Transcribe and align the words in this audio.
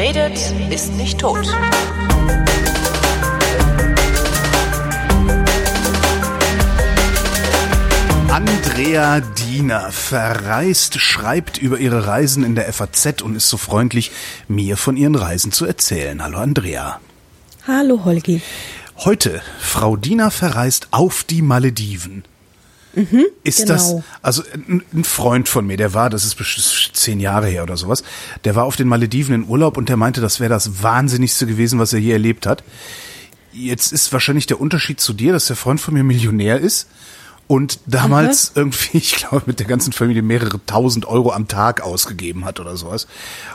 redet, 0.00 0.54
ist 0.70 0.94
nicht 0.94 1.20
tot. 1.20 1.46
Andrea 8.30 9.20
Diener 9.20 9.92
verreist, 9.92 10.98
schreibt 10.98 11.58
über 11.58 11.78
ihre 11.78 12.06
Reisen 12.06 12.44
in 12.44 12.54
der 12.54 12.72
FAZ 12.72 13.20
und 13.20 13.36
ist 13.36 13.50
so 13.50 13.58
freundlich, 13.58 14.10
mir 14.48 14.78
von 14.78 14.96
ihren 14.96 15.16
Reisen 15.16 15.52
zu 15.52 15.66
erzählen. 15.66 16.22
Hallo 16.22 16.38
Andrea. 16.38 16.98
Hallo 17.66 18.02
Holgi. 18.06 18.40
Heute, 18.96 19.42
Frau 19.58 19.96
Diener 19.96 20.30
verreist 20.30 20.88
auf 20.92 21.24
die 21.24 21.42
Malediven. 21.42 22.24
Mhm, 22.94 23.26
ist 23.44 23.58
genau. 23.58 23.72
das, 23.72 23.94
also 24.20 24.42
ein, 24.52 24.82
ein, 24.92 25.04
Freund 25.04 25.48
von 25.48 25.66
mir, 25.66 25.76
der 25.76 25.94
war, 25.94 26.10
das 26.10 26.24
ist 26.24 26.90
zehn 26.94 27.20
Jahre 27.20 27.46
her 27.46 27.62
oder 27.62 27.76
sowas, 27.76 28.02
der 28.44 28.56
war 28.56 28.64
auf 28.64 28.76
den 28.76 28.88
Malediven 28.88 29.34
in 29.34 29.48
Urlaub 29.48 29.76
und 29.76 29.88
der 29.88 29.96
meinte, 29.96 30.20
das 30.20 30.40
wäre 30.40 30.50
das 30.50 30.82
Wahnsinnigste 30.82 31.46
gewesen, 31.46 31.78
was 31.78 31.92
er 31.92 32.00
je 32.00 32.12
erlebt 32.12 32.46
hat. 32.46 32.64
Jetzt 33.52 33.92
ist 33.92 34.12
wahrscheinlich 34.12 34.46
der 34.46 34.60
Unterschied 34.60 35.00
zu 35.00 35.12
dir, 35.12 35.32
dass 35.32 35.46
der 35.46 35.56
Freund 35.56 35.80
von 35.80 35.94
mir 35.94 36.02
Millionär 36.02 36.58
ist 36.58 36.88
und 37.50 37.80
damals 37.84 38.50
mhm. 38.50 38.60
irgendwie, 38.60 38.98
ich 38.98 39.16
glaube, 39.16 39.42
mit 39.46 39.58
der 39.58 39.66
ganzen 39.66 39.92
Familie 39.92 40.22
mehrere 40.22 40.64
tausend 40.66 41.04
Euro 41.06 41.32
am 41.32 41.48
Tag 41.48 41.80
ausgegeben 41.80 42.44
hat 42.44 42.60
oder 42.60 42.76
sowas. 42.76 43.08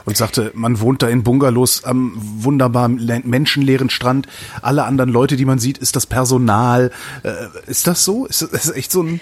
Und 0.04 0.18
sagte, 0.18 0.50
man 0.52 0.80
wohnt 0.80 1.00
da 1.00 1.08
in 1.08 1.22
Bungalows 1.22 1.84
am 1.84 2.12
wunderbaren 2.14 2.96
menschenleeren 3.24 3.88
Strand. 3.88 4.28
Alle 4.60 4.84
anderen 4.84 5.08
Leute, 5.08 5.38
die 5.38 5.46
man 5.46 5.58
sieht, 5.58 5.78
ist 5.78 5.96
das 5.96 6.04
Personal. 6.04 6.90
Äh, 7.22 7.32
ist 7.68 7.86
das 7.86 8.04
so? 8.04 8.26
Ist 8.26 8.46
das 8.52 8.70
echt 8.70 8.92
so 8.92 9.02
ein... 9.02 9.18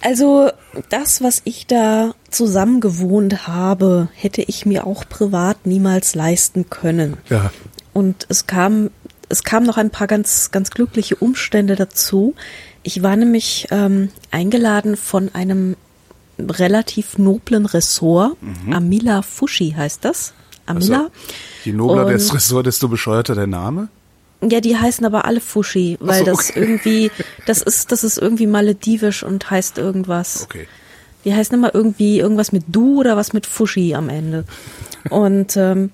Also 0.00 0.52
das, 0.88 1.20
was 1.20 1.42
ich 1.42 1.66
da 1.66 2.14
zusammen 2.30 2.80
gewohnt 2.80 3.48
habe, 3.48 4.08
hätte 4.14 4.42
ich 4.42 4.64
mir 4.64 4.86
auch 4.86 5.08
privat 5.08 5.66
niemals 5.66 6.14
leisten 6.14 6.70
können. 6.70 7.16
Ja. 7.30 7.50
Und 7.92 8.26
es 8.28 8.46
kam, 8.46 8.90
es 9.28 9.42
kam 9.42 9.64
noch 9.64 9.76
ein 9.76 9.90
paar 9.90 10.06
ganz, 10.06 10.52
ganz 10.52 10.70
glückliche 10.70 11.16
Umstände 11.16 11.74
dazu. 11.74 12.36
Ich 12.86 13.02
war 13.02 13.16
nämlich 13.16 13.66
ähm, 13.72 14.10
eingeladen 14.30 14.96
von 14.96 15.34
einem 15.34 15.74
relativ 16.38 17.18
noblen 17.18 17.66
Ressort. 17.66 18.40
Mhm. 18.40 18.72
Amila 18.72 19.22
Fushi 19.22 19.74
heißt 19.76 20.04
das. 20.04 20.34
Amila. 20.66 20.98
Also, 20.98 21.10
je 21.64 21.72
nobler 21.72 22.04
das 22.04 22.32
Ressort, 22.32 22.66
desto 22.66 22.86
bescheuerter 22.86 23.34
der 23.34 23.48
Name? 23.48 23.88
Ja, 24.40 24.60
die 24.60 24.76
heißen 24.76 25.04
aber 25.04 25.24
alle 25.24 25.40
Fushi, 25.40 25.96
weil 25.98 26.24
so, 26.24 26.30
okay. 26.30 26.36
das 26.36 26.50
irgendwie, 26.50 27.10
das 27.46 27.60
ist, 27.60 27.90
das 27.90 28.04
ist 28.04 28.18
irgendwie 28.18 28.46
maledivisch 28.46 29.24
und 29.24 29.50
heißt 29.50 29.78
irgendwas. 29.78 30.44
Okay. 30.44 30.68
Die 31.24 31.34
heißen 31.34 31.58
immer 31.58 31.74
irgendwie 31.74 32.20
irgendwas 32.20 32.52
mit 32.52 32.66
Du 32.68 33.00
oder 33.00 33.16
was 33.16 33.32
mit 33.32 33.46
Fushi 33.46 33.96
am 33.96 34.08
Ende. 34.08 34.44
Und 35.10 35.56
ähm, 35.56 35.90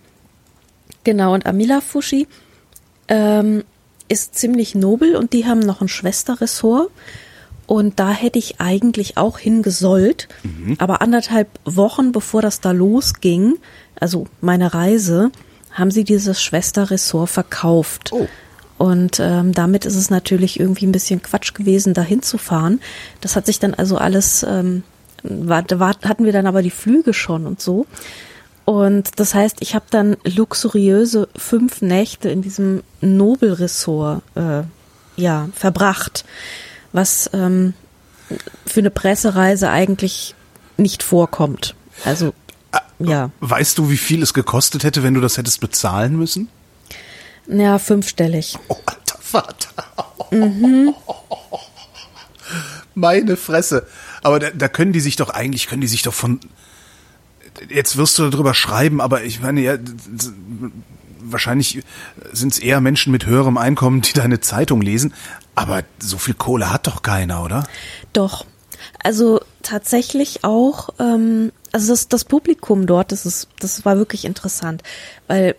genau, 1.05 1.35
und 1.35 1.45
Amila 1.47 1.81
Fushi 1.81 2.27
ähm, 3.09 3.63
ist 4.13 4.35
ziemlich 4.35 4.75
nobel 4.75 5.17
und 5.17 5.33
die 5.33 5.47
haben 5.47 5.61
noch 5.61 5.81
ein 5.81 5.89
Schwesterressort. 5.89 6.91
Und 7.67 7.99
da 7.99 8.11
hätte 8.11 8.39
ich 8.39 8.61
eigentlich 8.61 9.17
auch 9.17 9.39
hingesollt. 9.39 10.29
Mhm. 10.43 10.77
Aber 10.79 11.01
anderthalb 11.01 11.49
Wochen 11.65 12.13
bevor 12.13 12.43
das 12.43 12.61
da 12.61 12.73
losging, 12.73 13.55
also 13.99 14.27
meine 14.43 14.75
Reise, 14.75 15.31
haben 15.71 15.91
sie 15.91 16.05
dieses 16.05 16.43
Schwesterressort 16.43 17.31
verkauft. 17.31 18.11
Oh. 18.13 18.29
Und 18.77 19.19
ähm, 19.19 19.53
damit 19.53 19.87
ist 19.87 19.97
es 19.97 20.11
natürlich 20.11 20.61
irgendwie 20.61 20.87
ein 20.87 20.93
bisschen 20.93 21.23
Quatsch 21.23 21.55
gewesen, 21.55 21.95
da 21.95 22.03
hinzufahren. 22.03 22.81
Das 23.23 23.35
hat 23.35 23.47
sich 23.47 23.61
dann 23.61 23.73
also 23.73 23.97
alles, 23.97 24.45
ähm, 24.47 24.83
war, 25.23 25.65
war, 25.71 25.95
hatten 26.05 26.27
wir 26.27 26.33
dann 26.33 26.47
aber 26.47 26.61
die 26.61 26.71
Flüge 26.71 27.15
schon 27.15 27.47
und 27.47 27.63
so. 27.63 27.87
Und 28.65 29.19
das 29.19 29.35
heißt, 29.35 29.57
ich 29.61 29.75
habe 29.75 29.87
dann 29.91 30.17
luxuriöse 30.25 31.29
fünf 31.37 31.83
Nächte 31.83 32.31
in 32.31 32.43
diesem 32.43 32.83
Nobelressort 33.01 34.23
äh, 34.37 34.63
ja, 35.17 35.49
verbracht, 35.55 36.25
was 36.93 37.29
ähm, 37.33 37.75
für 38.67 38.81
eine 38.81 38.91
Pressereise 38.91 39.71
eigentlich 39.71 40.35
nicht 40.77 41.03
vorkommt. 41.03 41.75
Also, 42.05 42.33
ja. 42.99 43.31
Weißt 43.41 43.79
du, 43.79 43.91
wie 43.91 43.97
viel 43.97 44.23
es 44.23 44.33
gekostet 44.33 44.85
hätte, 44.85 45.03
wenn 45.03 45.15
du 45.15 45.21
das 45.21 45.37
hättest 45.37 45.61
bezahlen 45.61 46.17
müssen? 46.17 46.49
Ja, 47.47 47.79
fünfstellig. 47.79 48.57
Oh, 48.69 48.77
alter 48.87 49.19
Vater. 49.21 49.69
Mhm. 50.31 50.95
Meine 52.95 53.37
Fresse. 53.37 53.87
Aber 54.23 54.39
da, 54.39 54.51
da 54.51 54.69
können 54.69 54.93
die 54.93 55.01
sich 55.01 55.17
doch 55.17 55.31
eigentlich, 55.31 55.67
können 55.67 55.81
die 55.81 55.89
sich 55.89 56.03
doch 56.03 56.15
von 56.15 56.41
jetzt 57.69 57.97
wirst 57.97 58.19
du 58.19 58.29
darüber 58.31 58.55
schreiben, 58.55 59.01
aber 59.01 59.25
ich 59.25 59.41
meine 59.41 59.61
ja, 59.61 59.77
wahrscheinlich 61.21 61.83
sind 62.33 62.53
es 62.53 62.59
eher 62.59 62.81
Menschen 62.81 63.13
mit 63.13 63.27
höherem 63.27 63.57
Einkommen, 63.59 64.03
die 64.03 64.13
deine 64.13 64.41
Zeitung 64.41 64.81
lesen. 64.83 65.15
Aber 65.55 65.83
so 65.99 66.19
viel 66.19 66.35
Kohle 66.35 66.73
hat 66.73 66.87
doch 66.87 67.03
keiner, 67.03 67.43
oder? 67.45 67.65
Doch. 68.13 68.47
Also 69.03 69.41
tatsächlich 69.63 70.45
auch, 70.45 70.91
ähm, 70.99 71.53
also 71.73 71.93
das, 71.93 72.09
das 72.09 72.25
Publikum 72.25 72.87
dort, 72.87 73.13
das 73.13 73.27
ist, 73.27 73.49
das 73.59 73.85
war 73.85 73.97
wirklich 73.97 74.25
interessant, 74.25 74.83
weil 75.29 75.55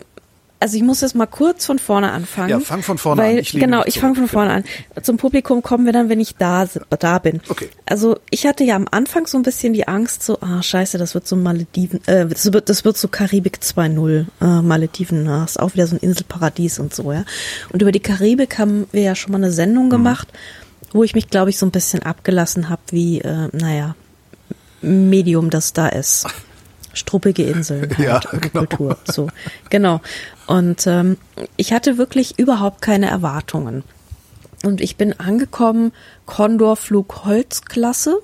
also 0.64 0.78
ich 0.78 0.82
muss 0.82 1.02
jetzt 1.02 1.14
mal 1.14 1.26
kurz 1.26 1.66
von 1.66 1.78
vorne 1.78 2.10
anfangen. 2.12 2.48
Ja, 2.48 2.58
fang 2.58 2.82
von 2.82 2.96
vorne 2.96 3.20
weil, 3.20 3.32
an. 3.32 3.38
Ich 3.38 3.52
genau, 3.52 3.82
ich 3.84 4.00
fange 4.00 4.14
von 4.14 4.28
vorne 4.28 4.50
an. 4.50 4.64
Zum 5.02 5.18
Publikum 5.18 5.60
kommen 5.60 5.84
wir 5.84 5.92
dann, 5.92 6.08
wenn 6.08 6.20
ich 6.20 6.36
da, 6.36 6.66
da 6.88 7.18
bin. 7.18 7.42
Okay. 7.50 7.68
Also 7.84 8.18
ich 8.30 8.46
hatte 8.46 8.64
ja 8.64 8.74
am 8.74 8.88
Anfang 8.90 9.26
so 9.26 9.36
ein 9.36 9.42
bisschen 9.42 9.74
die 9.74 9.86
Angst, 9.86 10.22
so, 10.22 10.40
ah 10.40 10.62
scheiße, 10.62 10.96
das 10.96 11.12
wird 11.12 11.28
so 11.28 11.36
Malediven, 11.36 12.00
äh, 12.06 12.26
das 12.26 12.50
wird, 12.50 12.70
das 12.70 12.82
wird 12.82 12.96
so 12.96 13.08
Karibik 13.08 13.58
2.0, 13.58 14.24
äh, 14.40 14.62
Malediven, 14.62 15.26
das 15.26 15.50
ist 15.50 15.60
auch 15.60 15.74
wieder 15.74 15.86
so 15.86 15.96
ein 15.96 15.98
Inselparadies 15.98 16.78
und 16.78 16.94
so, 16.94 17.12
ja. 17.12 17.26
Und 17.70 17.82
über 17.82 17.92
die 17.92 18.00
Karibik 18.00 18.56
haben 18.58 18.86
wir 18.90 19.02
ja 19.02 19.14
schon 19.14 19.32
mal 19.32 19.38
eine 19.44 19.52
Sendung 19.52 19.88
mhm. 19.88 19.90
gemacht, 19.90 20.28
wo 20.94 21.04
ich 21.04 21.14
mich, 21.14 21.28
glaube 21.28 21.50
ich, 21.50 21.58
so 21.58 21.66
ein 21.66 21.72
bisschen 21.72 22.02
abgelassen 22.02 22.70
habe, 22.70 22.80
wie, 22.88 23.20
äh, 23.20 23.50
naja, 23.52 23.96
Medium 24.80 25.50
das 25.50 25.74
da 25.74 25.88
ist. 25.88 26.26
struppige 26.94 27.42
Inseln 27.44 27.90
halt, 27.96 27.98
ja, 27.98 28.20
genau. 28.30 28.66
Kultur. 28.66 28.96
So, 29.04 29.28
genau. 29.70 30.00
Und 30.46 30.86
ähm, 30.86 31.16
ich 31.56 31.72
hatte 31.72 31.98
wirklich 31.98 32.38
überhaupt 32.38 32.82
keine 32.82 33.08
Erwartungen. 33.08 33.82
Und 34.64 34.80
ich 34.80 34.96
bin 34.96 35.18
angekommen, 35.18 35.92
Condor-Flug 36.26 37.24
Holzklasse. 37.24 38.20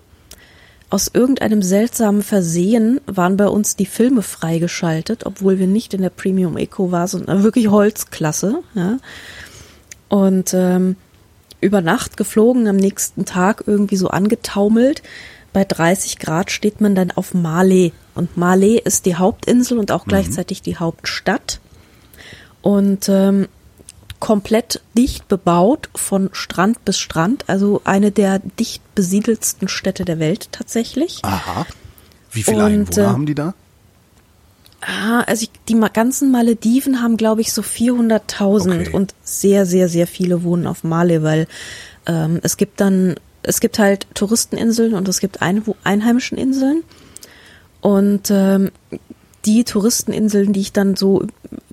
Aus 0.88 1.10
irgendeinem 1.12 1.62
seltsamen 1.62 2.22
Versehen 2.22 3.00
waren 3.06 3.36
bei 3.36 3.46
uns 3.46 3.76
die 3.76 3.86
Filme 3.86 4.22
freigeschaltet, 4.22 5.24
obwohl 5.24 5.58
wir 5.58 5.66
nicht 5.66 5.94
in 5.94 6.02
der 6.02 6.10
Premium 6.10 6.56
Eco 6.56 6.90
waren, 6.90 7.06
sondern 7.06 7.42
wirklich 7.42 7.68
Holzklasse. 7.68 8.62
Ja. 8.74 8.98
Und 10.08 10.52
ähm, 10.54 10.96
über 11.60 11.80
Nacht 11.80 12.16
geflogen, 12.16 12.66
am 12.66 12.76
nächsten 12.76 13.24
Tag 13.24 13.64
irgendwie 13.66 13.96
so 13.96 14.08
angetaumelt. 14.08 15.02
Bei 15.52 15.64
30 15.64 16.18
Grad 16.18 16.50
steht 16.50 16.80
man 16.80 16.94
dann 16.94 17.10
auf 17.10 17.34
Malé. 17.34 17.92
Und 18.14 18.36
Malé 18.36 18.78
ist 18.82 19.06
die 19.06 19.16
Hauptinsel 19.16 19.78
und 19.78 19.92
auch 19.92 20.06
mhm. 20.06 20.10
gleichzeitig 20.10 20.62
die 20.62 20.76
Hauptstadt 20.76 21.60
und 22.62 23.08
ähm, 23.08 23.48
komplett 24.20 24.82
dicht 24.96 25.28
bebaut 25.28 25.88
von 25.94 26.28
Strand 26.32 26.84
bis 26.84 26.98
Strand, 26.98 27.44
also 27.48 27.80
eine 27.84 28.10
der 28.10 28.38
dicht 28.38 28.82
besiedelsten 28.94 29.68
Städte 29.68 30.04
der 30.04 30.18
Welt 30.18 30.52
tatsächlich. 30.52 31.20
Aha. 31.22 31.66
Wie 32.30 32.42
viele 32.42 32.64
und, 32.64 32.72
Einwohner 32.72 33.02
äh, 33.02 33.06
haben 33.06 33.26
die 33.26 33.34
da? 33.34 33.54
Ah, 34.82 35.20
also 35.26 35.42
ich, 35.42 35.50
die 35.68 35.78
ganzen 35.92 36.30
Malediven 36.30 37.02
haben, 37.02 37.16
glaube 37.16 37.40
ich, 37.40 37.52
so 37.52 37.62
400.000 37.62 38.80
okay. 38.80 38.90
und 38.92 39.14
sehr, 39.22 39.66
sehr, 39.66 39.88
sehr 39.88 40.06
viele 40.06 40.42
wohnen 40.42 40.66
auf 40.66 40.84
Male, 40.84 41.22
weil 41.22 41.48
ähm, 42.06 42.40
es 42.42 42.56
gibt 42.56 42.80
dann, 42.80 43.16
es 43.42 43.60
gibt 43.60 43.78
halt 43.78 44.06
Touristeninseln 44.14 44.94
und 44.94 45.06
es 45.08 45.20
gibt 45.20 45.42
Ein 45.42 45.62
einheimischen 45.84 46.38
Inseln. 46.38 46.82
Und 47.82 48.30
ähm, 48.30 48.70
die 49.44 49.64
Touristeninseln, 49.64 50.52
die 50.52 50.60
ich 50.60 50.72
dann 50.72 50.96
so 50.96 51.26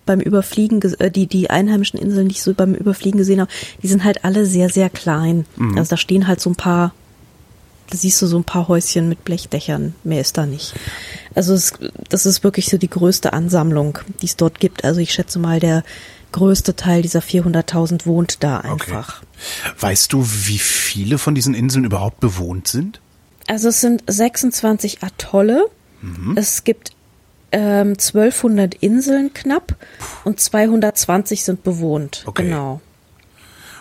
beim 0.08 0.20
Überfliegen, 0.20 0.82
äh, 1.00 1.12
die, 1.12 1.28
die 1.28 1.52
einheimischen 1.52 2.00
Inseln, 2.00 2.30
die 2.30 2.36
ich 2.36 2.42
so 2.42 2.56
beim 2.56 2.74
Überfliegen 2.74 3.20
gesehen 3.20 3.40
habe, 3.40 3.52
die 3.84 3.88
sind 3.88 4.04
halt 4.04 4.26
alle 4.26 4.48
sehr, 4.48 4.70
sehr 4.70 4.90
klein. 4.90 5.46
Mhm. 5.56 5.78
Also 5.78 5.92
da 5.92 5.98
stehen 5.98 6.28
halt 6.28 6.42
so 6.42 6.50
ein 6.50 6.56
paar, 6.56 6.94
da 7.92 7.98
siehst 7.98 8.20
du 8.22 8.26
so 8.26 8.38
ein 8.38 8.44
paar 8.44 8.68
Häuschen 8.68 9.08
mit 9.08 9.24
Blechdächern, 9.24 9.94
mehr 10.04 10.22
ist 10.22 10.38
da 10.38 10.48
nicht. 10.48 10.74
Also 11.36 11.54
es, 11.54 11.74
das 12.10 12.26
ist 12.26 12.44
wirklich 12.44 12.66
so 12.66 12.80
die 12.80 12.90
größte 12.90 13.34
Ansammlung, 13.34 14.00
die 14.22 14.26
es 14.26 14.36
dort 14.36 14.60
gibt. 14.60 14.84
Also 14.84 15.00
ich 15.00 15.14
schätze 15.14 15.38
mal, 15.38 15.60
der 15.60 15.84
größte 16.32 16.76
Teil 16.76 17.02
dieser 17.02 17.20
400.000 17.20 18.06
wohnt 18.06 18.44
da 18.44 18.60
einfach. 18.60 19.22
Okay. 19.22 19.74
Weißt 19.80 20.12
du, 20.14 20.26
wie 20.26 20.60
viele 20.60 21.18
von 21.18 21.36
diesen 21.36 21.54
Inseln 21.54 21.86
überhaupt 21.86 22.20
bewohnt 22.20 22.68
sind? 22.68 23.00
Also 23.48 23.70
es 23.70 23.82
sind 23.82 24.04
26 24.08 25.04
Atolle. 25.04 25.68
Mhm. 26.02 26.36
Es 26.36 26.64
gibt 26.64 26.92
ähm, 27.52 27.90
1200 27.90 28.76
Inseln 28.76 29.34
knapp 29.34 29.76
und 30.24 30.40
220 30.40 31.44
sind 31.44 31.64
bewohnt. 31.64 32.24
Okay. 32.26 32.44
Genau. 32.44 32.82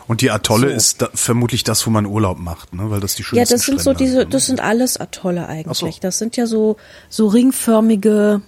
Und 0.08 0.20
die 0.20 0.30
Atolle 0.30 0.68
so. 0.68 0.74
ist 0.74 1.02
da, 1.02 1.08
vermutlich 1.14 1.64
das, 1.64 1.84
wo 1.86 1.90
man 1.90 2.06
Urlaub 2.06 2.38
macht, 2.38 2.74
ne? 2.74 2.90
Weil 2.90 3.00
das 3.00 3.16
die 3.16 3.24
schönsten 3.24 3.38
Ja, 3.38 3.42
das 3.42 3.66
sind 3.66 3.80
Strände 3.80 3.82
so 3.82 3.92
diese, 3.92 4.26
das 4.26 4.46
sind 4.46 4.60
alles 4.60 4.98
Atolle 4.98 5.48
eigentlich. 5.48 5.78
So. 5.78 5.90
Das 6.00 6.18
sind 6.18 6.36
ja 6.36 6.46
so 6.46 6.76
so 7.08 7.26
ringförmige 7.26 8.40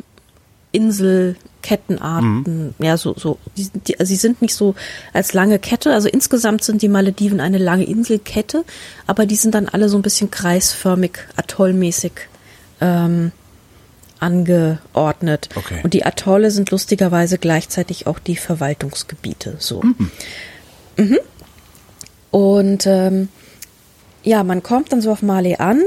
Insel 0.70 1.36
Kettenarten, 1.62 2.74
ja, 2.78 2.96
so, 2.96 3.14
so, 3.14 3.36
die, 3.56 3.68
die, 3.68 3.98
also 3.98 4.08
sie 4.08 4.16
sind 4.16 4.40
nicht 4.40 4.54
so 4.54 4.74
als 5.12 5.34
lange 5.34 5.58
Kette, 5.58 5.92
also 5.92 6.08
insgesamt 6.08 6.62
sind 6.62 6.82
die 6.82 6.88
Malediven 6.88 7.40
eine 7.40 7.58
lange 7.58 7.84
Inselkette, 7.84 8.64
aber 9.06 9.26
die 9.26 9.36
sind 9.36 9.54
dann 9.54 9.68
alle 9.68 9.88
so 9.88 9.98
ein 9.98 10.02
bisschen 10.02 10.30
kreisförmig, 10.30 11.18
atollmäßig 11.36 12.12
ähm, 12.80 13.32
angeordnet. 14.20 15.48
Okay. 15.54 15.80
Und 15.82 15.94
die 15.94 16.04
Atolle 16.04 16.50
sind 16.50 16.70
lustigerweise 16.70 17.38
gleichzeitig 17.38 18.06
auch 18.06 18.18
die 18.18 18.36
Verwaltungsgebiete, 18.36 19.56
so. 19.58 19.82
Mhm. 20.96 21.18
Und 22.30 22.86
ähm, 22.86 23.28
ja, 24.22 24.42
man 24.44 24.62
kommt 24.62 24.92
dann 24.92 25.00
so 25.00 25.10
auf 25.10 25.22
Mali 25.22 25.56
an 25.56 25.82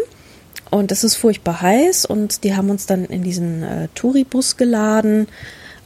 und 0.69 0.91
es 0.91 1.03
ist 1.03 1.15
furchtbar 1.15 1.61
heiß 1.61 2.05
und 2.05 2.43
die 2.43 2.55
haben 2.55 2.69
uns 2.69 2.85
dann 2.85 3.05
in 3.05 3.23
diesen 3.23 3.63
äh, 3.63 3.87
Touribus 3.93 4.57
geladen 4.57 5.27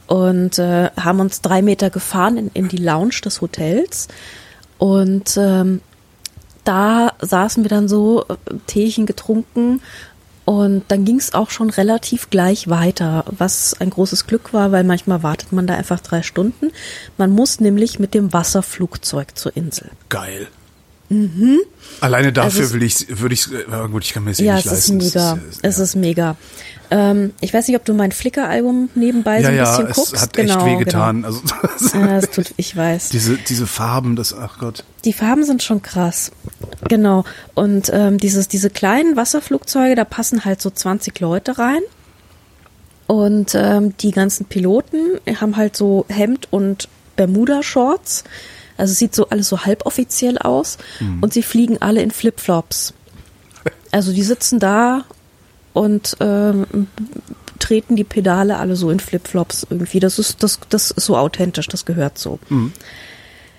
und 0.06 0.58
äh, 0.58 0.90
haben 0.96 1.20
uns 1.20 1.40
drei 1.40 1.60
Meter 1.60 1.90
gefahren 1.90 2.36
in, 2.36 2.50
in 2.54 2.68
die 2.68 2.76
Lounge 2.76 3.20
des 3.24 3.40
Hotels 3.40 4.08
und 4.78 5.36
ähm, 5.36 5.80
da 6.64 7.12
saßen 7.20 7.64
wir 7.64 7.68
dann 7.68 7.88
so, 7.88 8.24
äh, 8.28 8.34
Teechen 8.66 9.06
getrunken 9.06 9.82
und 10.46 10.84
dann 10.88 11.04
ging 11.04 11.18
es 11.18 11.34
auch 11.34 11.50
schon 11.50 11.68
relativ 11.68 12.30
gleich 12.30 12.68
weiter, 12.70 13.24
was 13.36 13.74
ein 13.78 13.90
großes 13.90 14.26
Glück 14.26 14.54
war, 14.54 14.72
weil 14.72 14.84
manchmal 14.84 15.22
wartet 15.22 15.52
man 15.52 15.66
da 15.66 15.74
einfach 15.74 16.00
drei 16.00 16.22
Stunden. 16.22 16.70
Man 17.18 17.30
muss 17.32 17.60
nämlich 17.60 17.98
mit 17.98 18.14
dem 18.14 18.32
Wasserflugzeug 18.32 19.36
zur 19.36 19.54
Insel. 19.56 19.90
Geil. 20.08 20.46
Alleine 22.00 22.32
dafür 22.32 22.46
Also 22.46 22.62
es- 22.62 22.72
will 22.72 22.82
ich, 22.82 23.20
würde 23.20 23.34
ich, 23.34 23.46
äh, 23.52 23.88
gut, 23.90 24.04
ich 24.04 24.12
kann 24.12 24.24
mir 24.24 24.30
das 24.30 24.40
eh 24.40 24.44
Ja, 24.46 24.56
nicht 24.56 24.66
es 24.66 24.72
ist 24.72 24.88
leisten. 24.88 24.96
mega. 24.96 25.38
Das 25.46 25.58
Es 25.62 25.76
ja. 25.78 25.82
ist 25.84 25.94
mega. 25.96 26.36
Ähm, 26.90 27.32
ich 27.40 27.52
weiß 27.52 27.66
nicht, 27.68 27.76
ob 27.76 27.84
du 27.84 27.94
mein 27.94 28.12
Flickr-Album 28.12 28.90
nebenbei 28.94 29.38
so 29.38 29.44
ja, 29.44 29.48
ein 29.50 29.56
ja, 29.56 29.64
bisschen 29.64 29.86
es 29.88 29.96
guckst. 29.96 30.22
hat 30.22 30.32
genau, 30.32 30.56
echt 30.56 30.66
wehgetan. 30.66 31.24
Also, 31.24 31.40
Genau. 31.92 32.06
Ja, 32.06 32.18
es 32.18 32.30
tut, 32.30 32.54
ich 32.56 32.76
weiß. 32.76 33.08
diese, 33.10 33.36
diese 33.36 33.66
Farben, 33.66 34.16
das, 34.16 34.34
ach 34.34 34.58
Gott. 34.58 34.84
Die 35.04 35.12
Farben 35.12 35.44
sind 35.44 35.62
schon 35.62 35.82
krass. 35.82 36.32
Genau. 36.88 37.24
Und 37.54 37.90
ähm, 37.92 38.18
dieses, 38.18 38.48
diese 38.48 38.70
kleinen 38.70 39.16
Wasserflugzeuge, 39.16 39.94
da 39.94 40.04
passen 40.04 40.44
halt 40.44 40.60
so 40.60 40.70
20 40.70 41.18
Leute 41.20 41.58
rein. 41.58 41.80
Und 43.06 43.54
ähm, 43.54 43.96
die 43.98 44.10
ganzen 44.10 44.46
Piloten 44.46 45.20
haben 45.40 45.56
halt 45.56 45.76
so 45.76 46.06
Hemd 46.08 46.48
und 46.50 46.88
Bermuda-Shorts. 47.16 48.24
Also 48.76 48.92
es 48.92 48.98
sieht 48.98 49.14
so 49.14 49.28
alles 49.28 49.48
so 49.48 49.64
halboffiziell 49.64 50.38
aus. 50.38 50.76
Und 51.20 51.32
sie 51.32 51.42
fliegen 51.42 51.80
alle 51.80 52.02
in 52.02 52.10
Flipflops. 52.10 52.94
Also 53.92 54.12
die 54.12 54.22
sitzen 54.22 54.58
da 54.58 55.04
und 55.76 56.16
ähm, 56.20 56.88
treten 57.58 57.96
die 57.96 58.04
Pedale 58.04 58.56
alle 58.56 58.76
so 58.76 58.88
in 58.90 58.98
Flipflops 58.98 59.66
irgendwie. 59.68 60.00
Das 60.00 60.18
ist, 60.18 60.42
das, 60.42 60.58
das 60.70 60.90
ist 60.90 61.04
so 61.04 61.18
authentisch, 61.18 61.68
das 61.68 61.84
gehört 61.84 62.16
so. 62.16 62.38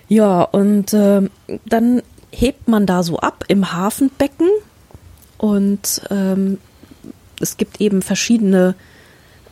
Ja, 0.07 0.41
und 0.41 0.95
ähm, 0.95 1.29
dann 1.65 2.01
hebt 2.31 2.67
man 2.67 2.87
da 2.87 3.03
so 3.03 3.19
ab 3.19 3.45
im 3.49 3.71
Hafenbecken 3.71 4.49
und 5.37 6.01
ähm, 6.09 6.57
es 7.39 7.57
gibt 7.57 7.79
eben 7.81 8.01
verschiedene 8.01 8.73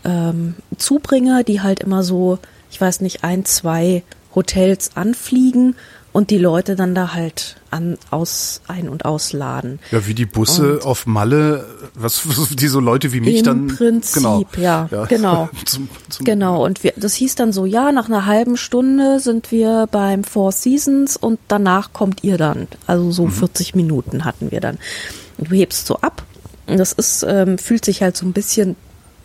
ähm, 0.04 0.56
Zubringer, 0.76 1.44
die 1.44 1.62
halt 1.62 1.82
immer 1.82 2.02
so, 2.02 2.40
ich 2.72 2.82
weiß 2.82 3.02
nicht, 3.02 3.24
ein, 3.24 3.46
zwei 3.46 4.02
Hotels 4.34 4.98
anfliegen 4.98 5.76
und 6.16 6.30
die 6.30 6.38
Leute 6.38 6.78
dann 6.78 6.96
da 6.96 7.14
halt 7.14 7.58
an, 7.72 7.98
aus, 8.10 8.62
ein- 8.70 8.88
und 8.88 9.04
ausladen. 9.04 9.80
Ja, 9.92 10.08
wie 10.08 10.14
die 10.14 10.26
Busse 10.26 10.80
auf 10.82 11.06
Malle, 11.08 11.66
was, 11.94 12.24
die 12.52 12.70
so 12.70 12.80
Leute 12.80 13.12
wie 13.12 13.20
mich 13.20 13.40
Im 13.40 13.44
dann. 13.44 13.68
Prinzip, 13.68 14.14
genau, 14.14 14.46
ja, 14.56 14.88
genau. 15.10 15.50
zum, 15.66 15.90
zum, 16.08 16.24
Genau, 16.26 16.64
und 16.64 16.86
wir, 16.86 16.94
das 16.96 17.16
hieß 17.16 17.36
dann 17.36 17.52
so, 17.52 17.66
ja, 17.66 17.92
nach 17.92 18.08
einer 18.08 18.26
halben 18.26 18.56
Stunde 18.56 19.20
sind 19.20 19.52
wir 19.52 19.90
beim 19.92 20.24
Four 20.24 20.54
Seasons 20.54 21.18
und 21.18 21.38
danach 21.50 21.92
kommt 21.92 22.24
ihr 22.24 22.38
dann. 22.38 22.70
Also 22.88 23.12
so 23.12 23.28
40 23.28 23.76
Minuten 23.76 24.24
hatten 24.24 24.52
wir 24.52 24.62
dann. 24.62 24.78
Und 25.38 25.52
du 25.52 25.56
hebst 25.56 25.86
so 25.86 25.98
ab. 25.98 26.24
Und 26.66 26.78
das 26.78 26.94
ist, 26.94 27.26
ähm, 27.28 27.58
fühlt 27.58 27.84
sich 27.84 28.02
halt 28.02 28.16
so 28.16 28.26
ein 28.26 28.32
bisschen, 28.32 28.78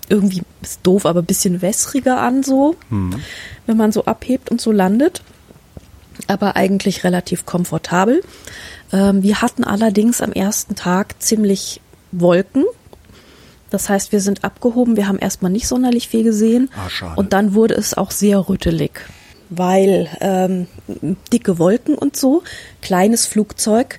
irgendwie 0.09 0.43
ist 0.61 0.81
doof, 0.83 1.07
aber 1.07 1.21
ein 1.21 1.27
bisschen 1.27 1.63
wässriger 1.63 2.21
an 2.21 2.43
so, 2.43 2.75
wenn 3.67 3.77
man 3.77 3.93
so 3.93 4.07
abhebt 4.07 4.51
und 4.51 4.61
so 4.61 4.73
landet. 4.73 5.23
Aber 6.31 6.55
eigentlich 6.55 7.03
relativ 7.03 7.45
komfortabel. 7.45 8.23
Ähm, 8.93 9.25
wir 9.25 9.43
hatten 9.43 9.65
allerdings 9.65 10.21
am 10.21 10.33
ersten 10.33 10.77
Tag 10.77 11.21
ziemlich 11.21 11.81
Wolken. 12.13 12.65
Das 13.71 13.89
heißt, 13.89 14.13
wir 14.13 14.21
sind 14.21 14.45
abgehoben, 14.45 14.97
wir 14.97 15.09
haben 15.09 15.19
erstmal 15.19 15.51
nicht 15.51 15.67
sonderlich 15.67 16.09
viel 16.09 16.23
gesehen. 16.23 16.71
Ah. 16.77 17.15
Und 17.15 17.33
dann 17.33 17.55
wurde 17.55 17.75
es 17.75 17.95
auch 17.95 18.13
sehr 18.13 18.49
rüttelig, 18.49 19.01
weil 19.49 20.09
ähm, 20.21 20.69
dicke 21.33 21.59
Wolken 21.59 21.97
und 21.97 22.17
so, 22.17 22.45
kleines 22.81 23.27
Flugzeug. 23.27 23.99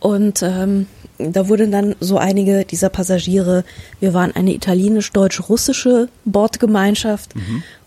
Und 0.00 0.42
ähm, 0.42 0.86
da 1.18 1.48
wurden 1.48 1.72
dann 1.72 1.94
so 2.00 2.16
einige 2.16 2.64
dieser 2.64 2.88
Passagiere, 2.88 3.64
wir 4.00 4.14
waren 4.14 4.34
eine 4.34 4.54
italienisch-deutsch-russische 4.54 6.08
Bordgemeinschaft. 6.24 7.34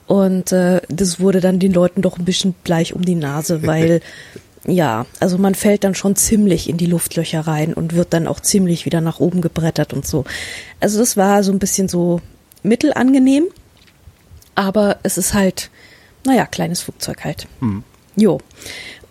Und 0.10 0.52
äh, 0.54 0.82
das 0.90 1.20
wurde 1.20 1.40
dann 1.40 1.60
den 1.60 1.72
Leuten 1.72 2.02
doch 2.02 2.18
ein 2.18 2.26
bisschen 2.26 2.56
gleich 2.64 2.96
um 2.96 3.06
die 3.06 3.14
Nase, 3.14 3.62
weil 3.68 4.02
ja, 4.66 5.06
also 5.20 5.38
man 5.38 5.54
fällt 5.54 5.84
dann 5.84 5.94
schon 5.94 6.16
ziemlich 6.16 6.68
in 6.68 6.78
die 6.78 6.88
Luftlöcher 6.88 7.42
rein 7.42 7.76
und 7.76 7.94
wird 7.94 8.12
dann 8.12 8.28
auch 8.28 8.40
ziemlich 8.40 8.86
wieder 8.86 9.02
nach 9.02 9.20
oben 9.20 9.40
gebrettert 9.42 9.94
und 9.94 10.08
so. 10.08 10.26
Also 10.80 10.98
das 10.98 11.16
war 11.16 11.44
so 11.44 11.52
ein 11.52 11.60
bisschen 11.60 11.88
so 11.88 12.22
mittelangenehm, 12.64 13.50
aber 14.56 14.98
es 15.04 15.20
ist 15.20 15.36
halt, 15.36 15.70
naja, 16.26 16.48
kleines 16.48 16.82
Flugzeug 16.82 17.24
halt. 17.24 17.48
Jo. 18.16 18.40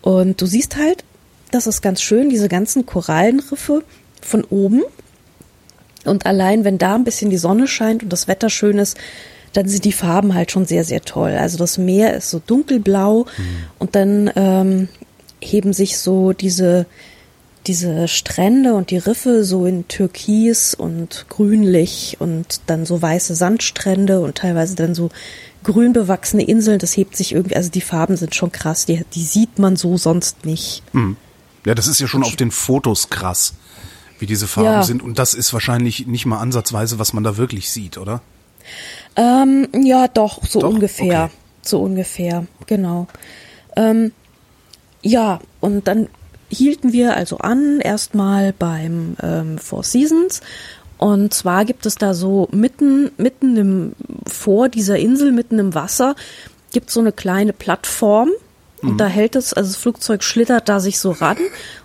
Und 0.03 0.41
du 0.41 0.47
siehst 0.47 0.77
halt, 0.77 1.05
das 1.53 1.69
ist 1.69 1.81
ganz 1.81 2.03
schön, 2.03 2.29
diese 2.29 2.49
ganzen 2.49 2.87
Korallenriffe 2.87 3.85
von 4.21 4.43
oben. 4.43 4.83
Und 6.05 6.27
allein, 6.27 6.65
wenn 6.65 6.77
da 6.77 6.97
ein 6.97 7.05
bisschen 7.05 7.31
die 7.31 7.39
Sonne 7.39 7.69
scheint 7.69 8.03
und 8.03 8.13
das 8.13 8.27
Wetter 8.27 8.51
schön 8.51 8.79
ist, 8.79 8.97
dann 9.59 9.69
sind 9.69 9.85
die 9.85 9.93
Farben 9.93 10.35
halt 10.35 10.53
schon 10.53 10.67
sehr, 10.67 10.85
sehr 10.85 11.03
toll. 11.03 11.33
Also 11.33 11.59
das 11.59 11.79
Meer 11.79 12.15
ist 12.15 12.31
so 12.31 12.41
dunkelblau 12.47 13.27
und 13.81 13.97
dann 13.97 14.31
ähm, 14.37 14.89
heben 15.41 15.73
sich 15.73 15.99
so 15.99 16.33
diese, 16.33 16.87
diese 17.67 18.07
Strände 18.07 18.75
und 18.75 18.93
die 18.93 18.99
Riffe 18.99 19.43
so 19.43 19.67
in 19.67 19.89
Türkis 19.89 20.75
und 20.75 21.27
grünlich 21.29 22.19
und 22.21 22.61
dann 22.67 22.87
so 22.87 23.03
weiße 23.03 23.35
Sandstrände 23.35 24.21
und 24.21 24.37
teilweise 24.37 24.77
dann 24.77 24.95
so 24.95 25.11
grün 25.65 25.93
bewachsene 25.93 26.45
Inseln. 26.45 26.79
Das 26.79 26.97
hebt 26.97 27.17
sich 27.17 27.33
irgendwie, 27.33 27.57
also 27.57 27.69
die 27.69 27.81
Farben 27.81 28.17
sind 28.17 28.37
schon 28.37 28.53
krass, 28.53 28.87
die, 28.87 29.05
die 29.13 29.25
sieht 29.25 29.59
man 29.59 29.75
so 29.75 29.97
sonst 29.97 30.47
nicht. 30.47 30.85
Ja, 31.67 31.75
das 31.75 31.89
ist 31.89 31.99
ja 31.99 32.07
schon 32.07 32.23
auf 32.23 32.37
den 32.37 32.53
Fotos 32.53 33.11
krass, 33.11 33.55
wie 34.21 34.27
diese 34.27 34.47
Farben 34.47 34.69
Ja. 34.69 34.83
sind. 34.85 35.03
Und 35.03 35.19
das 35.19 35.35
ist 35.35 35.53
wahrscheinlich 35.53 36.07
nicht 36.07 36.27
mal 36.27 36.39
ansatzweise, 36.39 37.01
was 37.01 37.13
man 37.13 37.25
da 37.25 37.37
wirklich 37.37 37.73
sieht, 37.73 37.99
oder? 37.99 38.23
Ähm, 39.19 39.67
ja, 39.75 40.07
doch, 40.07 40.45
so 40.47 40.61
Doch? 40.61 40.71
ungefähr. 40.71 41.25
Okay. 41.25 41.33
So 41.63 41.83
ungefähr, 41.83 42.47
genau. 42.67 43.09
Ähm, 43.77 44.13
ja, 45.03 45.41
und 45.61 45.89
dann 45.89 46.07
hielten 46.49 46.93
wir 46.93 47.17
also 47.17 47.39
an, 47.39 47.81
erstmal 47.81 48.53
beim 48.53 49.17
ähm, 49.21 49.59
Four 49.59 49.83
Seasons. 49.83 50.41
Und 50.99 51.35
zwar 51.35 51.65
gibt 51.65 51.85
es 51.85 51.97
da 51.97 52.15
so 52.15 52.49
mitten, 52.53 53.11
mitten 53.19 53.57
im, 53.57 53.93
vor 54.27 54.69
dieser 54.69 54.99
Insel, 54.99 55.33
mitten 55.33 55.59
im 55.59 55.75
Wasser, 55.75 56.15
gibt 56.73 56.91
so 56.91 57.01
eine 57.01 57.13
kleine 57.13 57.53
Plattform. 57.53 58.31
Und 58.81 58.99
da 58.99 59.09
hält 59.09 59.35
es, 59.35 59.53
also 59.53 59.71
das 59.73 59.77
Flugzeug 59.77 60.23
schlittert 60.23 60.69
da 60.69 60.79
sich 60.79 61.01
so 61.01 61.11
ran 61.11 61.39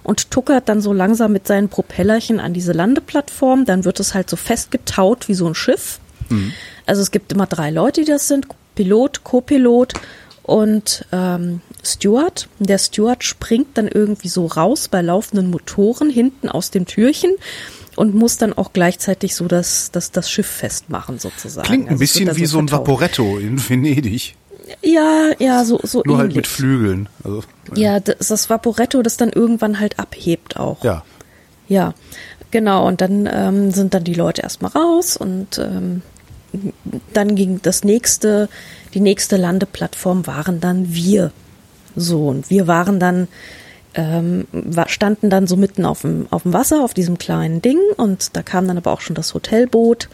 und 0.03 0.29
tuckert 0.29 0.69
dann 0.69 0.79
so 0.79 0.93
langsam 0.93 1.31
mit 1.31 1.47
seinen 1.47 1.67
Propellerchen 1.67 2.39
an 2.39 2.53
diese 2.53 2.71
Landeplattform. 2.71 3.65
Dann 3.65 3.83
wird 3.83 3.99
es 3.99 4.13
halt 4.13 4.29
so 4.29 4.35
festgetaut 4.35 5.27
wie 5.27 5.33
so 5.33 5.47
ein 5.47 5.55
Schiff. 5.55 5.99
Also 6.85 7.01
es 7.01 7.11
gibt 7.11 7.31
immer 7.31 7.45
drei 7.47 7.69
Leute, 7.71 8.01
die 8.01 8.07
das 8.11 8.27
sind. 8.27 8.47
Pilot, 8.75 9.23
Co-Pilot 9.23 9.93
und 10.43 11.05
ähm, 11.11 11.61
Steward. 11.83 12.47
Der 12.59 12.77
Steward 12.77 13.23
springt 13.23 13.77
dann 13.77 13.87
irgendwie 13.87 14.27
so 14.29 14.45
raus 14.47 14.87
bei 14.87 15.01
laufenden 15.01 15.49
Motoren 15.51 16.09
hinten 16.09 16.49
aus 16.49 16.71
dem 16.71 16.85
Türchen 16.85 17.31
und 17.95 18.15
muss 18.15 18.37
dann 18.37 18.53
auch 18.53 18.73
gleichzeitig 18.73 19.35
so 19.35 19.47
das, 19.47 19.91
das, 19.91 20.11
das 20.11 20.29
Schiff 20.29 20.47
festmachen 20.47 21.19
sozusagen. 21.19 21.67
Klingt 21.67 21.85
ein 21.85 21.91
Also 21.91 21.99
bisschen 21.99 22.35
wie 22.35 22.45
so 22.45 22.57
ein 22.57 22.67
vertaut. 22.67 22.87
Vaporetto 22.87 23.37
in 23.37 23.57
Venedig. 23.69 24.35
Ja, 24.81 25.29
ja, 25.39 25.63
so, 25.65 25.79
so 25.83 26.01
Nur 26.05 26.15
ähnlich. 26.15 26.19
halt 26.19 26.35
mit 26.37 26.47
Flügeln. 26.47 27.09
Also, 27.23 27.43
Ja, 27.75 27.99
das 27.99 28.15
ist 28.19 28.31
das 28.31 28.49
Vaporetto, 28.49 29.01
das 29.03 29.17
dann 29.17 29.29
irgendwann 29.29 29.79
halt 29.79 29.99
abhebt 29.99 30.57
auch. 30.57 30.83
ja. 30.83 31.03
Ja, 31.69 31.93
genau. 32.51 32.85
Und 32.87 32.99
dann 32.99 33.27
ähm, 33.31 33.71
sind 33.71 33.93
dann 33.93 34.03
die 34.03 34.13
Leute 34.13 34.41
erstmal 34.41 34.71
raus 34.71 35.15
und 35.15 35.57
ähm, 35.59 36.01
dann 37.13 37.35
ging 37.35 37.59
das 37.61 37.83
nächste, 37.83 38.49
die 38.93 38.99
nächste 38.99 39.37
Landeplattform 39.37 40.27
waren 40.27 40.59
dann 40.59 40.93
wir. 40.93 41.31
So, 41.95 42.27
und 42.27 42.49
wir 42.49 42.67
waren 42.67 42.99
dann, 42.99 43.27
ähm, 43.95 44.47
standen 44.87 45.29
dann 45.29 45.47
so 45.47 45.55
mitten 45.55 45.85
auf 45.85 46.01
dem, 46.01 46.27
auf 46.31 46.43
dem 46.43 46.53
Wasser, 46.53 46.83
auf 46.83 46.93
diesem 46.93 47.17
kleinen 47.17 47.61
Ding. 47.61 47.79
Und 47.97 48.35
da 48.35 48.43
kam 48.43 48.67
dann 48.67 48.77
aber 48.77 48.91
auch 48.91 49.01
schon 49.01 49.15
das 49.15 49.33
Hotelboot 49.33 50.09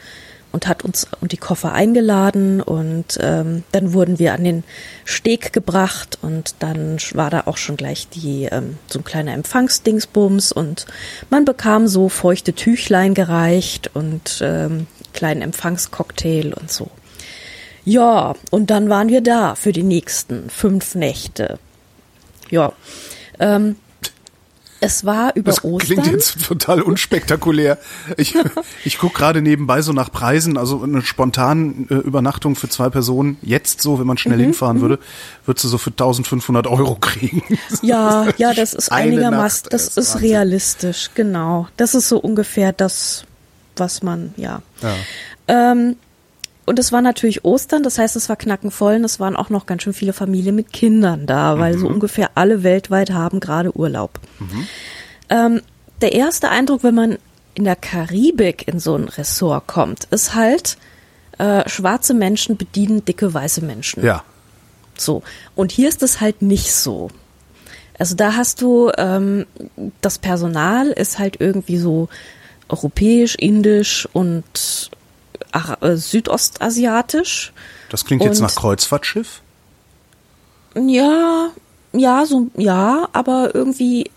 und 0.52 0.68
hat 0.68 0.84
uns 0.84 1.08
und 1.22 1.32
die 1.32 1.38
Koffer 1.38 1.74
eingeladen. 1.74 2.62
Und 2.62 3.20
ähm, 3.22 3.64
dann 3.72 3.94
wurden 3.94 4.20
wir 4.20 4.34
an 4.34 4.44
den 4.44 4.64
Steg 5.06 5.54
gebracht. 5.54 6.18
Und 6.22 6.56
dann 6.60 6.98
war 7.14 7.30
da 7.30 7.44
auch 7.46 7.58
schon 7.58 7.78
gleich 7.78 8.10
die 8.10 8.46
ähm, 8.52 8.78
so 8.88 9.00
ein 9.00 9.06
kleiner 9.06 9.34
Empfangsdingsbums. 9.34 10.52
Und 10.52 10.86
man 11.30 11.46
bekam 11.46 11.88
so 11.88 12.10
feuchte 12.10 12.54
Tüchlein 12.54 13.14
gereicht. 13.14 13.92
Und 13.94 14.40
ähm, 14.42 14.88
kleinen 15.20 15.42
Empfangscocktail 15.42 16.54
und 16.54 16.72
so. 16.72 16.90
Ja, 17.84 18.36
und 18.52 18.70
dann 18.70 18.90
waren 18.90 19.10
wir 19.10 19.22
da 19.22 19.56
für 19.56 19.74
die 19.74 19.84
nächsten 19.84 20.50
fünf 20.50 20.96
Nächte. 20.96 21.60
Ja. 22.50 22.72
Ähm, 23.40 23.76
es 24.82 25.06
war 25.06 25.36
über 25.36 25.52
das 25.52 25.64
Ostern. 25.66 25.98
Klingt 25.98 26.08
jetzt 26.08 26.46
total 26.46 26.82
unspektakulär. 26.82 27.78
Ich, 28.16 28.34
ich 28.86 28.98
guck 28.98 29.14
gerade 29.14 29.42
nebenbei 29.42 29.82
so 29.82 29.92
nach 29.92 30.10
Preisen, 30.10 30.58
also 30.58 30.82
eine 30.84 31.02
spontane 31.02 31.86
äh, 31.90 31.96
Übernachtung 31.96 32.56
für 32.56 32.70
zwei 32.70 32.90
Personen, 32.90 33.38
jetzt 33.42 33.82
so, 33.82 34.00
wenn 34.00 34.08
man 34.08 34.18
schnell 34.18 34.38
Mhm, 34.38 34.44
hinfahren 34.44 34.80
würde, 34.80 35.00
würdest 35.46 35.66
du 35.66 35.68
so 35.68 35.78
für 35.78 35.90
1500 35.90 36.68
Euro 36.68 36.96
kriegen. 36.96 37.44
Ja, 37.82 38.28
ja, 38.38 38.54
das 38.54 38.74
ist 38.74 38.92
einigermaßen, 38.92 39.68
das 39.70 39.90
ist 39.90 39.98
ist 39.98 40.22
realistisch, 40.22 41.12
genau. 41.14 41.68
Das 41.76 41.94
ist 41.94 42.08
so 42.08 42.20
ungefähr 42.20 42.72
das, 42.72 43.26
was 43.80 44.04
man, 44.04 44.34
ja. 44.38 44.62
Ja. 44.82 44.96
Ähm, 45.48 45.96
und 46.66 46.78
es 46.78 46.92
war 46.92 47.02
natürlich 47.02 47.46
Ostern, 47.46 47.82
das 47.82 47.98
heißt, 47.98 48.16
es 48.16 48.30
war 48.30 48.36
knackenvoll 48.36 48.96
und 48.96 49.04
es 49.04 49.20
waren 49.20 49.36
auch 49.36 49.50
noch 49.50 49.66
ganz 49.66 49.82
schön 49.82 49.94
viele 49.94 50.14
Familien 50.14 50.56
mit 50.56 50.72
Kindern 50.72 51.26
da, 51.26 51.58
weil 51.58 51.78
so 51.78 51.88
ungefähr 51.88 52.32
alle 52.36 52.62
weltweit 52.62 53.10
haben 53.10 53.40
gerade 53.40 53.76
Urlaub. 53.76 54.20
Ähm, 55.30 55.62
der 56.02 56.12
erste 56.14 56.50
Eindruck, 56.50 56.84
wenn 56.84 56.94
man 56.94 57.18
in 57.56 57.64
der 57.64 57.76
Karibik 57.76 58.68
in 58.68 58.80
so 58.80 58.96
ein 58.96 59.06
Ressort 59.06 59.66
kommt, 59.66 60.04
ist 60.12 60.36
halt, 60.36 60.78
äh, 61.40 61.68
schwarze 61.68 62.14
Menschen 62.14 62.56
bedienen 62.58 63.04
dicke 63.04 63.34
weiße 63.34 63.62
Menschen. 63.62 64.04
Ja. 64.04 64.24
So. 64.96 65.24
Und 65.56 65.72
hier 65.72 65.90
ist 65.90 66.04
es 66.04 66.22
halt 66.22 66.42
nicht 66.42 66.72
so. 66.72 67.10
Also 67.98 68.16
da 68.16 68.36
hast 68.36 68.62
du, 68.62 68.92
ähm, 68.98 69.46
das 70.02 70.20
Personal 70.20 70.88
ist 70.88 71.20
halt 71.20 71.42
irgendwie 71.42 71.78
so 71.78 72.10
europäisch, 72.70 73.36
indisch 73.36 74.08
und 74.14 74.90
Ara 75.52 75.78
äh, 75.82 75.98
südostasiatisch. 75.98 77.52
Das 77.90 78.06
klingt 78.06 78.24
jetzt 78.24 78.40
Und- 78.40 78.48
nach 78.48 78.56
Kreuzfahrtschiff. 78.56 79.42
Ja, 80.76 81.50
ja, 81.94 82.26
so, 82.26 82.48
ja, 82.56 83.10
aber 83.14 83.56
irgendwie, 83.56 84.12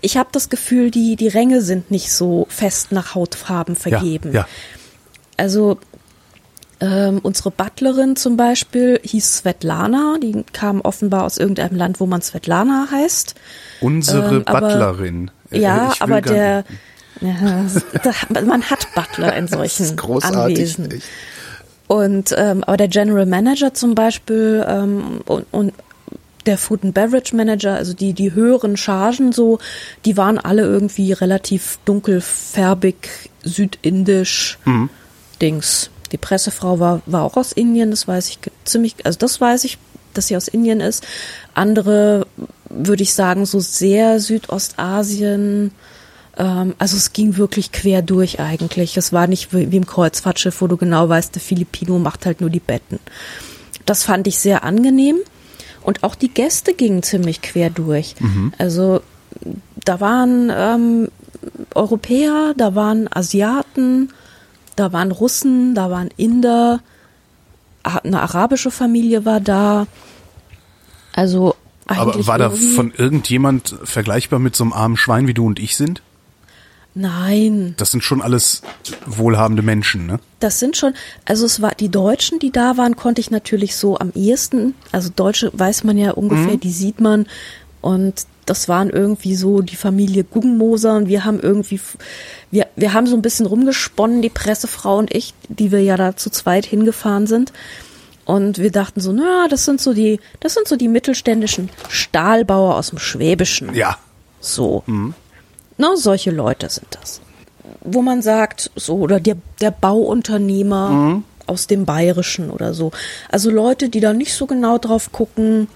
ich 0.00 0.16
habe 0.16 0.28
das 0.32 0.48
Gefühl, 0.48 0.90
die, 0.90 1.14
die 1.14 1.28
Ränge 1.28 1.62
sind 1.62 1.90
nicht 1.92 2.12
so 2.12 2.46
fest 2.50 2.90
nach 2.90 3.14
Hautfarben 3.14 3.76
vergeben. 3.76 4.32
Ja, 4.32 4.40
ja. 4.40 4.48
Also 5.36 5.78
ähm, 6.80 7.20
unsere 7.22 7.52
Butlerin 7.52 8.16
zum 8.16 8.36
Beispiel 8.36 9.00
hieß 9.02 9.38
Svetlana, 9.38 10.16
die 10.20 10.44
kam 10.52 10.80
offenbar 10.80 11.24
aus 11.24 11.38
irgendeinem 11.38 11.76
Land, 11.76 12.00
wo 12.00 12.06
man 12.06 12.20
Svetlana 12.20 12.88
heißt. 12.90 13.34
Unsere 13.80 14.36
Ähm, 14.38 14.42
aber- 14.46 14.60
Butlerin. 14.68 15.30
Äh, 15.52 15.60
Ja, 15.60 15.92
aber 16.00 16.20
der, 16.20 16.58
nicht- 16.68 16.80
ja, 17.20 17.66
man 18.44 18.62
hat 18.64 18.88
Butler 18.94 19.36
in 19.36 19.46
Das 19.50 19.58
solchen 19.58 19.82
ist 19.84 19.96
großartig. 19.96 20.38
Anwesen. 20.38 20.90
echt. 20.90 21.06
Und 21.88 22.34
ähm, 22.36 22.64
aber 22.64 22.76
der 22.76 22.88
General 22.88 23.26
Manager 23.26 23.72
zum 23.72 23.94
Beispiel 23.94 24.64
ähm, 24.68 25.20
und, 25.26 25.46
und 25.52 25.72
der 26.46 26.58
Food 26.58 26.84
and 26.84 26.94
Beverage 26.94 27.34
Manager, 27.34 27.74
also 27.74 27.92
die 27.94 28.12
die 28.12 28.32
höheren 28.32 28.76
Chargen 28.76 29.32
so, 29.32 29.58
die 30.04 30.16
waren 30.16 30.38
alle 30.38 30.62
irgendwie 30.62 31.12
relativ 31.12 31.78
dunkelfärbig, 31.84 33.30
südindisch 33.42 34.58
Dings. 35.40 35.90
Die 36.12 36.18
Pressefrau 36.18 36.80
war 36.80 37.02
war 37.06 37.22
auch 37.22 37.36
aus 37.36 37.52
Indien, 37.52 37.90
das 37.90 38.08
weiß 38.08 38.30
ich 38.30 38.38
ziemlich, 38.64 38.94
also 39.04 39.18
das 39.18 39.40
weiß 39.40 39.64
ich, 39.64 39.78
dass 40.14 40.28
sie 40.28 40.36
aus 40.36 40.48
Indien 40.48 40.80
ist. 40.80 41.06
Andere 41.54 42.26
würde 42.68 43.02
ich 43.02 43.14
sagen 43.14 43.46
so 43.46 43.60
sehr 43.60 44.18
Südostasien. 44.18 45.72
Ähm, 46.36 46.74
also 46.78 46.96
es 46.96 47.12
ging 47.12 47.36
wirklich 47.36 47.72
quer 47.72 48.02
durch 48.02 48.40
eigentlich. 48.40 48.96
Es 48.96 49.12
war 49.12 49.26
nicht 49.26 49.52
wie, 49.54 49.70
wie 49.72 49.76
im 49.76 49.86
Kreuzfahrtschiff, 49.86 50.60
wo 50.60 50.66
du 50.66 50.76
genau 50.76 51.08
weißt, 51.08 51.34
der 51.34 51.42
Filipino 51.42 51.98
macht 51.98 52.26
halt 52.26 52.40
nur 52.40 52.50
die 52.50 52.60
Betten. 52.60 52.98
Das 53.84 54.04
fand 54.04 54.26
ich 54.26 54.38
sehr 54.38 54.64
angenehm. 54.64 55.16
Und 55.82 56.02
auch 56.02 56.16
die 56.16 56.30
Gäste 56.30 56.74
gingen 56.74 57.04
ziemlich 57.04 57.42
quer 57.42 57.70
durch. 57.70 58.16
Also 58.58 59.02
da 59.84 60.00
waren 60.00 60.50
ähm, 60.52 61.08
Europäer, 61.74 62.54
da 62.56 62.74
waren 62.74 63.08
Asiaten, 63.12 64.12
da 64.74 64.92
waren 64.92 65.12
Russen, 65.12 65.76
da 65.76 65.90
waren 65.90 66.08
Inder, 66.16 66.80
eine 67.84 68.20
arabische 68.20 68.72
Familie 68.72 69.24
war 69.24 69.40
da. 69.40 69.86
Also 71.12 71.54
Aber 71.86 72.02
eigentlich 72.02 72.26
war 72.26 72.38
da 72.38 72.50
von 72.50 72.92
irgendjemand 72.92 73.76
vergleichbar 73.84 74.40
mit 74.40 74.56
so 74.56 74.64
einem 74.64 74.72
armen 74.72 74.96
Schwein, 74.96 75.28
wie 75.28 75.34
du 75.34 75.46
und 75.46 75.60
ich 75.60 75.76
sind? 75.76 76.02
Nein, 76.98 77.74
Das 77.76 77.90
sind 77.90 78.02
schon 78.02 78.22
alles 78.22 78.62
wohlhabende 79.04 79.62
Menschen, 79.62 80.06
ne? 80.06 80.18
das 80.40 80.58
sind 80.60 80.78
schon, 80.78 80.94
also 81.26 81.44
es 81.44 81.60
war 81.60 81.74
die 81.74 81.90
Deutschen, 81.90 82.38
die 82.38 82.50
da 82.50 82.78
waren, 82.78 82.96
konnte 82.96 83.20
ich 83.20 83.30
natürlich 83.30 83.76
so 83.76 83.98
am 83.98 84.12
ehesten, 84.14 84.74
also 84.92 85.10
Deutsche 85.14 85.50
weiß 85.52 85.84
man 85.84 85.98
ja 85.98 86.12
ungefähr, 86.12 86.56
die 86.56 86.72
sieht 86.72 86.98
man 86.98 87.26
und 87.82 88.26
das 88.46 88.68
waren 88.68 88.88
irgendwie 88.88 89.34
so 89.34 89.60
die 89.60 89.76
Familie 89.76 90.24
Guggenmoser 90.24 90.96
und 90.96 91.08
wir 91.08 91.26
haben 91.26 91.38
irgendwie, 91.38 91.80
wir, 92.50 92.66
wir 92.76 92.94
haben 92.94 93.06
so 93.06 93.14
ein 93.14 93.22
bisschen 93.22 93.44
rumgesponnen, 93.44 94.22
die 94.22 94.30
Pressefrau 94.30 94.96
und 94.96 95.14
ich, 95.14 95.34
die 95.48 95.72
wir 95.72 95.82
ja 95.82 95.96
da 95.96 96.16
zu 96.16 96.30
zweit 96.30 96.64
hingefahren 96.64 97.26
sind. 97.26 97.52
Und 98.24 98.58
wir 98.58 98.72
dachten 98.72 99.00
so, 99.00 99.12
na, 99.12 99.46
das 99.48 99.64
sind 99.64 99.80
so 99.80 99.92
die, 99.92 100.18
das 100.40 100.54
sind 100.54 100.66
so 100.66 100.76
die 100.76 100.88
mittelständischen 100.88 101.70
Stahlbauer 101.88 102.76
aus 102.76 102.90
dem 102.90 102.98
Schwäbischen. 102.98 103.74
Ja. 103.74 103.98
So. 104.40 104.82
Na, 105.78 105.96
solche 105.96 106.30
Leute 106.30 106.68
sind 106.70 106.86
das. 107.00 107.20
Wo 107.82 108.02
man 108.02 108.22
sagt, 108.22 108.70
so, 108.76 108.96
oder 108.96 109.20
der, 109.20 109.36
der 109.60 109.70
Bauunternehmer 109.70 111.22
aus 111.46 111.66
dem 111.66 111.84
Bayerischen 111.84 112.50
oder 112.50 112.74
so. 112.74 112.90
Also 113.30 113.50
Leute, 113.50 113.88
die 113.88 114.00
da 114.00 114.12
nicht 114.12 114.34
so 114.34 114.46
genau 114.46 114.78
drauf 114.78 115.12
gucken, 115.12 115.68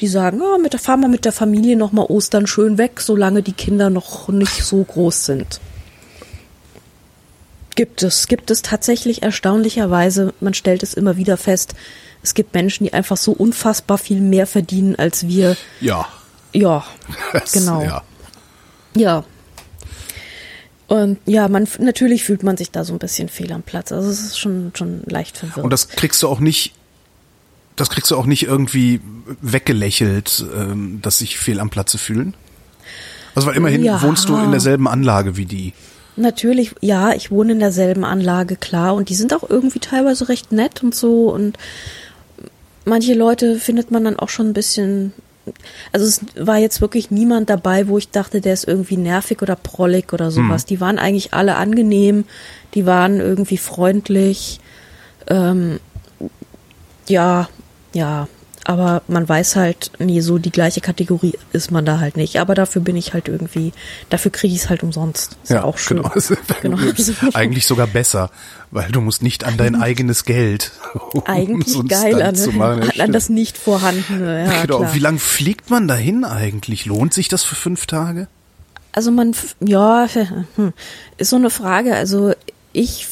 die 0.00 0.06
sagen, 0.08 0.40
ja, 0.40 0.58
mit 0.58 0.72
der, 0.72 0.80
fahren 0.80 1.00
wir 1.00 1.08
mit 1.08 1.24
der 1.24 1.32
Familie 1.32 1.76
nochmal 1.76 2.06
Ostern 2.06 2.46
schön 2.46 2.76
weg, 2.78 3.00
solange 3.00 3.42
die 3.42 3.52
Kinder 3.54 3.88
noch 3.90 4.28
nicht 4.28 4.62
so 4.64 4.82
groß 4.84 5.24
sind. 5.26 5.60
Gibt 7.74 8.02
es, 8.02 8.26
gibt 8.26 8.50
es 8.50 8.62
tatsächlich 8.62 9.22
erstaunlicherweise, 9.22 10.32
man 10.40 10.54
stellt 10.54 10.82
es 10.82 10.94
immer 10.94 11.16
wieder 11.16 11.36
fest, 11.36 11.74
es 12.22 12.34
gibt 12.34 12.54
Menschen, 12.54 12.84
die 12.84 12.92
einfach 12.94 13.16
so 13.18 13.32
unfassbar 13.32 13.98
viel 13.98 14.20
mehr 14.20 14.46
verdienen 14.46 14.96
als 14.96 15.26
wir. 15.28 15.56
Ja. 15.80 16.06
Ja, 16.52 16.84
Das- 17.32 17.52
genau. 17.52 17.82
Ja. 17.82 18.02
Ja. 18.96 19.24
Und 20.88 21.18
ja, 21.26 21.48
man 21.48 21.66
natürlich 21.80 22.22
fühlt 22.24 22.42
man 22.44 22.56
sich 22.56 22.70
da 22.70 22.84
so 22.84 22.92
ein 22.92 22.98
bisschen 22.98 23.28
fehl 23.28 23.52
am 23.52 23.62
Platz. 23.62 23.90
Also 23.90 24.08
es 24.08 24.20
ist 24.20 24.38
schon 24.38 24.70
schon 24.74 25.02
leicht 25.06 25.36
verwirrend. 25.36 25.64
Und 25.64 25.70
das 25.70 25.88
kriegst 25.88 26.22
du 26.22 26.28
auch 26.28 26.38
nicht, 26.38 26.74
das 27.74 27.90
kriegst 27.90 28.10
du 28.10 28.16
auch 28.16 28.26
nicht 28.26 28.44
irgendwie 28.44 29.00
weggelächelt, 29.42 30.44
ähm, 30.56 31.00
dass 31.02 31.18
sich 31.18 31.38
fehl 31.38 31.58
am 31.60 31.70
Platze 31.70 31.98
fühlen? 31.98 32.34
Also 33.34 33.48
weil 33.48 33.56
immerhin 33.56 33.82
Ja. 33.82 34.00
wohnst 34.00 34.28
du 34.28 34.36
in 34.36 34.50
derselben 34.52 34.86
Anlage 34.88 35.36
wie 35.36 35.44
die. 35.44 35.72
Natürlich, 36.16 36.74
ja, 36.80 37.12
ich 37.12 37.30
wohne 37.30 37.52
in 37.52 37.60
derselben 37.60 38.04
Anlage, 38.04 38.56
klar. 38.56 38.94
Und 38.94 39.10
die 39.10 39.14
sind 39.14 39.34
auch 39.34 39.48
irgendwie 39.50 39.80
teilweise 39.80 40.28
recht 40.30 40.52
nett 40.52 40.82
und 40.82 40.94
so. 40.94 41.30
Und 41.30 41.58
manche 42.86 43.12
Leute 43.12 43.58
findet 43.58 43.90
man 43.90 44.04
dann 44.04 44.18
auch 44.18 44.30
schon 44.30 44.48
ein 44.48 44.54
bisschen. 44.54 45.12
Also 45.92 46.06
es 46.06 46.20
war 46.36 46.58
jetzt 46.58 46.80
wirklich 46.80 47.10
niemand 47.10 47.50
dabei, 47.50 47.88
wo 47.88 47.98
ich 47.98 48.10
dachte, 48.10 48.40
der 48.40 48.52
ist 48.52 48.66
irgendwie 48.66 48.96
nervig 48.96 49.42
oder 49.42 49.56
prollig 49.56 50.12
oder 50.12 50.30
sowas. 50.30 50.64
Die 50.64 50.80
waren 50.80 50.98
eigentlich 50.98 51.34
alle 51.34 51.56
angenehm, 51.56 52.24
die 52.74 52.86
waren 52.86 53.20
irgendwie 53.20 53.58
freundlich. 53.58 54.60
Ähm, 55.28 55.80
ja, 57.08 57.48
ja. 57.92 58.28
Aber 58.68 59.02
man 59.06 59.28
weiß 59.28 59.54
halt, 59.54 59.92
nee, 60.00 60.20
so 60.20 60.38
die 60.38 60.50
gleiche 60.50 60.80
Kategorie 60.80 61.34
ist 61.52 61.70
man 61.70 61.86
da 61.86 62.00
halt 62.00 62.16
nicht. 62.16 62.40
Aber 62.40 62.56
dafür 62.56 62.82
bin 62.82 62.96
ich 62.96 63.14
halt 63.14 63.28
irgendwie, 63.28 63.72
dafür 64.10 64.32
kriege 64.32 64.52
ich 64.52 64.62
es 64.62 64.68
halt 64.68 64.82
umsonst. 64.82 65.36
Ist 65.44 65.50
ja, 65.50 65.62
auch 65.62 65.78
schön. 65.78 66.02
Genau. 66.02 66.10
Genau. 66.62 66.78
Eigentlich 67.34 67.64
sogar 67.64 67.86
besser, 67.86 68.28
weil 68.72 68.90
du 68.90 69.00
musst 69.00 69.22
nicht 69.22 69.44
an 69.44 69.56
dein 69.56 69.76
eigenes 69.76 70.24
Geld. 70.24 70.72
um 71.12 71.24
Eigentlich 71.26 71.80
geil 71.86 72.20
an, 72.20 72.34
machen. 72.56 72.82
An, 72.82 73.00
an 73.00 73.12
das 73.12 73.28
nicht 73.28 73.56
vorhandene. 73.56 74.46
Ja, 74.46 74.62
genau. 74.62 74.78
klar. 74.78 74.94
Wie 74.94 74.98
lang 74.98 75.20
fliegt 75.20 75.70
man 75.70 75.86
dahin 75.86 76.24
eigentlich? 76.24 76.86
Lohnt 76.86 77.14
sich 77.14 77.28
das 77.28 77.44
für 77.44 77.54
fünf 77.54 77.86
Tage? 77.86 78.26
Also 78.90 79.12
man, 79.12 79.32
ja, 79.60 80.08
hm, 80.56 80.72
ist 81.18 81.30
so 81.30 81.36
eine 81.36 81.50
Frage. 81.50 81.94
Also 81.94 82.32
ich, 82.72 83.06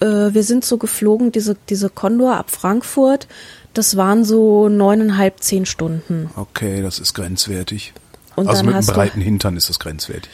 äh, 0.00 0.32
wir 0.32 0.44
sind 0.44 0.64
so 0.64 0.78
geflogen, 0.78 1.32
diese, 1.32 1.56
diese 1.68 1.90
Condor 1.90 2.36
ab 2.36 2.52
Frankfurt, 2.52 3.26
das 3.74 3.96
waren 3.96 4.24
so 4.24 4.68
neuneinhalb, 4.68 5.40
zehn 5.40 5.66
Stunden. 5.66 6.30
Okay, 6.36 6.82
das 6.82 6.98
ist 6.98 7.14
grenzwertig. 7.14 7.92
Und 8.36 8.48
also 8.48 8.64
mit 8.64 8.74
einem 8.74 8.86
breiten 8.86 9.20
Hintern 9.20 9.56
ist 9.56 9.68
das 9.68 9.78
grenzwertig. 9.78 10.30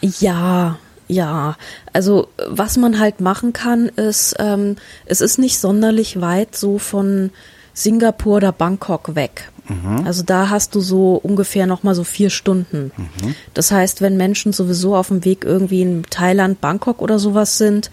Ja, 0.00 0.78
Ja, 1.08 1.56
also 1.92 2.28
was 2.48 2.76
man 2.76 2.98
halt 2.98 3.20
machen 3.20 3.52
kann, 3.52 3.88
ist, 3.88 4.34
ähm, 4.38 4.76
es 5.04 5.20
ist 5.20 5.38
nicht 5.38 5.58
sonderlich 5.58 6.20
weit 6.20 6.56
so 6.56 6.78
von 6.78 7.30
Singapur 7.74 8.36
oder 8.36 8.52
Bangkok 8.52 9.14
weg. 9.14 9.50
Mhm. 9.68 10.04
Also 10.04 10.22
da 10.24 10.48
hast 10.48 10.74
du 10.74 10.80
so 10.80 11.20
ungefähr 11.22 11.66
noch 11.66 11.82
mal 11.82 11.94
so 11.94 12.04
vier 12.04 12.30
Stunden. 12.30 12.90
Mhm. 12.96 13.34
Das 13.54 13.70
heißt, 13.70 14.00
wenn 14.00 14.16
Menschen 14.16 14.52
sowieso 14.52 14.96
auf 14.96 15.08
dem 15.08 15.24
Weg 15.24 15.44
irgendwie 15.44 15.82
in 15.82 16.02
Thailand, 16.08 16.60
Bangkok 16.60 17.02
oder 17.02 17.18
sowas 17.18 17.58
sind, 17.58 17.90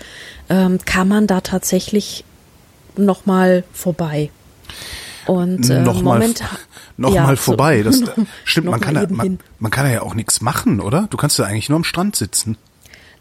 ähm, 0.50 0.80
kann 0.86 1.08
man 1.08 1.28
da 1.28 1.42
tatsächlich 1.42 2.24
noch 2.96 3.26
mal 3.26 3.64
vorbei. 3.74 4.30
Und 5.26 5.70
äh, 5.70 5.82
noch 5.82 6.02
Moment, 6.02 6.42
mal, 6.42 6.50
noch 6.98 7.14
ja, 7.16 7.24
mal 7.24 7.38
vorbei. 7.38 7.84
Das 7.84 8.02
stimmt. 8.44 8.68
man 8.68 8.82
kann 8.82 8.96
ja, 8.96 9.06
man, 9.10 9.40
man, 9.60 9.72
kann 9.72 9.90
ja 9.90 10.02
auch 10.02 10.16
nichts 10.16 10.42
machen, 10.42 10.80
oder? 10.80 11.08
Du 11.10 11.18
kannst 11.18 11.40
ja 11.40 11.46
eigentlich 11.46 11.70
nur 11.70 11.78
am 11.78 11.84
Strand 11.84 12.16
sitzen. 12.16 12.58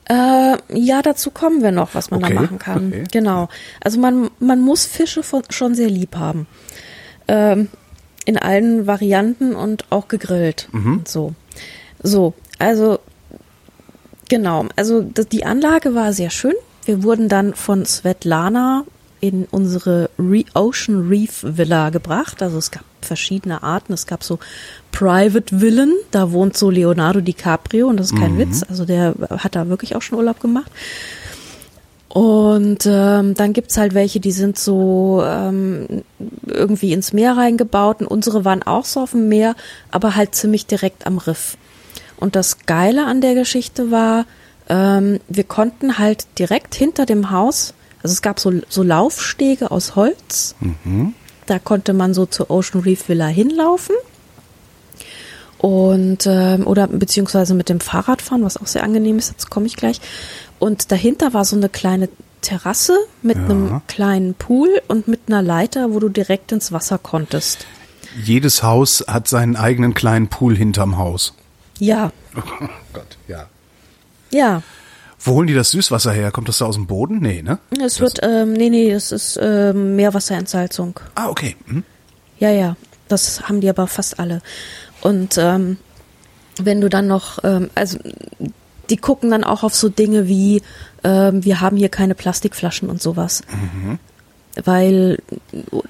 Äh, 0.08 0.56
ja, 0.68 1.00
dazu 1.02 1.30
kommen 1.30 1.62
wir 1.62 1.70
noch, 1.70 1.94
was 1.94 2.10
man 2.10 2.24
okay, 2.24 2.34
da 2.34 2.40
machen 2.40 2.58
kann. 2.58 2.88
Okay. 2.88 3.04
Genau. 3.12 3.48
Also 3.80 4.00
man 4.00 4.30
man 4.40 4.60
muss 4.60 4.84
Fische 4.84 5.22
von, 5.22 5.42
schon 5.50 5.74
sehr 5.74 5.88
lieb 5.88 6.16
haben. 6.16 6.46
Ähm, 7.28 7.68
in 8.24 8.36
allen 8.36 8.86
Varianten 8.86 9.54
und 9.54 9.90
auch 9.90 10.08
gegrillt. 10.08 10.68
Mhm. 10.72 11.02
So. 11.06 11.34
So, 12.02 12.34
also 12.58 12.98
genau, 14.28 14.66
also 14.76 15.02
die 15.02 15.44
Anlage 15.44 15.94
war 15.94 16.12
sehr 16.12 16.30
schön. 16.30 16.54
Wir 16.84 17.04
wurden 17.04 17.28
dann 17.28 17.54
von 17.54 17.84
Svetlana 17.84 18.84
in 19.22 19.46
unsere 19.52 20.10
Re 20.18 20.44
Ocean 20.52 21.08
Reef 21.08 21.44
Villa 21.46 21.90
gebracht. 21.90 22.42
Also 22.42 22.58
es 22.58 22.72
gab 22.72 22.82
verschiedene 23.00 23.62
Arten. 23.62 23.92
Es 23.92 24.06
gab 24.06 24.24
so 24.24 24.40
Private 24.90 25.60
Villen, 25.60 25.94
da 26.10 26.32
wohnt 26.32 26.56
so 26.56 26.70
Leonardo 26.70 27.20
DiCaprio 27.20 27.86
und 27.86 27.98
das 27.98 28.10
ist 28.10 28.18
kein 28.18 28.34
mhm. 28.34 28.38
Witz. 28.38 28.64
Also 28.68 28.84
der 28.84 29.14
hat 29.30 29.54
da 29.54 29.68
wirklich 29.68 29.94
auch 29.94 30.02
schon 30.02 30.18
Urlaub 30.18 30.40
gemacht. 30.40 30.70
Und 32.08 32.84
ähm, 32.84 33.34
dann 33.34 33.52
gibt's 33.52 33.78
halt 33.78 33.94
welche, 33.94 34.18
die 34.18 34.32
sind 34.32 34.58
so 34.58 35.22
ähm, 35.24 36.02
irgendwie 36.46 36.92
ins 36.92 37.12
Meer 37.12 37.36
reingebaut 37.36 38.00
und 38.00 38.08
unsere 38.08 38.44
waren 38.44 38.64
auch 38.64 38.84
so 38.84 39.00
auf 39.00 39.12
dem 39.12 39.28
Meer, 39.28 39.54
aber 39.92 40.16
halt 40.16 40.34
ziemlich 40.34 40.66
direkt 40.66 41.06
am 41.06 41.18
Riff. 41.18 41.56
Und 42.16 42.34
das 42.34 42.66
Geile 42.66 43.06
an 43.06 43.20
der 43.20 43.34
Geschichte 43.34 43.92
war, 43.92 44.26
ähm, 44.68 45.20
wir 45.28 45.44
konnten 45.44 45.98
halt 45.98 46.26
direkt 46.38 46.74
hinter 46.74 47.06
dem 47.06 47.30
Haus, 47.30 47.72
also 48.02 48.12
es 48.12 48.22
gab 48.22 48.40
so, 48.40 48.52
so 48.68 48.82
Laufstege 48.82 49.70
aus 49.70 49.96
Holz, 49.96 50.54
mhm. 50.60 51.14
da 51.46 51.58
konnte 51.58 51.92
man 51.92 52.14
so 52.14 52.26
zur 52.26 52.50
Ocean 52.50 52.82
Reef 52.82 53.08
Villa 53.08 53.26
hinlaufen 53.26 53.94
und 55.62 56.26
ähm, 56.26 56.66
oder 56.66 56.88
beziehungsweise 56.88 57.54
mit 57.54 57.68
dem 57.68 57.78
Fahrrad 57.78 58.20
fahren, 58.20 58.42
was 58.42 58.56
auch 58.56 58.66
sehr 58.66 58.82
angenehm 58.82 59.18
ist, 59.18 59.30
jetzt 59.30 59.48
komme 59.48 59.66
ich 59.66 59.76
gleich. 59.76 60.00
Und 60.58 60.90
dahinter 60.90 61.34
war 61.34 61.44
so 61.44 61.54
eine 61.54 61.68
kleine 61.68 62.08
Terrasse 62.40 62.98
mit 63.22 63.36
ja. 63.36 63.44
einem 63.44 63.82
kleinen 63.86 64.34
Pool 64.34 64.82
und 64.88 65.06
mit 65.06 65.20
einer 65.28 65.40
Leiter, 65.40 65.92
wo 65.92 66.00
du 66.00 66.08
direkt 66.08 66.50
ins 66.50 66.72
Wasser 66.72 66.98
konntest. 66.98 67.64
Jedes 68.20 68.64
Haus 68.64 69.04
hat 69.06 69.28
seinen 69.28 69.54
eigenen 69.54 69.94
kleinen 69.94 70.26
Pool 70.28 70.56
hinterm 70.56 70.98
Haus. 70.98 71.34
Ja. 71.78 72.12
Oh 72.60 72.98
Gott, 72.98 73.16
ja. 73.28 73.46
Ja. 74.30 74.62
Wo 75.24 75.34
holen 75.34 75.46
die 75.46 75.54
das 75.54 75.70
Süßwasser 75.70 76.12
her? 76.12 76.32
Kommt 76.32 76.48
das 76.48 76.58
da 76.58 76.64
aus 76.64 76.74
dem 76.74 76.86
Boden? 76.86 77.20
Nee, 77.20 77.42
ne? 77.42 77.58
Es 77.80 78.00
wird, 78.00 78.20
ähm, 78.22 78.52
nee, 78.54 78.70
nee, 78.70 78.90
es 78.90 79.12
ist 79.12 79.38
ähm, 79.40 79.94
Meerwasserentsalzung. 79.94 80.98
Ah, 81.14 81.28
okay. 81.28 81.56
Hm. 81.66 81.84
Ja, 82.38 82.50
ja. 82.50 82.76
Das 83.08 83.48
haben 83.48 83.60
die 83.60 83.68
aber 83.68 83.86
fast 83.86 84.18
alle. 84.18 84.42
Und 85.00 85.36
ähm, 85.38 85.76
wenn 86.60 86.80
du 86.80 86.88
dann 86.88 87.06
noch, 87.06 87.38
ähm, 87.44 87.70
also 87.74 87.98
die 88.90 88.96
gucken 88.96 89.30
dann 89.30 89.44
auch 89.44 89.62
auf 89.62 89.74
so 89.74 89.88
Dinge 89.88 90.26
wie, 90.28 90.62
ähm, 91.04 91.44
wir 91.44 91.60
haben 91.60 91.76
hier 91.76 91.88
keine 91.88 92.14
Plastikflaschen 92.14 92.90
und 92.90 93.00
sowas. 93.00 93.42
Mhm. 93.50 93.98
Weil, 94.64 95.18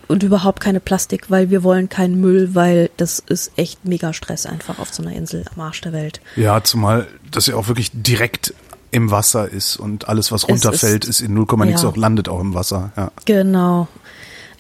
und 0.06 0.22
überhaupt 0.22 0.60
keine 0.60 0.78
Plastik, 0.78 1.30
weil 1.30 1.50
wir 1.50 1.64
wollen 1.64 1.88
keinen 1.88 2.20
Müll, 2.20 2.54
weil 2.54 2.90
das 2.96 3.18
ist 3.18 3.50
echt 3.56 3.84
mega 3.84 4.12
Stress 4.12 4.46
einfach 4.46 4.78
auf 4.78 4.92
so 4.94 5.02
einer 5.02 5.16
Insel 5.16 5.44
am 5.52 5.60
Arsch 5.62 5.80
der 5.80 5.92
Welt. 5.92 6.20
Ja, 6.36 6.62
zumal 6.62 7.08
das 7.30 7.48
ja 7.48 7.56
auch 7.56 7.66
wirklich 7.66 7.90
direkt 7.92 8.54
im 8.92 9.10
Wasser 9.10 9.48
ist 9.48 9.76
und 9.76 10.08
alles, 10.08 10.30
was 10.30 10.48
runterfällt, 10.48 11.04
ist, 11.04 11.20
ist, 11.20 11.26
in 11.26 11.34
0, 11.34 11.46
ja. 11.50 11.64
nichts 11.64 11.84
auch 11.84 11.96
landet 11.96 12.28
auch 12.28 12.40
im 12.40 12.54
Wasser. 12.54 12.92
Ja. 12.96 13.10
Genau. 13.24 13.88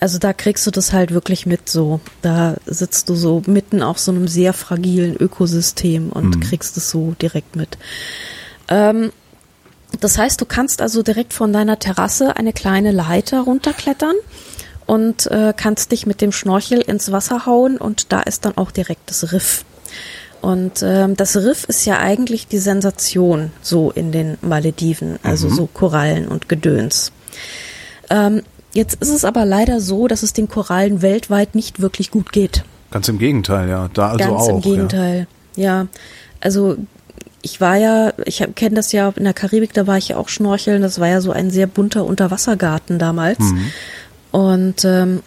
Also 0.00 0.18
da 0.18 0.32
kriegst 0.32 0.66
du 0.66 0.72
das 0.72 0.92
halt 0.92 1.12
wirklich 1.12 1.46
mit 1.46 1.68
so. 1.68 2.00
Da 2.22 2.56
sitzt 2.66 3.08
du 3.08 3.14
so 3.14 3.42
mitten 3.46 3.82
auf 3.82 4.00
so 4.00 4.10
einem 4.10 4.26
sehr 4.26 4.52
fragilen 4.52 5.16
Ökosystem 5.16 6.10
und 6.10 6.36
mhm. 6.36 6.40
kriegst 6.40 6.76
es 6.76 6.90
so 6.90 7.14
direkt 7.22 7.54
mit. 7.54 7.78
Ähm, 8.68 9.12
das 10.00 10.18
heißt, 10.18 10.40
du 10.40 10.46
kannst 10.46 10.80
also 10.80 11.02
direkt 11.02 11.32
von 11.32 11.52
deiner 11.52 11.78
Terrasse 11.78 12.36
eine 12.36 12.52
kleine 12.52 12.90
Leiter 12.90 13.42
runterklettern 13.42 14.16
und 14.86 15.26
äh, 15.30 15.52
kannst 15.56 15.92
dich 15.92 16.06
mit 16.06 16.20
dem 16.20 16.32
Schnorchel 16.32 16.80
ins 16.80 17.12
Wasser 17.12 17.46
hauen 17.46 17.76
und 17.76 18.12
da 18.12 18.20
ist 18.20 18.44
dann 18.44 18.56
auch 18.56 18.70
direkt 18.70 19.10
das 19.10 19.32
Riff. 19.32 19.64
Und 20.42 20.82
ähm, 20.82 21.16
das 21.16 21.36
Riff 21.36 21.64
ist 21.64 21.86
ja 21.86 21.98
eigentlich 21.98 22.46
die 22.46 22.58
Sensation 22.58 23.52
so 23.62 23.90
in 23.90 24.12
den 24.12 24.36
Malediven, 24.42 25.18
also 25.22 25.48
mhm. 25.48 25.54
so 25.54 25.66
Korallen 25.72 26.28
und 26.28 26.48
Gedöns. 26.50 27.12
Ähm, 28.10 28.42
Jetzt 28.72 29.02
ist 29.02 29.10
es 29.10 29.24
aber 29.24 29.44
leider 29.44 29.80
so, 29.80 30.08
dass 30.08 30.22
es 30.22 30.32
den 30.32 30.48
Korallen 30.48 31.02
weltweit 31.02 31.54
nicht 31.54 31.80
wirklich 31.80 32.10
gut 32.10 32.32
geht. 32.32 32.64
Ganz 32.90 33.08
im 33.08 33.18
Gegenteil, 33.18 33.68
ja. 33.68 33.88
Da 33.92 34.12
also 34.12 34.18
Ganz 34.18 34.30
auch. 34.30 34.48
Ganz 34.48 34.48
im 34.48 34.60
Gegenteil, 34.72 35.26
ja. 35.56 35.64
ja. 35.64 35.86
Also 36.40 36.76
ich 37.42 37.60
war 37.60 37.76
ja, 37.76 38.12
ich 38.24 38.46
kenne 38.54 38.76
das 38.76 38.92
ja 38.92 39.12
in 39.14 39.24
der 39.24 39.34
Karibik, 39.34 39.74
da 39.74 39.86
war 39.86 39.98
ich 39.98 40.08
ja 40.08 40.16
auch 40.16 40.28
schnorcheln. 40.28 40.80
Das 40.80 41.00
war 41.00 41.08
ja 41.08 41.20
so 41.20 41.32
ein 41.32 41.50
sehr 41.50 41.66
bunter 41.66 42.04
Unterwassergarten 42.04 42.98
damals. 42.98 43.40
Mhm. 43.40 43.72
Und 44.30 44.84
ähm, 44.84 45.22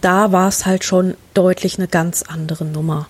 da 0.00 0.32
war 0.32 0.48
es 0.48 0.66
halt 0.66 0.82
schon 0.82 1.14
deutlich 1.34 1.78
eine 1.78 1.86
ganz 1.88 2.22
andere 2.22 2.64
Nummer. 2.64 3.06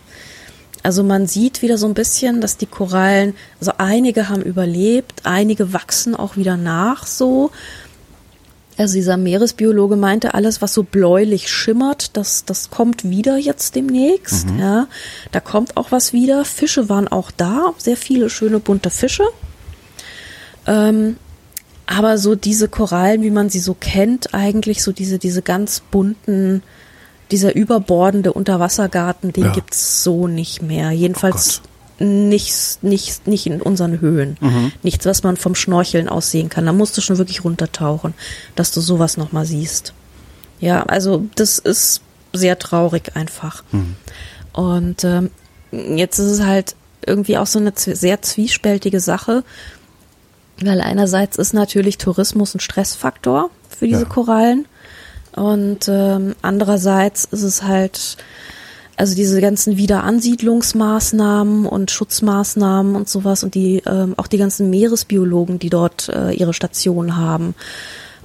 Also 0.86 1.02
man 1.02 1.26
sieht 1.26 1.62
wieder 1.62 1.78
so 1.78 1.88
ein 1.88 1.94
bisschen, 1.94 2.40
dass 2.40 2.58
die 2.58 2.66
Korallen, 2.66 3.34
also 3.58 3.72
einige 3.78 4.28
haben 4.28 4.42
überlebt, 4.42 5.22
einige 5.24 5.72
wachsen 5.72 6.14
auch 6.14 6.36
wieder 6.36 6.56
nach 6.56 7.08
so. 7.08 7.50
Also 8.78 8.94
dieser 8.94 9.16
Meeresbiologe 9.16 9.96
meinte, 9.96 10.34
alles, 10.34 10.62
was 10.62 10.74
so 10.74 10.84
bläulich 10.84 11.50
schimmert, 11.50 12.16
das, 12.16 12.44
das 12.44 12.70
kommt 12.70 13.02
wieder 13.02 13.36
jetzt 13.36 13.74
demnächst. 13.74 14.48
Mhm. 14.48 14.60
Ja, 14.60 14.86
da 15.32 15.40
kommt 15.40 15.76
auch 15.76 15.90
was 15.90 16.12
wieder. 16.12 16.44
Fische 16.44 16.88
waren 16.88 17.08
auch 17.08 17.32
da, 17.32 17.74
sehr 17.78 17.96
viele 17.96 18.30
schöne 18.30 18.60
bunte 18.60 18.90
Fische. 18.90 19.24
Ähm, 20.68 21.16
aber 21.86 22.16
so 22.16 22.36
diese 22.36 22.68
Korallen, 22.68 23.22
wie 23.22 23.32
man 23.32 23.50
sie 23.50 23.58
so 23.58 23.74
kennt, 23.74 24.34
eigentlich 24.34 24.84
so 24.84 24.92
diese, 24.92 25.18
diese 25.18 25.42
ganz 25.42 25.80
bunten, 25.80 26.62
dieser 27.30 27.54
überbordende 27.54 28.32
Unterwassergarten, 28.32 29.32
den 29.32 29.46
ja. 29.46 29.52
gibt's 29.52 30.04
so 30.04 30.28
nicht 30.28 30.62
mehr. 30.62 30.90
Jedenfalls 30.92 31.62
oh 31.64 31.68
nichts, 31.98 32.78
nichts, 32.82 33.22
nicht 33.26 33.46
in 33.46 33.62
unseren 33.62 34.00
Höhen. 34.00 34.36
Mhm. 34.40 34.72
Nichts, 34.82 35.06
was 35.06 35.22
man 35.22 35.36
vom 35.36 35.54
Schnorcheln 35.54 36.08
aus 36.08 36.30
sehen 36.30 36.48
kann. 36.48 36.66
Da 36.66 36.72
musst 36.72 36.96
du 36.96 37.00
schon 37.00 37.18
wirklich 37.18 37.44
runtertauchen, 37.44 38.14
dass 38.54 38.72
du 38.72 38.80
sowas 38.80 39.16
nochmal 39.16 39.46
siehst. 39.46 39.92
Ja, 40.60 40.82
also 40.84 41.26
das 41.34 41.58
ist 41.58 42.02
sehr 42.32 42.58
traurig 42.58 43.16
einfach. 43.16 43.64
Mhm. 43.72 43.96
Und 44.52 45.04
ähm, 45.04 45.30
jetzt 45.70 46.18
ist 46.18 46.30
es 46.30 46.42
halt 46.42 46.76
irgendwie 47.04 47.38
auch 47.38 47.46
so 47.46 47.58
eine 47.58 47.72
sehr 47.76 48.22
zwiespältige 48.22 49.00
Sache, 49.00 49.44
weil 50.60 50.80
einerseits 50.80 51.36
ist 51.36 51.52
natürlich 51.52 51.98
Tourismus 51.98 52.54
ein 52.54 52.60
Stressfaktor 52.60 53.50
für 53.68 53.86
diese 53.86 54.02
ja. 54.02 54.08
Korallen 54.08 54.66
und 55.36 55.88
ähm, 55.88 56.34
andererseits 56.42 57.24
ist 57.26 57.42
es 57.42 57.62
halt 57.62 58.16
also 58.96 59.14
diese 59.14 59.40
ganzen 59.42 59.76
Wiederansiedlungsmaßnahmen 59.76 61.66
und 61.66 61.90
Schutzmaßnahmen 61.90 62.96
und 62.96 63.08
sowas 63.08 63.44
und 63.44 63.54
die 63.54 63.82
ähm, 63.86 64.14
auch 64.16 64.26
die 64.26 64.38
ganzen 64.38 64.70
Meeresbiologen, 64.70 65.58
die 65.58 65.68
dort 65.68 66.08
äh, 66.08 66.32
ihre 66.32 66.54
Station 66.54 67.16
haben 67.16 67.54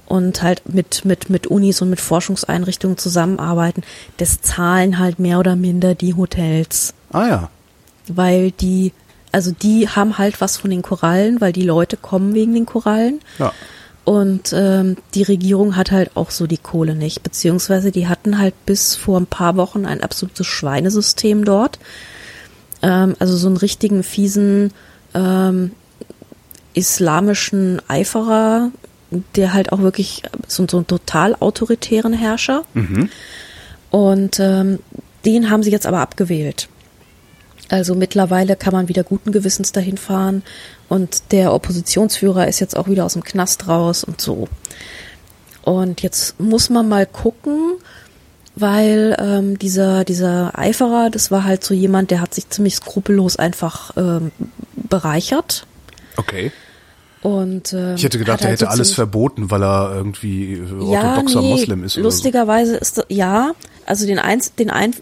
und 0.06 0.42
halt 0.42 0.62
mit 0.72 1.04
mit 1.04 1.28
mit 1.28 1.46
Unis 1.46 1.82
und 1.82 1.90
mit 1.90 2.00
Forschungseinrichtungen 2.00 2.96
zusammenarbeiten, 2.96 3.82
das 4.16 4.40
zahlen 4.40 4.98
halt 4.98 5.18
mehr 5.18 5.38
oder 5.38 5.56
minder 5.56 5.94
die 5.94 6.14
Hotels. 6.14 6.94
Ah 7.12 7.26
ja. 7.28 7.50
Weil 8.08 8.50
die 8.52 8.92
also 9.30 9.50
die 9.50 9.88
haben 9.88 10.16
halt 10.16 10.40
was 10.40 10.56
von 10.56 10.70
den 10.70 10.82
Korallen, 10.82 11.40
weil 11.42 11.52
die 11.52 11.62
Leute 11.62 11.98
kommen 11.98 12.32
wegen 12.34 12.54
den 12.54 12.66
Korallen. 12.66 13.20
Ja. 13.38 13.52
Und 14.04 14.52
ähm, 14.52 14.96
die 15.14 15.22
Regierung 15.22 15.76
hat 15.76 15.92
halt 15.92 16.16
auch 16.16 16.30
so 16.30 16.48
die 16.48 16.58
Kohle 16.58 16.96
nicht, 16.96 17.22
beziehungsweise 17.22 17.92
die 17.92 18.08
hatten 18.08 18.38
halt 18.38 18.54
bis 18.66 18.96
vor 18.96 19.20
ein 19.20 19.26
paar 19.26 19.56
Wochen 19.56 19.86
ein 19.86 20.02
absolutes 20.02 20.46
Schweinesystem 20.46 21.44
dort. 21.44 21.78
Ähm, 22.82 23.14
also 23.20 23.36
so 23.36 23.46
einen 23.46 23.56
richtigen 23.56 24.02
fiesen 24.02 24.72
ähm, 25.14 25.70
islamischen 26.74 27.80
Eiferer, 27.86 28.72
der 29.36 29.52
halt 29.52 29.72
auch 29.72 29.80
wirklich 29.80 30.22
so, 30.48 30.66
so 30.68 30.78
einen 30.78 30.86
total 30.86 31.36
autoritären 31.38 32.12
Herrscher. 32.12 32.64
Mhm. 32.74 33.08
Und 33.90 34.40
ähm, 34.40 34.80
den 35.24 35.48
haben 35.50 35.62
sie 35.62 35.70
jetzt 35.70 35.86
aber 35.86 36.00
abgewählt. 36.00 36.68
Also 37.68 37.94
mittlerweile 37.94 38.56
kann 38.56 38.72
man 38.72 38.88
wieder 38.88 39.04
guten 39.04 39.32
Gewissens 39.32 39.72
dahin 39.72 39.96
fahren 39.96 40.42
und 40.92 41.32
der 41.32 41.54
Oppositionsführer 41.54 42.48
ist 42.48 42.60
jetzt 42.60 42.76
auch 42.76 42.86
wieder 42.86 43.06
aus 43.06 43.14
dem 43.14 43.24
Knast 43.24 43.66
raus 43.66 44.04
und 44.04 44.20
so. 44.20 44.46
Und 45.62 46.02
jetzt 46.02 46.38
muss 46.38 46.68
man 46.68 46.86
mal 46.86 47.06
gucken, 47.06 47.78
weil 48.56 49.16
ähm, 49.18 49.58
dieser 49.58 50.04
dieser 50.04 50.58
Eiferer, 50.58 51.08
das 51.08 51.30
war 51.30 51.44
halt 51.44 51.64
so 51.64 51.72
jemand, 51.72 52.10
der 52.10 52.20
hat 52.20 52.34
sich 52.34 52.50
ziemlich 52.50 52.76
skrupellos 52.76 53.36
einfach 53.36 53.96
ähm, 53.96 54.32
bereichert. 54.74 55.66
Okay. 56.18 56.52
Und, 57.22 57.72
ähm, 57.72 57.94
ich 57.96 58.04
hätte 58.04 58.18
gedacht, 58.18 58.42
er 58.42 58.48
halt 58.48 58.60
hätte 58.60 58.66
so 58.66 58.72
alles 58.72 58.92
verboten, 58.92 59.50
weil 59.50 59.62
er 59.62 59.94
irgendwie 59.94 60.54
äh, 60.54 60.92
ja, 60.92 61.12
orthodoxer 61.12 61.40
nee, 61.40 61.50
Moslem 61.52 61.84
ist. 61.84 61.96
Oder 61.96 62.02
so. 62.02 62.08
Lustigerweise 62.08 62.76
ist 62.76 62.98
das- 62.98 63.06
ja, 63.08 63.52
also 63.86 64.06
den 64.06 64.18
eins, 64.18 64.54
den 64.54 64.70
ein, 64.70 64.94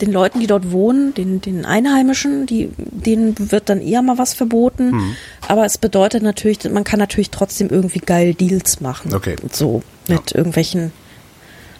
den 0.00 0.12
Leuten, 0.12 0.40
die 0.40 0.46
dort 0.46 0.70
wohnen, 0.72 1.14
den 1.14 1.40
den 1.40 1.64
Einheimischen, 1.64 2.46
die 2.46 2.70
denen 2.76 3.34
wird 3.50 3.68
dann 3.68 3.80
eher 3.80 4.02
mal 4.02 4.18
was 4.18 4.34
verboten. 4.34 4.92
Hm. 4.92 5.16
Aber 5.48 5.64
es 5.64 5.78
bedeutet 5.78 6.22
natürlich, 6.22 6.64
man 6.70 6.84
kann 6.84 6.98
natürlich 6.98 7.30
trotzdem 7.30 7.68
irgendwie 7.68 8.00
geil 8.00 8.34
Deals 8.34 8.80
machen. 8.80 9.14
Okay. 9.14 9.36
So 9.52 9.82
mit 10.08 10.32
irgendwelchen, 10.32 10.92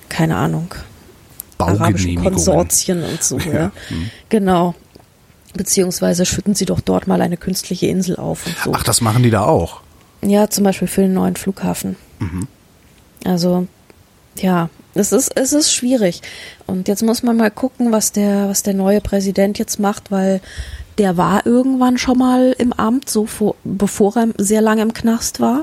keine 0.09 0.37
Ahnung, 0.37 0.75
arabischen. 1.59 2.23
Konsortien 2.23 3.05
und 3.05 3.23
so. 3.23 3.39
Ja. 3.47 3.53
Ja, 3.53 3.73
hm. 3.89 4.11
Genau. 4.29 4.75
Beziehungsweise 5.55 6.27
schütten 6.27 6.55
sie 6.55 6.65
doch 6.65 6.81
dort 6.81 7.09
mal 7.09 7.21
eine 7.23 7.37
künstliche 7.37 7.87
Insel 7.87 8.17
auf 8.17 8.47
und 8.47 8.57
so. 8.65 8.73
Ach, 8.73 8.85
das 8.85 9.01
machen 9.01 9.25
die 9.25 9.31
da 9.31 9.45
auch. 9.45 9.81
Ja, 10.23 10.49
zum 10.49 10.65
Beispiel 10.65 10.87
für 10.87 11.01
den 11.01 11.15
neuen 11.15 11.35
Flughafen. 11.35 11.97
Also, 13.25 13.67
ja, 14.37 14.69
es 15.01 15.13
ist, 15.13 15.37
es 15.37 15.53
ist 15.53 15.73
schwierig. 15.73 16.23
Und 16.67 16.89
jetzt 16.89 17.03
muss 17.03 17.23
man 17.23 17.37
mal 17.37 17.51
gucken, 17.51 17.93
was 17.93 18.13
der, 18.13 18.49
was 18.49 18.63
der 18.63 18.75
neue 18.75 19.01
Präsident 19.01 19.59
jetzt 19.59 19.81
macht, 19.81 20.11
weil 20.11 20.41
der 20.99 21.17
war 21.17 21.47
irgendwann 21.47 21.99
schon 21.99 22.19
mal 22.19 22.55
im 22.59 22.73
Amt, 22.73 23.09
so 23.09 23.27
vor, 23.27 23.57
bevor 23.65 24.17
er 24.17 24.29
sehr 24.39 24.61
lange 24.61 24.83
im 24.83 24.93
Knast 24.93 25.41
war 25.41 25.63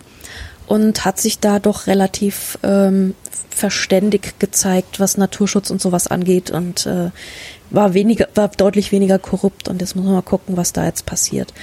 und 0.66 1.06
hat 1.06 1.20
sich 1.20 1.40
da 1.40 1.60
doch 1.60 1.88
relativ 1.88 2.58
ähm, 2.64 3.16
verständig 3.50 4.40
gezeigt, 4.40 5.00
was 5.00 5.18
Naturschutz 5.18 5.70
und 5.70 5.82
sowas 5.82 6.08
angeht 6.08 6.52
und 6.52 6.86
äh, 6.86 7.12
war 7.70 7.94
weniger, 7.94 8.28
war 8.36 8.50
deutlich 8.50 8.92
weniger 8.92 9.20
korrupt 9.20 9.68
und 9.68 9.82
jetzt 9.82 9.96
muss 9.96 10.06
man 10.06 10.14
mal 10.14 10.22
gucken, 10.22 10.58
was 10.58 10.74
da 10.74 10.86
jetzt 10.86 11.06
passiert. 11.06 11.54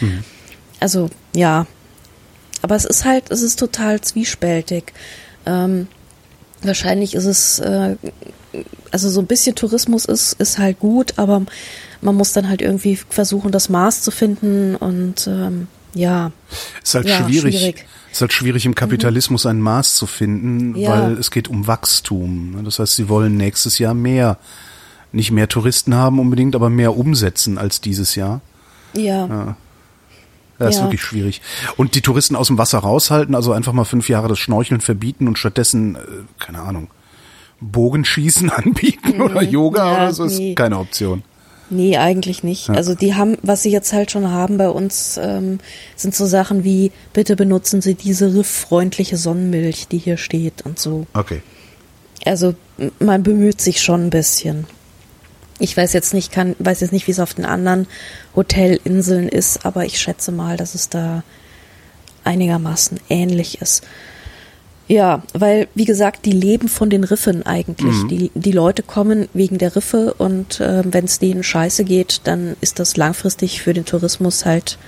Also 0.81 1.09
ja, 1.35 1.67
aber 2.63 2.77
es 2.77 2.85
ist 2.85 3.05
halt, 3.05 3.31
es 3.31 3.43
ist 3.43 3.59
total 3.59 4.01
zwiespältig. 4.01 4.93
Ähm, 5.47 5.89
wahrscheinlich 6.67 7.15
ist 7.15 7.25
es, 7.27 7.59
äh, 7.59 7.97
also 8.91 9.11
so 9.11 9.21
ein 9.21 9.27
bisschen 9.27 9.55
Tourismus 9.55 10.05
ist, 10.05 10.35
ist 10.35 10.59
halt 10.59 10.79
gut, 10.79 11.15
aber 11.17 11.43
man 12.01 12.15
muss 12.15 12.33
dann 12.33 12.49
halt 12.49 12.63
irgendwie 12.63 12.97
versuchen, 13.09 13.51
das 13.53 13.69
Maß 13.69 14.03
zu 14.03 14.11
finden 14.11 14.77
und 14.77 15.27
ähm, 15.27 15.69
ja. 15.95 16.33
Ist 16.83 16.95
halt 16.95 17.07
Ja, 17.09 17.25
schwierig. 17.25 17.57
schwierig. 17.59 17.77
Mhm. 17.77 18.13
Ist 18.13 18.21
halt 18.21 18.33
schwierig 18.33 18.65
im 18.67 18.75
Kapitalismus 18.77 19.45
ein 19.47 19.61
Maß 19.61 19.97
zu 19.97 20.07
finden, 20.07 20.77
Ja. 20.77 20.91
weil 20.91 21.13
es 21.19 21.31
geht 21.33 21.49
um 21.49 21.67
Wachstum. 21.67 22.57
Das 22.65 22.79
heißt, 22.79 22.95
sie 22.95 23.09
wollen 23.09 23.37
nächstes 23.37 23.79
Jahr 23.79 23.95
mehr, 23.95 24.39
nicht 25.13 25.31
mehr 25.33 25.49
Touristen 25.49 25.95
haben 25.95 26.21
unbedingt, 26.21 26.55
aber 26.55 26.71
mehr 26.71 26.97
umsetzen 26.97 27.59
als 27.59 27.81
dieses 27.81 28.15
Jahr. 28.15 28.41
Ja, 28.97 29.57
Das 30.59 30.71
ist 30.75 30.77
Ja. 30.81 30.85
wirklich 30.87 31.03
schwierig. 31.03 31.41
Und 31.77 31.95
die 31.95 32.01
Touristen 32.01 32.37
aus 32.37 32.47
dem 32.47 32.59
Wasser 32.59 32.79
raushalten, 32.79 33.35
also 33.35 33.53
einfach 33.53 33.73
mal 33.73 33.85
fünf 33.85 34.09
Jahre 34.09 34.29
das 34.29 34.39
Schnorcheln 34.39 34.81
verbieten 34.81 35.27
und 35.29 35.39
stattdessen, 35.39 35.97
äh, 35.97 35.99
keine 36.39 36.61
Ahnung, 36.61 36.89
Bogenschießen 37.61 38.51
anbieten 38.51 39.21
oder 39.21 39.43
Yoga 39.43 39.85
Mhm. 39.85 39.91
Ja, 39.91 39.97
oder 40.05 40.15
so, 40.15 40.25
ist 40.25 40.39
nee. 40.39 40.55
keine 40.55 40.79
Option. 40.79 41.23
nee, 41.71 41.97
eigentlich 41.97 42.45
nicht. 42.45 42.71
Also 42.71 42.95
die 42.95 43.15
haben, 43.15 43.37
was 43.43 43.63
sie 43.63 43.71
jetzt 43.71 43.93
halt 43.93 44.11
schon 44.11 44.31
haben 44.31 44.59
bei 44.59 44.69
uns, 44.69 45.19
ähm, 45.21 45.59
sind 45.97 46.15
so 46.15 46.27
Sachen 46.27 46.63
wie, 46.63 46.93
bitte 47.13 47.37
benutzen 47.37 47.81
Sie 47.81 47.95
diese 47.95 48.35
rifffreundliche 48.35 49.17
Sonnenmilch, 49.17 49.89
die 49.89 49.99
hier 49.99 50.17
steht 50.19 50.63
und 50.63 50.79
so. 50.79 51.07
Okay. 51.15 51.43
Also 52.25 52.55
man 53.01 53.23
bemüht 53.23 53.61
sich 53.61 53.83
schon 53.83 54.07
ein 54.07 54.11
bisschen. 54.11 54.67
Ich 55.59 55.77
weiß 55.77 55.93
jetzt 55.93 56.15
nicht, 56.15 56.33
kann, 56.33 56.57
weiß 56.59 56.81
jetzt 56.81 56.93
nicht, 56.93 57.07
wie 57.07 57.13
es 57.13 57.21
auf 57.21 57.35
den 57.35 57.45
anderen 57.45 57.87
Hotelinseln 58.35 59.29
ist, 59.29 59.65
aber 59.65 59.85
ich 59.85 60.01
schätze 60.01 60.33
mal, 60.33 60.57
dass 60.57 60.75
es 60.75 60.89
da 60.89 61.23
einigermaßen 62.25 62.99
ähnlich 63.09 63.61
ist. 63.61 63.85
Ja, 64.87 65.23
weil, 65.33 65.69
wie 65.75 65.87
gesagt, 65.87 66.27
die 66.27 66.33
leben 66.33 66.69
von 66.69 66.91
den 66.91 67.05
Riffen 67.05 67.47
eigentlich. 67.47 68.07
Die, 68.09 68.31
die 68.35 68.53
Leute 68.53 68.83
kommen 68.83 69.29
wegen 69.33 69.57
der 69.57 69.77
Riffe 69.77 70.13
und 70.15 70.61
äh, 70.61 70.83
wenn 70.85 71.07
es 71.07 71.19
denen 71.19 71.43
scheiße 71.43 71.85
geht, 71.85 72.21
dann 72.25 72.57
ist 72.61 72.79
das 72.79 72.97
langfristig 72.97 73.63
für 73.63 73.73
den 73.73 73.87
Tourismus 73.87 74.45
halt 74.45 74.79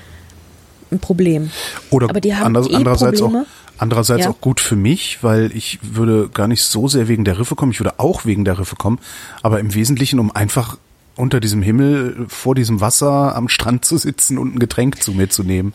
ein 0.91 0.99
Problem. 0.99 1.51
Oder 1.91 2.09
Aber 2.11 2.21
die 2.21 2.35
haben 2.35 2.47
anders, 2.47 2.69
eh 2.71 2.75
andererseits, 2.75 3.21
auch, 3.21 3.27
Probleme. 3.27 3.47
andererseits 3.79 4.25
Ja. 4.25 4.31
auch 4.31 4.41
gut 4.41 4.61
für 4.61 4.77
mich, 4.77 5.19
weil 5.23 5.51
ich 5.55 5.79
würde 5.83 6.29
gar 6.29 6.49
nicht 6.49 6.63
so 6.63 6.89
sehr 6.89 7.09
wegen 7.09 7.25
der 7.25 7.39
Riffe 7.39 7.55
kommen, 7.57 7.73
ich 7.73 7.81
würde 7.81 7.99
auch 7.99 8.25
wegen 8.25 8.45
der 8.45 8.59
Riffe 8.59 8.77
kommen, 8.77 8.99
aber 9.43 9.61
im 9.61 9.75
Wesentlichen, 9.75 10.19
um 10.19 10.35
einfach 10.35 10.79
unter 11.17 11.41
diesem 11.41 11.63
Himmel, 11.63 12.27
vor 12.29 12.55
diesem 12.55 12.81
Wasser 12.81 13.35
am 13.35 13.49
Strand 13.49 13.85
zu 13.85 13.97
sitzen 13.97 14.37
und 14.39 14.55
ein 14.55 14.59
Getränk 14.59 15.03
zu 15.03 15.13
mir 15.13 15.29
zu 15.31 15.43
nehmen. 15.43 15.73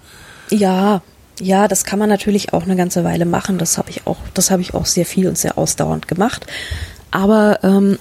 Ja, 0.50 1.02
ja, 1.40 1.68
das 1.68 1.84
kann 1.86 1.98
man 1.98 2.10
natürlich 2.10 2.54
auch 2.54 2.64
eine 2.64 2.76
ganze 2.76 3.04
Weile 3.04 3.26
machen. 3.26 3.58
Das 3.58 3.78
habe 3.80 3.90
ich 3.90 4.06
auch, 4.06 4.18
das 4.36 4.52
habe 4.52 4.62
ich 4.62 4.76
auch 4.76 4.86
sehr 4.86 5.06
viel 5.06 5.28
und 5.28 5.38
sehr 5.38 5.58
ausdauernd 5.58 6.08
gemacht. 6.08 6.46
Aber 7.10 7.60
ähm, 7.64 7.98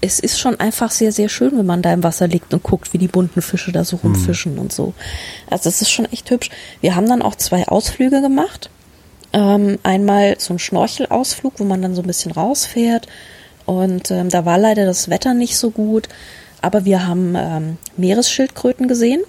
es 0.00 0.18
ist 0.18 0.38
schon 0.38 0.58
einfach 0.58 0.90
sehr, 0.90 1.12
sehr 1.12 1.28
schön, 1.28 1.56
wenn 1.58 1.66
man 1.66 1.82
da 1.82 1.92
im 1.92 2.02
Wasser 2.02 2.26
liegt 2.26 2.54
und 2.54 2.62
guckt, 2.62 2.92
wie 2.92 2.98
die 2.98 3.08
bunten 3.08 3.42
Fische 3.42 3.72
da 3.72 3.84
so 3.84 3.96
rumfischen 3.96 4.58
und 4.58 4.72
so. 4.72 4.94
Also 5.50 5.64
das 5.64 5.82
ist 5.82 5.90
schon 5.90 6.06
echt 6.06 6.30
hübsch. 6.30 6.50
Wir 6.80 6.96
haben 6.96 7.08
dann 7.08 7.22
auch 7.22 7.34
zwei 7.34 7.68
Ausflüge 7.68 8.22
gemacht. 8.22 8.70
Ähm, 9.32 9.78
einmal 9.82 10.36
so 10.38 10.54
ein 10.54 10.58
Schnorchelausflug, 10.58 11.54
wo 11.58 11.64
man 11.64 11.82
dann 11.82 11.94
so 11.94 12.02
ein 12.02 12.06
bisschen 12.06 12.32
rausfährt. 12.32 13.06
Und 13.66 14.10
ähm, 14.10 14.30
da 14.30 14.44
war 14.44 14.58
leider 14.58 14.86
das 14.86 15.10
Wetter 15.10 15.34
nicht 15.34 15.56
so 15.58 15.70
gut. 15.70 16.08
Aber 16.62 16.84
wir 16.84 17.06
haben 17.06 17.34
ähm, 17.36 17.76
Meeresschildkröten 17.96 18.88
gesehen. 18.88 19.22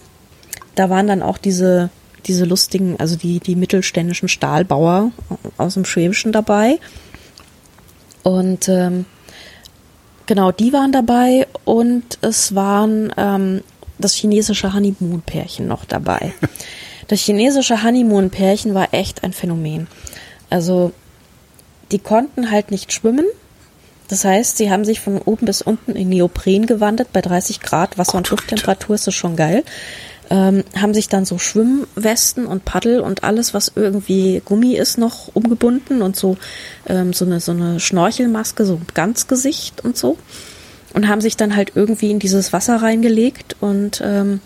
Da 0.75 0.89
waren 0.89 1.07
dann 1.07 1.21
auch 1.21 1.37
diese, 1.37 1.89
diese 2.27 2.45
lustigen, 2.45 2.95
also 2.97 3.17
die, 3.17 3.39
die 3.39 3.55
mittelständischen 3.55 4.29
Stahlbauer 4.29 5.11
aus 5.57 5.73
dem 5.73 5.85
Schwäbischen 5.85 6.31
dabei. 6.31 6.79
Und 8.23 8.69
ähm, 8.69 9.05
genau, 10.31 10.53
die 10.53 10.71
waren 10.71 10.93
dabei 10.93 11.45
und 11.65 12.17
es 12.21 12.55
waren 12.55 13.13
ähm, 13.17 13.65
das 13.99 14.13
chinesische 14.13 14.73
Honeymoon-Pärchen 14.73 15.67
noch 15.67 15.83
dabei. 15.83 16.33
Das 17.09 17.19
chinesische 17.19 17.83
Honeymoon-Pärchen 17.83 18.73
war 18.73 18.93
echt 18.93 19.25
ein 19.25 19.33
Phänomen. 19.33 19.87
Also, 20.49 20.93
die 21.91 21.99
konnten 21.99 22.49
halt 22.49 22.71
nicht 22.71 22.93
schwimmen. 22.93 23.25
Das 24.07 24.23
heißt, 24.23 24.55
sie 24.55 24.71
haben 24.71 24.85
sich 24.85 25.01
von 25.01 25.17
oben 25.17 25.45
bis 25.45 25.61
unten 25.61 25.97
in 25.97 26.07
Neopren 26.07 26.67
gewandelt. 26.67 27.11
Bei 27.11 27.19
30 27.19 27.59
Grad 27.59 27.97
Wasser- 27.97 28.17
und 28.17 28.29
Lufttemperatur 28.29 28.95
ist 28.95 29.07
das 29.07 29.13
schon 29.13 29.35
geil. 29.35 29.65
Ähm, 30.33 30.63
haben 30.79 30.93
sich 30.93 31.09
dann 31.09 31.25
so 31.25 31.37
Schwimmwesten 31.37 32.45
und 32.45 32.63
Paddel 32.63 33.01
und 33.01 33.25
alles, 33.25 33.53
was 33.53 33.73
irgendwie 33.75 34.41
Gummi 34.45 34.77
ist, 34.77 34.97
noch 34.97 35.35
umgebunden 35.35 36.01
und 36.01 36.15
so, 36.15 36.37
ähm, 36.87 37.11
so, 37.11 37.25
eine, 37.25 37.41
so 37.41 37.51
eine 37.51 37.81
Schnorchelmaske, 37.81 38.63
so 38.63 38.79
ganz 38.93 39.27
Gesicht 39.27 39.83
und 39.83 39.97
so. 39.97 40.17
Und 40.93 41.09
haben 41.09 41.19
sich 41.19 41.35
dann 41.35 41.55
halt 41.55 41.73
irgendwie 41.75 42.11
in 42.11 42.19
dieses 42.19 42.53
Wasser 42.53 42.77
reingelegt 42.81 43.57
und 43.59 44.01
ähm, 44.05 44.39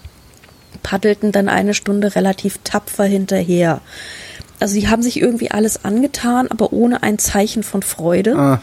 paddelten 0.81 1.31
dann 1.31 1.49
eine 1.49 1.75
Stunde 1.75 2.15
relativ 2.15 2.57
tapfer 2.63 3.03
hinterher. 3.03 3.81
Also 4.59 4.73
sie 4.73 4.87
haben 4.87 5.03
sich 5.03 5.21
irgendwie 5.21 5.51
alles 5.51 5.85
angetan, 5.85 6.47
aber 6.49 6.73
ohne 6.73 7.03
ein 7.03 7.19
Zeichen 7.19 7.61
von 7.61 7.83
Freude. 7.83 8.35
Ah, 8.35 8.61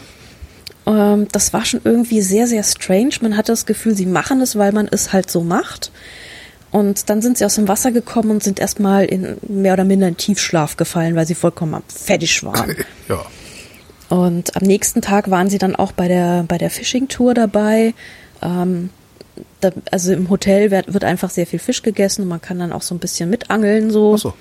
Ähm, 0.85 1.27
das 1.31 1.53
war 1.53 1.65
schon 1.65 1.81
irgendwie 1.83 2.21
sehr, 2.21 2.47
sehr 2.47 2.63
strange. 2.63 3.15
Man 3.21 3.37
hatte 3.37 3.51
das 3.51 3.65
Gefühl, 3.65 3.95
sie 3.95 4.05
machen 4.05 4.41
es, 4.41 4.57
weil 4.57 4.71
man 4.73 4.87
es 4.89 5.13
halt 5.13 5.31
so 5.31 5.41
macht. 5.41 5.91
Und 6.73 7.11
dann 7.11 7.21
sind 7.21 7.37
sie 7.37 7.45
aus 7.45 7.53
dem 7.53 7.67
Wasser 7.67 7.91
gekommen 7.91 8.31
und 8.31 8.43
sind 8.43 8.59
erstmal 8.59 9.05
in 9.05 9.37
mehr 9.47 9.73
oder 9.73 9.83
minder 9.83 10.07
in 10.07 10.17
Tiefschlaf 10.17 10.75
gefallen, 10.75 11.15
weil 11.15 11.27
sie 11.27 11.35
vollkommen 11.35 11.83
fertig 11.87 12.43
waren. 12.43 12.75
ja. 13.07 13.23
Und 14.09 14.55
am 14.55 14.63
nächsten 14.63 15.01
Tag 15.01 15.29
waren 15.29 15.51
sie 15.51 15.59
dann 15.59 15.75
auch 15.75 15.91
bei 15.91 16.07
der, 16.07 16.45
bei 16.47 16.57
der 16.57 16.71
Fishing-Tour 16.71 17.35
dabei. 17.35 17.93
Ähm, 18.41 18.89
da, 19.61 19.69
also 19.91 20.13
im 20.13 20.31
Hotel 20.31 20.71
wird, 20.71 20.91
wird 20.91 21.03
einfach 21.03 21.29
sehr 21.29 21.45
viel 21.45 21.59
Fisch 21.59 21.83
gegessen 21.83 22.23
und 22.23 22.27
man 22.27 22.41
kann 22.41 22.57
dann 22.57 22.73
auch 22.73 22.81
so 22.81 22.95
ein 22.95 22.99
bisschen 22.99 23.29
mitangeln 23.29 23.91
so. 23.91 24.15
Ach 24.15 24.19
so. 24.19 24.33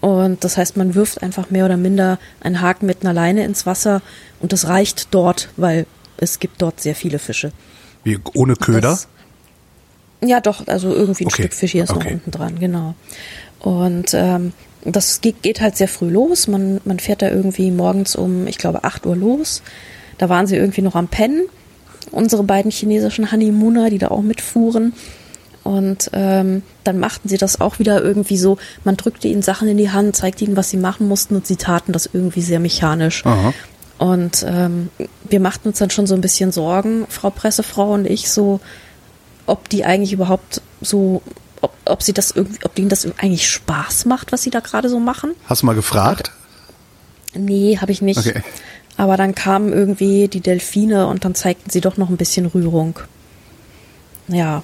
Und 0.00 0.44
das 0.44 0.56
heißt, 0.56 0.78
man 0.78 0.94
wirft 0.94 1.22
einfach 1.22 1.50
mehr 1.50 1.66
oder 1.66 1.76
minder 1.76 2.18
einen 2.40 2.62
Haken 2.62 2.86
mit 2.86 3.02
einer 3.02 3.12
Leine 3.12 3.44
ins 3.44 3.66
Wasser 3.66 4.00
und 4.40 4.54
das 4.54 4.68
reicht 4.68 5.08
dort, 5.10 5.50
weil 5.58 5.84
es 6.16 6.38
gibt 6.38 6.62
dort 6.62 6.80
sehr 6.80 6.94
viele 6.94 7.18
Fische. 7.18 7.52
Wie, 8.04 8.18
ohne 8.32 8.56
Köder? 8.56 8.80
Das, 8.80 9.08
ja, 10.22 10.40
doch, 10.40 10.66
also 10.66 10.92
irgendwie 10.92 11.24
ein 11.24 11.28
Okay, 11.28 11.42
Stück 11.42 11.54
Fisch 11.54 11.72
hier 11.72 11.84
ist 11.84 11.90
okay. 11.90 12.04
noch 12.04 12.12
unten 12.12 12.30
dran, 12.30 12.58
genau. 12.58 12.94
Und 13.60 14.14
ähm, 14.14 14.52
das 14.84 15.20
geht, 15.20 15.42
geht 15.42 15.60
halt 15.60 15.76
sehr 15.76 15.88
früh 15.88 16.08
los. 16.08 16.48
Man, 16.48 16.80
man 16.84 16.98
fährt 16.98 17.22
da 17.22 17.28
irgendwie 17.28 17.70
morgens 17.70 18.16
um, 18.16 18.46
ich 18.46 18.58
glaube, 18.58 18.84
8 18.84 19.06
Uhr 19.06 19.16
los. 19.16 19.62
Da 20.18 20.28
waren 20.28 20.46
sie 20.46 20.56
irgendwie 20.56 20.82
noch 20.82 20.94
am 20.94 21.08
Pennen. 21.08 21.42
Unsere 22.10 22.42
beiden 22.42 22.70
chinesischen 22.70 23.30
Honeymooner, 23.30 23.90
die 23.90 23.98
da 23.98 24.08
auch 24.08 24.22
mitfuhren. 24.22 24.94
Und 25.64 26.10
ähm, 26.14 26.62
dann 26.84 26.98
machten 26.98 27.28
sie 27.28 27.36
das 27.36 27.60
auch 27.60 27.78
wieder 27.78 28.02
irgendwie 28.02 28.38
so, 28.38 28.56
man 28.84 28.96
drückte 28.96 29.28
ihnen 29.28 29.42
Sachen 29.42 29.68
in 29.68 29.76
die 29.76 29.90
Hand, 29.90 30.16
zeigte 30.16 30.44
ihnen, 30.44 30.56
was 30.56 30.70
sie 30.70 30.78
machen 30.78 31.06
mussten 31.08 31.36
und 31.36 31.46
sie 31.46 31.56
taten 31.56 31.92
das 31.92 32.08
irgendwie 32.10 32.40
sehr 32.40 32.60
mechanisch. 32.60 33.26
Aha. 33.26 33.52
Und 33.98 34.46
ähm, 34.48 34.88
wir 35.28 35.40
machten 35.40 35.68
uns 35.68 35.78
dann 35.78 35.90
schon 35.90 36.06
so 36.06 36.14
ein 36.14 36.22
bisschen 36.22 36.52
Sorgen, 36.52 37.04
Frau 37.10 37.30
Pressefrau 37.30 37.92
und 37.92 38.06
ich, 38.06 38.30
so, 38.30 38.60
ob 39.48 39.68
die 39.68 39.84
eigentlich 39.84 40.12
überhaupt 40.12 40.60
so, 40.80 41.22
ob, 41.60 41.72
ob 41.84 42.02
sie 42.02 42.12
das 42.12 42.30
irgendwie, 42.30 42.64
ob 42.64 42.74
denen 42.74 42.88
das 42.88 43.06
eigentlich 43.18 43.50
Spaß 43.50 44.04
macht, 44.04 44.32
was 44.32 44.42
sie 44.42 44.50
da 44.50 44.60
gerade 44.60 44.88
so 44.88 45.00
machen. 45.00 45.32
Hast 45.46 45.62
du 45.62 45.66
mal 45.66 45.74
gefragt? 45.74 46.32
Nee, 47.34 47.78
habe 47.80 47.92
ich 47.92 48.02
nicht. 48.02 48.18
Okay. 48.18 48.42
Aber 48.96 49.16
dann 49.16 49.34
kamen 49.34 49.72
irgendwie 49.72 50.28
die 50.28 50.40
Delfine 50.40 51.06
und 51.06 51.24
dann 51.24 51.34
zeigten 51.34 51.70
sie 51.70 51.80
doch 51.80 51.96
noch 51.96 52.08
ein 52.08 52.16
bisschen 52.16 52.46
Rührung. 52.46 52.98
Ja. 54.26 54.62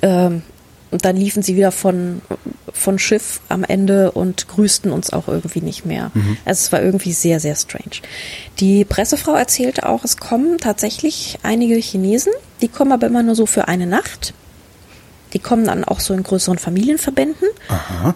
Ähm, 0.00 0.42
und 0.94 1.04
dann 1.04 1.16
liefen 1.16 1.42
sie 1.42 1.56
wieder 1.56 1.72
von, 1.72 2.22
von 2.72 3.00
Schiff 3.00 3.40
am 3.48 3.64
Ende 3.64 4.12
und 4.12 4.46
grüßten 4.46 4.92
uns 4.92 5.12
auch 5.12 5.26
irgendwie 5.26 5.60
nicht 5.60 5.84
mehr. 5.84 6.12
Also 6.44 6.60
es 6.60 6.70
war 6.70 6.80
irgendwie 6.80 7.12
sehr, 7.12 7.40
sehr 7.40 7.56
strange. 7.56 7.96
Die 8.60 8.84
Pressefrau 8.84 9.34
erzählte 9.34 9.88
auch, 9.88 10.04
es 10.04 10.18
kommen 10.18 10.58
tatsächlich 10.58 11.40
einige 11.42 11.74
Chinesen, 11.74 12.32
die 12.60 12.68
kommen 12.68 12.92
aber 12.92 13.08
immer 13.08 13.24
nur 13.24 13.34
so 13.34 13.44
für 13.44 13.66
eine 13.66 13.88
Nacht. 13.88 14.34
Die 15.32 15.40
kommen 15.40 15.64
dann 15.66 15.82
auch 15.82 15.98
so 15.98 16.14
in 16.14 16.22
größeren 16.22 16.58
Familienverbänden. 16.58 17.48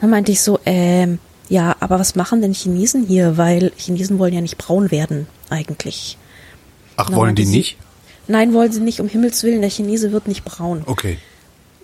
Dann 0.00 0.10
meinte 0.10 0.30
ich 0.30 0.40
so, 0.40 0.60
ähm, 0.64 1.18
ja, 1.48 1.74
aber 1.80 1.98
was 1.98 2.14
machen 2.14 2.42
denn 2.42 2.54
Chinesen 2.54 3.04
hier? 3.04 3.36
Weil 3.36 3.72
Chinesen 3.76 4.20
wollen 4.20 4.34
ja 4.34 4.40
nicht 4.40 4.56
braun 4.56 4.92
werden, 4.92 5.26
eigentlich. 5.50 6.16
Ach, 6.96 7.10
wollen 7.10 7.34
die 7.34 7.44
nicht? 7.44 7.76
Nein, 8.28 8.52
wollen 8.52 8.70
sie 8.70 8.80
nicht, 8.80 9.00
um 9.00 9.08
Himmels 9.08 9.42
Willen, 9.42 9.62
der 9.62 9.70
Chinese 9.70 10.12
wird 10.12 10.28
nicht 10.28 10.44
braun. 10.44 10.82
Okay. 10.86 11.18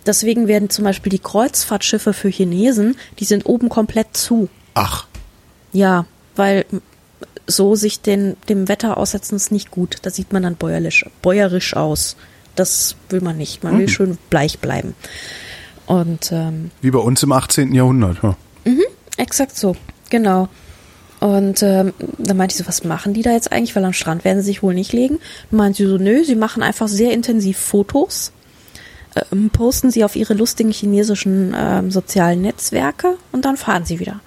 Deswegen 0.06 0.48
werden 0.48 0.70
zum 0.70 0.84
Beispiel 0.84 1.10
die 1.10 1.18
Kreuzfahrtschiffe 1.18 2.12
für 2.12 2.28
Chinesen, 2.28 2.96
die 3.18 3.24
sind 3.24 3.46
oben 3.46 3.68
komplett 3.68 4.16
zu. 4.16 4.48
Ach, 4.74 5.06
Ja, 5.72 6.06
weil 6.36 6.66
so 7.46 7.74
sich 7.74 8.00
den, 8.00 8.36
dem 8.48 8.68
Wetter 8.68 8.96
aussetzen 8.96 9.36
ist 9.36 9.52
nicht 9.52 9.70
gut. 9.70 9.98
Da 10.02 10.10
sieht 10.10 10.32
man 10.32 10.42
dann 10.42 10.56
bäuerlich, 10.56 11.04
bäuerisch 11.22 11.76
aus. 11.76 12.16
Das 12.54 12.96
will 13.08 13.20
man 13.20 13.36
nicht. 13.36 13.64
Man 13.64 13.78
will 13.78 13.88
schön 13.88 14.18
bleich 14.30 14.58
bleiben. 14.58 14.94
Und 15.86 16.32
ähm, 16.32 16.70
wie 16.80 16.90
bei 16.90 16.98
uns 16.98 17.22
im 17.22 17.32
18. 17.32 17.74
Jahrhundert. 17.74 18.22
Ja. 18.22 18.36
Exakt 19.16 19.56
so, 19.56 19.76
genau. 20.10 20.48
Und 21.20 21.62
ähm, 21.62 21.92
dann 22.18 22.36
meinte 22.36 22.52
ich 22.54 22.58
so, 22.58 22.66
was 22.66 22.84
machen 22.84 23.14
die 23.14 23.22
da 23.22 23.32
jetzt 23.32 23.52
eigentlich? 23.52 23.74
Weil 23.76 23.84
am 23.84 23.92
Strand 23.92 24.24
werden 24.24 24.40
sie 24.40 24.46
sich 24.46 24.62
wohl 24.62 24.74
nicht 24.74 24.92
legen. 24.92 25.18
Dann 25.50 25.58
meinte 25.58 25.78
sie 25.78 25.88
so, 25.88 25.96
nö, 25.98 26.24
sie 26.24 26.34
machen 26.34 26.62
einfach 26.62 26.88
sehr 26.88 27.12
intensiv 27.12 27.58
Fotos, 27.58 28.32
ähm, 29.32 29.50
posten 29.50 29.90
sie 29.90 30.04
auf 30.04 30.16
ihre 30.16 30.34
lustigen 30.34 30.70
chinesischen 30.70 31.54
ähm, 31.56 31.90
sozialen 31.90 32.42
Netzwerke 32.42 33.16
und 33.32 33.44
dann 33.44 33.56
fahren 33.56 33.84
sie 33.84 34.00
wieder. 34.00 34.20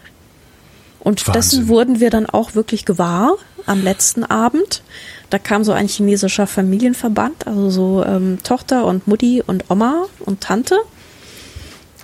Und 0.99 1.25
Wahnsinn. 1.27 1.33
dessen 1.33 1.67
wurden 1.67 1.99
wir 1.99 2.09
dann 2.09 2.25
auch 2.25 2.55
wirklich 2.55 2.85
gewahr 2.85 3.35
am 3.65 3.83
letzten 3.83 4.23
Abend. 4.23 4.81
Da 5.29 5.39
kam 5.39 5.63
so 5.63 5.71
ein 5.71 5.87
chinesischer 5.87 6.47
Familienverband, 6.47 7.47
also 7.47 7.69
so 7.69 8.03
ähm, 8.05 8.39
Tochter 8.43 8.85
und 8.85 9.07
Mutti 9.07 9.43
und 9.45 9.65
Oma 9.69 10.05
und 10.19 10.41
Tante 10.41 10.77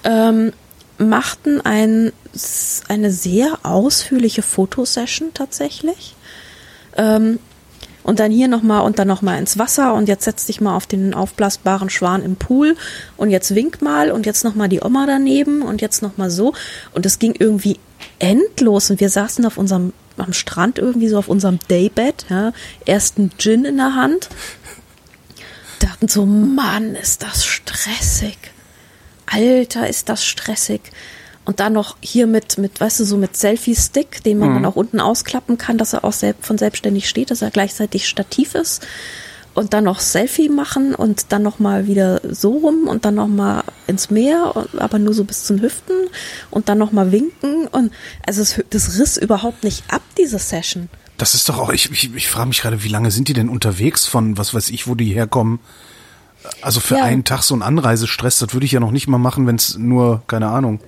ähm, 0.04 0.54
machten 0.98 1.62
ein, 1.62 2.12
eine 2.88 3.12
sehr 3.12 3.60
ausführliche 3.64 4.42
Fotosession 4.42 5.34
tatsächlich. 5.34 6.16
Ähm, 6.96 7.40
und 8.04 8.20
dann 8.20 8.32
hier 8.32 8.48
nochmal 8.48 8.84
und 8.84 9.00
dann 9.00 9.08
nochmal 9.08 9.40
ins 9.40 9.58
Wasser 9.58 9.94
und 9.94 10.08
jetzt 10.08 10.26
setz 10.26 10.46
dich 10.46 10.62
mal 10.62 10.76
auf 10.76 10.86
den 10.86 11.14
aufblasbaren 11.14 11.90
Schwan 11.90 12.24
im 12.24 12.36
Pool 12.36 12.76
und 13.18 13.30
jetzt 13.30 13.56
wink 13.56 13.82
mal 13.82 14.12
und 14.12 14.26
jetzt 14.26 14.44
nochmal 14.44 14.70
die 14.70 14.82
Oma 14.82 15.06
daneben 15.06 15.62
und 15.62 15.82
jetzt 15.82 16.02
nochmal 16.02 16.30
so. 16.30 16.54
Und 16.94 17.06
es 17.06 17.20
ging 17.20 17.36
irgendwie 17.38 17.80
endlos 18.20 18.90
und 18.90 19.00
wir 19.00 19.10
saßen 19.10 19.46
auf 19.46 19.58
unserem, 19.58 19.94
am 20.18 20.34
Strand 20.34 20.78
irgendwie 20.78 21.08
so 21.08 21.18
auf 21.18 21.28
unserem 21.28 21.60
Daybed, 21.68 22.26
ja, 22.30 22.54
ersten 22.86 23.32
Gin 23.38 23.66
in 23.66 23.78
der 23.78 23.96
Hand. 23.96 24.30
Dachten 25.80 26.08
so, 26.08 26.26
Mann, 26.26 26.96
ist 26.96 27.24
das 27.24 27.46
stressig. 27.46 28.38
Alter, 29.26 29.90
ist 29.90 30.10
das 30.10 30.24
stressig. 30.26 30.82
Und 31.46 31.60
dann 31.60 31.74
noch 31.74 31.98
hier 32.02 32.26
mit, 32.26 32.58
mit, 32.58 32.80
weißt 32.80 33.02
du, 33.02 33.04
so 33.06 33.18
mit 33.18 33.36
Selfie-Stick, 33.36 34.24
den 34.24 34.40
man 34.40 34.54
dann 34.54 34.66
auch 34.66 34.78
unten 34.78 35.02
ausklappen 35.02 35.58
kann, 35.58 35.78
dass 35.78 35.92
er 35.94 36.06
auch 36.06 36.14
selbst 36.14 36.46
von 36.46 36.58
selbstständig 36.58 37.10
steht, 37.10 37.32
dass 37.32 37.42
er 37.42 37.52
gleichzeitig 37.52 38.08
Stativ 38.08 38.56
ist. 38.56 38.86
Und 39.54 39.74
dann 39.74 39.84
noch 39.84 40.00
Selfie 40.00 40.50
machen 40.50 40.96
und 40.96 41.26
dann 41.32 41.44
noch 41.44 41.60
mal 41.60 41.86
wieder 41.86 42.22
so 42.34 42.54
rum 42.58 42.88
und 42.88 43.06
dann 43.06 43.16
noch 43.16 43.28
mal 43.28 43.64
ins 43.86 44.10
Meer, 44.10 44.66
aber 44.80 44.98
nur 44.98 45.14
so 45.14 45.26
bis 45.26 45.44
zu 45.44 45.54
den 45.54 45.62
Hüften 45.62 45.94
und 46.50 46.70
dann 46.70 46.80
noch 46.80 46.92
mal 46.92 47.12
winken 47.12 47.68
und 47.68 47.92
also 48.26 48.42
es, 48.42 48.60
das 48.72 48.98
riss 48.98 49.18
überhaupt 49.18 49.64
nicht 49.64 49.84
ab 49.90 50.02
diese 50.18 50.40
Session. 50.40 50.90
Das 51.20 51.36
ist 51.36 51.50
doch 51.50 51.60
auch, 51.60 51.70
ich, 51.70 51.92
ich, 51.92 52.16
ich 52.16 52.30
frage 52.30 52.48
mich 52.48 52.62
gerade, 52.62 52.84
wie 52.84 52.88
lange 52.90 53.12
sind 53.12 53.28
die 53.28 53.34
denn 53.34 53.48
unterwegs 53.48 54.08
von, 54.08 54.40
was 54.40 54.56
weiß 54.56 54.70
ich, 54.70 54.88
wo 54.88 54.96
die 54.96 55.14
herkommen? 55.14 55.60
Also 56.64 56.80
für 56.80 56.96
Ja. 56.98 57.04
einen 57.04 57.24
Tag 57.24 57.44
so 57.44 57.54
ein 57.56 57.62
Anreisestress, 57.62 58.40
das 58.40 58.54
würde 58.54 58.66
ich 58.66 58.72
ja 58.72 58.80
noch 58.80 58.90
nicht 58.92 59.08
mal 59.08 59.20
machen, 59.20 59.46
wenn 59.46 59.58
es 59.58 59.78
nur, 59.78 60.24
keine 60.26 60.48
Ahnung, 60.48 60.80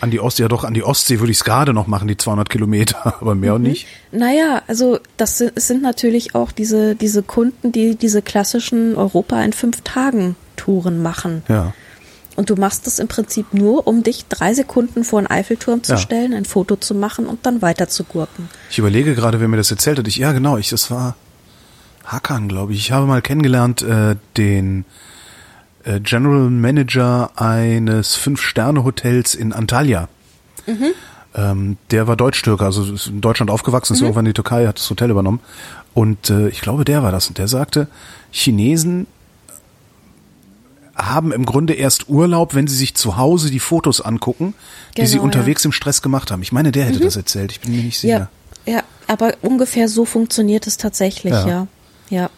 an 0.00 0.10
die 0.10 0.20
Ostsee, 0.20 0.42
ja 0.44 0.48
doch, 0.48 0.64
an 0.64 0.74
die 0.74 0.84
Ostsee 0.84 1.18
würde 1.20 1.32
ich 1.32 1.38
es 1.38 1.44
gerade 1.44 1.72
noch 1.72 1.86
machen, 1.86 2.08
die 2.08 2.16
200 2.16 2.48
Kilometer, 2.48 3.16
aber 3.20 3.34
mehr 3.34 3.54
und 3.54 3.62
nicht. 3.62 3.86
Naja, 4.12 4.62
also 4.66 4.98
das 5.16 5.38
sind, 5.38 5.60
sind 5.60 5.82
natürlich 5.82 6.34
auch 6.34 6.52
diese, 6.52 6.94
diese 6.94 7.22
Kunden, 7.22 7.72
die 7.72 7.96
diese 7.96 8.22
klassischen 8.22 8.96
Europa 8.96 9.42
in 9.42 9.52
fünf 9.52 9.80
Tagen 9.82 10.36
Touren 10.56 11.02
machen. 11.02 11.42
Ja. 11.48 11.72
Und 12.36 12.50
du 12.50 12.54
machst 12.54 12.86
das 12.86 13.00
im 13.00 13.08
Prinzip 13.08 13.52
nur, 13.52 13.88
um 13.88 14.04
dich 14.04 14.26
drei 14.28 14.54
Sekunden 14.54 15.02
vor 15.02 15.20
den 15.20 15.28
Eiffelturm 15.28 15.82
zu 15.82 15.94
Ja. 15.94 15.98
stellen, 15.98 16.32
ein 16.32 16.44
Foto 16.44 16.76
zu 16.76 16.94
machen 16.94 17.26
und 17.26 17.44
dann 17.44 17.62
weiter 17.62 17.88
zu 17.88 18.04
gurken. 18.04 18.48
Ich 18.70 18.78
überlege 18.78 19.16
gerade, 19.16 19.40
wer 19.40 19.48
mir 19.48 19.56
das 19.56 19.72
erzählt 19.72 19.98
hat. 19.98 20.06
Ich, 20.06 20.16
ja, 20.16 20.30
genau, 20.30 20.56
ich, 20.56 20.68
das 20.70 20.88
war 20.92 21.16
Hakan, 22.04 22.46
glaube 22.48 22.72
ich. 22.74 22.78
Ich 22.78 22.92
habe 22.92 23.06
mal 23.06 23.22
kennengelernt 23.22 23.82
äh, 23.82 24.14
den 24.36 24.84
General 26.02 26.50
Manager 26.50 27.30
eines 27.36 28.14
Fünf-Sterne-Hotels 28.16 29.34
in 29.34 29.52
Antalya. 29.52 30.08
Ähm, 31.34 31.76
der 31.90 32.06
war 32.06 32.16
Deutsch-Türke, 32.16 32.64
also 32.64 32.84
ist 32.92 33.06
in 33.06 33.20
Deutschland 33.20 33.50
aufgewachsen, 33.50 33.94
ist 33.94 34.00
irgendwann 34.02 34.26
in 34.26 34.30
die 34.30 34.34
Türkei, 34.34 34.66
hat 34.66 34.78
das 34.78 34.90
Hotel 34.90 35.10
übernommen. 35.10 35.40
Und 35.94 36.30
äh, 36.30 36.48
ich 36.48 36.60
glaube, 36.60 36.84
der 36.84 37.02
war 37.02 37.12
das. 37.12 37.28
Und 37.28 37.38
der 37.38 37.48
sagte, 37.48 37.88
Chinesen 38.30 39.06
haben 40.96 41.32
im 41.32 41.46
Grunde 41.46 41.74
erst 41.74 42.08
Urlaub, 42.08 42.54
wenn 42.54 42.66
sie 42.66 42.76
sich 42.76 42.94
zu 42.96 43.16
Hause 43.16 43.50
die 43.50 43.60
Fotos 43.60 44.00
angucken, 44.00 44.54
die 44.96 45.02
sie 45.06 45.12
Genau, 45.12 45.22
ja. 45.22 45.24
unterwegs 45.26 45.64
im 45.64 45.72
Stress 45.72 46.02
gemacht 46.02 46.30
haben. 46.30 46.42
Ich 46.42 46.50
meine, 46.52 46.72
der 46.72 46.86
hätte 46.86 46.98
das 47.00 47.14
erzählt. 47.16 47.52
Ich 47.52 47.60
bin 47.60 47.70
mir 47.74 47.82
nicht 47.82 47.98
sicher. 48.00 48.28
Ja, 48.66 48.72
ja, 48.74 48.82
aber 49.06 49.34
ungefähr 49.42 49.88
so 49.88 50.04
funktioniert 50.04 50.66
es 50.66 50.76
tatsächlich, 50.76 51.32
Ja. 51.32 51.46
ja. 51.46 51.66
Ja. 52.10 52.30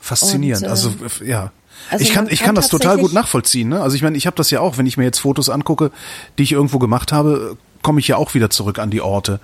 Faszinierend. 0.00 0.62
Und, 0.64 0.68
äh, 0.68 0.70
also 0.70 0.92
ja. 1.24 1.52
Also 1.90 2.02
ich 2.02 2.12
kann, 2.12 2.24
man 2.24 2.32
ich 2.32 2.40
kann 2.40 2.46
kann 2.46 2.54
das 2.54 2.68
total 2.68 2.98
gut 2.98 3.12
nachvollziehen. 3.12 3.68
Ne? 3.68 3.80
Also 3.80 3.96
ich 3.96 4.02
meine, 4.02 4.16
ich 4.16 4.26
habe 4.26 4.36
das 4.36 4.50
ja 4.50 4.60
auch, 4.60 4.78
wenn 4.78 4.86
ich 4.86 4.96
mir 4.96 5.04
jetzt 5.04 5.18
Fotos 5.18 5.48
angucke, 5.50 5.90
die 6.38 6.42
ich 6.44 6.52
irgendwo 6.52 6.78
gemacht 6.78 7.12
habe, 7.12 7.56
komme 7.82 8.00
ich 8.00 8.08
ja 8.08 8.16
auch 8.16 8.34
wieder 8.34 8.50
zurück 8.50 8.78
an 8.78 8.90
die 8.90 9.00
Orte. 9.00 9.40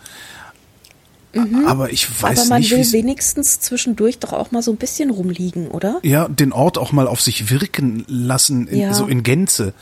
Aber 1.66 1.92
ich 1.92 2.08
weiß 2.22 2.36
Mhm. 2.36 2.40
aber 2.42 2.48
man 2.48 2.60
nicht, 2.62 2.70
will 2.70 2.92
wenigstens 2.92 3.60
zwischendurch 3.60 4.18
doch 4.18 4.32
auch 4.32 4.50
mal 4.50 4.62
so 4.62 4.72
ein 4.72 4.76
bisschen 4.78 5.10
rumliegen, 5.10 5.68
oder? 5.68 6.00
ja, 6.02 6.26
den 6.26 6.52
Ort 6.52 6.78
auch 6.78 6.90
mal 6.90 7.06
auf 7.06 7.20
sich 7.20 7.50
wirken 7.50 8.04
lassen, 8.08 8.66
in, 8.66 8.78
Ja. 8.78 8.88
Mhm. 8.88 8.94
so 8.94 9.06
in 9.06 9.22
Gänze. 9.22 9.74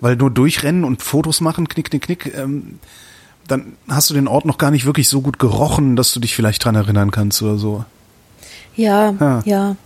Weil 0.00 0.16
nur 0.16 0.30
durchrennen 0.30 0.82
und 0.84 1.00
Fotos 1.02 1.40
machen, 1.40 1.68
knick, 1.68 1.90
knick, 1.90 2.02
knick, 2.02 2.34
ähm, 2.36 2.78
dann 3.46 3.76
hast 3.88 4.10
du 4.10 4.14
den 4.14 4.26
Ort 4.28 4.44
noch 4.44 4.58
gar 4.58 4.70
nicht 4.72 4.84
wirklich 4.84 5.08
so 5.08 5.20
gut 5.20 5.38
gerochen, 5.38 5.94
dass 5.96 6.12
du 6.12 6.20
dich 6.20 6.34
vielleicht 6.34 6.64
dran 6.64 6.74
erinnern 6.74 7.10
kannst 7.12 7.40
oder 7.42 7.58
so. 7.58 7.84
Ja, 8.76 9.12
Ja. 9.20 9.42
ja. 9.44 9.76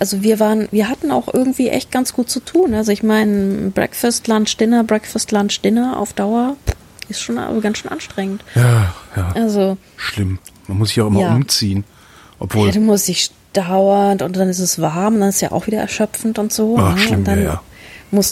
Also 0.00 0.22
wir 0.22 0.40
waren, 0.40 0.66
wir 0.72 0.88
hatten 0.88 1.10
auch 1.12 1.32
irgendwie 1.32 1.68
echt 1.68 1.92
ganz 1.92 2.12
gut 2.12 2.28
zu 2.30 2.40
tun. 2.40 2.74
Also 2.74 2.90
ich 2.90 3.02
meine, 3.02 3.70
Breakfast, 3.70 4.26
Lunch, 4.28 4.56
Dinner, 4.56 4.82
Breakfast, 4.82 5.30
Lunch, 5.30 5.60
Dinner 5.60 5.98
auf 5.98 6.12
Dauer 6.14 6.56
ist 7.08 7.20
schon 7.20 7.38
also 7.38 7.60
ganz 7.60 7.78
schön 7.78 7.90
anstrengend. 7.92 8.42
Ja, 8.54 8.94
ja, 9.14 9.32
Also 9.34 9.76
schlimm. 9.96 10.38
Man 10.66 10.78
muss 10.78 10.88
sich 10.88 11.00
auch 11.00 11.06
immer 11.08 11.20
Ja. 11.20 11.34
umziehen. 11.34 11.84
Obwohl, 12.38 12.66
ja, 12.68 12.72
du 12.72 12.80
musst 12.80 13.08
dich 13.08 13.30
dauernd 13.52 14.22
und 14.22 14.36
dann 14.36 14.48
ist 14.48 14.58
es 14.60 14.80
warm, 14.80 15.20
dann 15.20 15.28
ist 15.28 15.34
es 15.36 15.40
ja 15.42 15.52
auch 15.52 15.66
wieder 15.66 15.78
erschöpfend 15.78 16.38
und 16.38 16.52
so. 16.52 16.78
Ach, 16.78 16.94
ne? 16.94 17.00
schlimm, 17.00 17.18
und 17.18 17.24
dann 17.28 17.42
ja, 17.42 17.60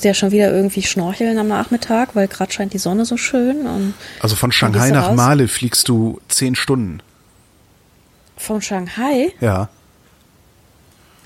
du 0.05 0.09
ja 0.09 0.15
schon 0.15 0.31
wieder 0.31 0.51
irgendwie 0.51 0.83
schnorcheln 0.83 1.37
am 1.39 1.49
Nachmittag, 1.49 2.15
weil 2.15 2.29
gerade 2.29 2.51
scheint 2.53 2.73
die 2.73 2.79
Sonne 2.79 3.05
so 3.05 3.17
schön. 3.17 3.67
Und 3.67 3.95
also 4.21 4.37
von 4.37 4.53
Shanghai 4.53 4.91
nach 4.91 5.09
raus. 5.11 5.17
Male 5.17 5.49
fliegst 5.49 5.89
du 5.89 6.21
zehn 6.29 6.55
Stunden. 6.55 7.01
von 8.37 8.63
Shanghai. 8.63 9.33
Ja. 9.41 9.69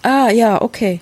Ah, 0.02 0.30
ja, 0.30 0.60
okay. 0.62 1.00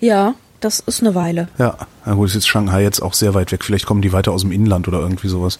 Ja, 0.00 0.34
das 0.60 0.80
ist 0.80 1.00
eine 1.00 1.14
Weile. 1.14 1.48
Ja, 1.58 1.76
na 2.04 2.14
gut, 2.14 2.28
ist 2.28 2.34
jetzt 2.34 2.48
Shanghai 2.48 2.82
jetzt 2.82 3.00
auch 3.00 3.14
sehr 3.14 3.34
weit 3.34 3.52
weg. 3.52 3.64
Vielleicht 3.64 3.86
kommen 3.86 4.02
die 4.02 4.12
weiter 4.12 4.32
aus 4.32 4.42
dem 4.42 4.52
Inland 4.52 4.88
oder 4.88 5.00
irgendwie 5.00 5.28
sowas. 5.28 5.58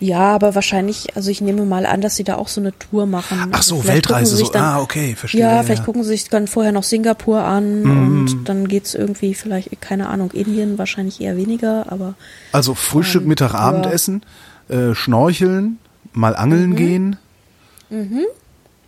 Ja, 0.00 0.34
aber 0.34 0.56
wahrscheinlich, 0.56 1.14
also 1.14 1.30
ich 1.30 1.40
nehme 1.40 1.64
mal 1.64 1.86
an, 1.86 2.00
dass 2.00 2.16
sie 2.16 2.24
da 2.24 2.34
auch 2.34 2.48
so 2.48 2.60
eine 2.60 2.76
Tour 2.76 3.06
machen. 3.06 3.50
Ach 3.52 3.62
so, 3.62 3.76
also 3.76 3.86
Weltreise, 3.88 4.36
so, 4.36 4.48
dann, 4.50 4.64
ah, 4.64 4.80
okay, 4.80 5.14
verstehe. 5.14 5.42
Ja, 5.42 5.62
vielleicht 5.62 5.84
gucken 5.84 6.02
sie 6.02 6.08
sich 6.08 6.28
dann 6.28 6.48
vorher 6.48 6.72
noch 6.72 6.82
Singapur 6.82 7.42
an 7.44 7.82
Mhm. 7.82 7.90
und 7.98 8.44
dann 8.48 8.66
geht's 8.66 8.94
irgendwie 8.94 9.32
vielleicht, 9.34 9.80
keine 9.80 10.08
Ahnung, 10.08 10.32
Indien 10.32 10.76
wahrscheinlich 10.76 11.20
eher 11.20 11.36
weniger, 11.36 11.86
aber 11.92 12.14
Also 12.50 12.74
Frühstück, 12.74 13.22
Ähm, 13.22 13.28
Mittag, 13.28 13.52
ja. 13.52 13.60
Abendessen, 13.60 14.22
äh, 14.68 14.92
Schnorcheln, 14.94 15.78
mal 16.12 16.32
Mhm. 16.32 16.36
angeln 16.36 16.74
gehen 16.76 17.16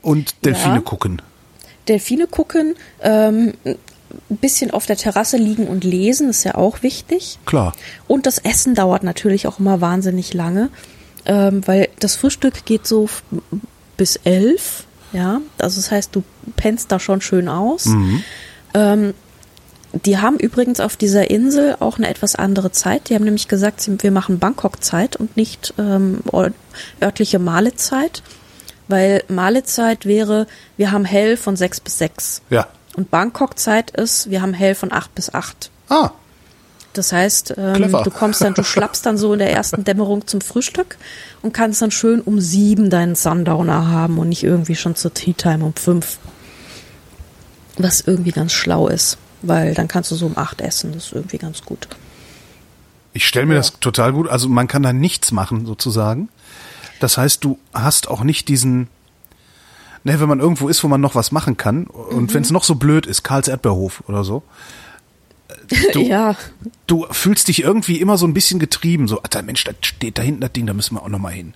und 0.02 0.44
Delfine 0.44 0.74
Ja. 0.76 0.80
gucken. 0.80 1.22
Delfine 1.88 2.26
gucken, 2.26 2.74
ähm, 3.00 3.54
ein 3.64 4.36
bisschen 4.36 4.70
auf 4.70 4.86
der 4.86 4.96
Terrasse 4.96 5.36
liegen 5.36 5.66
und 5.66 5.84
lesen, 5.84 6.30
ist 6.30 6.44
ja 6.44 6.54
auch 6.54 6.82
wichtig. 6.82 7.38
Klar. 7.46 7.74
Und 8.06 8.26
das 8.26 8.38
Essen 8.38 8.74
dauert 8.74 9.02
natürlich 9.02 9.46
auch 9.46 9.58
immer 9.58 9.80
wahnsinnig 9.80 10.34
lange, 10.34 10.70
ähm, 11.26 11.66
weil 11.66 11.88
das 12.00 12.16
Frühstück 12.16 12.64
geht 12.64 12.86
so 12.86 13.08
bis 13.96 14.16
elf, 14.24 14.84
ja. 15.12 15.40
Also 15.58 15.80
das 15.80 15.90
heißt, 15.90 16.14
du 16.14 16.22
pennst 16.56 16.92
da 16.92 16.98
schon 16.98 17.20
schön 17.20 17.48
aus. 17.48 17.86
Ähm, 18.74 19.14
die 20.04 20.18
haben 20.18 20.38
übrigens 20.38 20.80
auf 20.80 20.96
dieser 20.96 21.30
Insel 21.30 21.76
auch 21.78 21.98
eine 21.98 22.08
etwas 22.08 22.34
andere 22.34 22.72
Zeit. 22.72 23.08
Die 23.08 23.14
haben 23.14 23.24
nämlich 23.24 23.46
gesagt, 23.46 23.88
wir 24.02 24.10
machen 24.10 24.40
Bangkok-Zeit 24.40 25.14
und 25.14 25.36
nicht 25.36 25.72
ähm, 25.78 26.18
örtliche 27.00 27.38
Malezeit, 27.38 28.22
weil 28.88 29.22
Malezeit 29.28 30.06
wäre, 30.06 30.46
wir 30.76 30.92
haben 30.92 31.04
hell 31.04 31.36
von 31.36 31.56
sechs 31.56 31.80
bis 31.80 31.98
sechs. 31.98 32.42
Ja. 32.50 32.66
Und 32.96 33.10
Bangkok-Zeit 33.10 33.90
ist, 33.90 34.30
wir 34.30 34.40
haben 34.42 34.54
hell 34.54 34.74
von 34.74 34.92
acht 34.92 35.14
bis 35.14 35.32
acht. 35.34 35.70
Ah, 35.88 36.10
Das 36.92 37.12
heißt, 37.12 37.54
ähm, 37.56 37.90
du 38.04 38.10
kommst 38.10 38.40
dann, 38.40 38.54
du 38.54 38.62
schlappst 38.64 39.04
dann 39.04 39.18
so 39.18 39.32
in 39.32 39.40
der 39.40 39.50
ersten 39.52 39.82
Dämmerung 39.84 40.26
zum 40.26 40.40
Frühstück 40.40 40.96
und 41.42 41.52
kannst 41.52 41.82
dann 41.82 41.90
schön 41.90 42.20
um 42.20 42.40
sieben 42.40 42.90
deinen 42.90 43.14
Sundowner 43.16 43.88
haben 43.88 44.18
und 44.18 44.28
nicht 44.28 44.44
irgendwie 44.44 44.76
schon 44.76 44.94
zur 44.94 45.12
Tea 45.12 45.32
Time 45.34 45.64
um 45.64 45.74
fünf. 45.74 46.18
Was 47.76 48.00
irgendwie 48.02 48.30
ganz 48.30 48.52
schlau 48.52 48.86
ist, 48.86 49.18
weil 49.42 49.74
dann 49.74 49.88
kannst 49.88 50.10
du 50.12 50.14
so 50.14 50.26
um 50.26 50.38
acht 50.38 50.60
essen. 50.60 50.92
Das 50.92 51.06
ist 51.06 51.12
irgendwie 51.12 51.38
ganz 51.38 51.62
gut. 51.62 51.88
ich 53.12 53.26
stelle 53.26 53.46
mir 53.46 53.54
das 53.54 53.80
total 53.80 54.12
gut. 54.12 54.28
Also 54.28 54.48
man 54.48 54.68
kann 54.68 54.82
da 54.84 54.92
nichts 54.92 55.32
machen 55.32 55.66
sozusagen. 55.66 56.28
Das 57.04 57.18
heißt, 57.18 57.44
du 57.44 57.58
hast 57.74 58.08
auch 58.08 58.24
nicht 58.24 58.48
diesen, 58.48 58.88
ne, 60.04 60.18
wenn 60.20 60.28
man 60.28 60.40
irgendwo 60.40 60.68
ist, 60.70 60.82
wo 60.82 60.88
man 60.88 61.02
noch 61.02 61.14
was 61.14 61.32
machen 61.32 61.58
kann 61.58 61.84
und 61.84 62.30
Mhm. 62.30 62.34
wenn 62.34 62.42
es 62.42 62.50
noch 62.50 62.64
so 62.64 62.76
blöd 62.76 63.04
ist, 63.04 63.22
Karls 63.22 63.46
Erdbeerhof 63.46 64.02
oder 64.08 64.24
so, 64.24 64.42
Du- 65.92 66.00
ja, 66.08 66.34
du 66.86 67.06
fühlst 67.10 67.48
dich 67.48 67.62
irgendwie 67.62 68.00
immer 68.00 68.16
so 68.16 68.26
ein 68.26 68.32
bisschen 68.32 68.58
getrieben. 68.58 69.06
So, 69.06 69.20
Alter, 69.22 69.42
Mensch, 69.42 69.64
da 69.64 69.72
steht 69.82 70.16
da 70.16 70.22
hinten 70.22 70.40
das 70.40 70.52
Ding, 70.52 70.66
da 70.66 70.72
müssen 70.72 70.94
wir 70.96 71.02
auch 71.02 71.08
noch 71.10 71.18
mal 71.18 71.32
hin. 71.34 71.52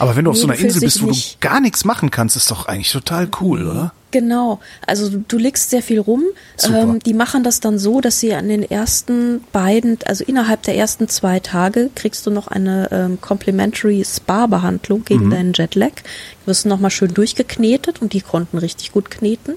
Aber 0.00 0.16
wenn 0.16 0.24
du 0.24 0.30
auf 0.30 0.36
so 0.36 0.46
einer 0.46 0.58
Insel 0.58 0.80
bist, 0.80 1.02
wo 1.02 1.06
du 1.10 1.16
gar 1.40 1.60
nichts 1.60 1.84
machen 1.84 2.10
kannst, 2.10 2.34
ist 2.36 2.50
doch 2.50 2.66
eigentlich 2.66 2.90
total 2.90 3.28
cool, 3.40 3.66
oder? 3.68 3.92
Genau, 4.12 4.58
also 4.86 5.08
du, 5.28 5.38
legst 5.38 5.70
sehr 5.70 5.82
viel 5.82 6.00
rum. 6.00 6.24
Ähm, 6.64 6.98
die 6.98 7.14
machen 7.14 7.44
das 7.44 7.60
dann 7.60 7.78
so, 7.78 8.00
dass 8.00 8.18
sie 8.18 8.34
an 8.34 8.48
den 8.48 8.68
ersten 8.68 9.44
beiden, 9.52 9.98
also 10.04 10.24
innerhalb 10.24 10.62
der 10.64 10.74
ersten 10.76 11.08
zwei 11.08 11.38
Tage 11.38 11.90
kriegst 11.94 12.26
du 12.26 12.30
noch 12.32 12.48
eine 12.48 12.88
ähm, 12.90 13.20
Complimentary 13.20 14.04
Spa-Behandlung 14.04 15.04
gegen 15.04 15.26
Mhm. 15.26 15.30
deinen 15.30 15.52
Jetlag. 15.52 15.92
Du 16.40 16.46
wirst 16.46 16.66
nochmal 16.66 16.90
schön 16.90 17.14
durchgeknetet 17.14 18.02
und 18.02 18.12
die 18.12 18.20
konnten 18.20 18.58
richtig 18.58 18.90
gut 18.90 19.10
kneten. 19.12 19.54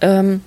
Ähm, 0.00 0.40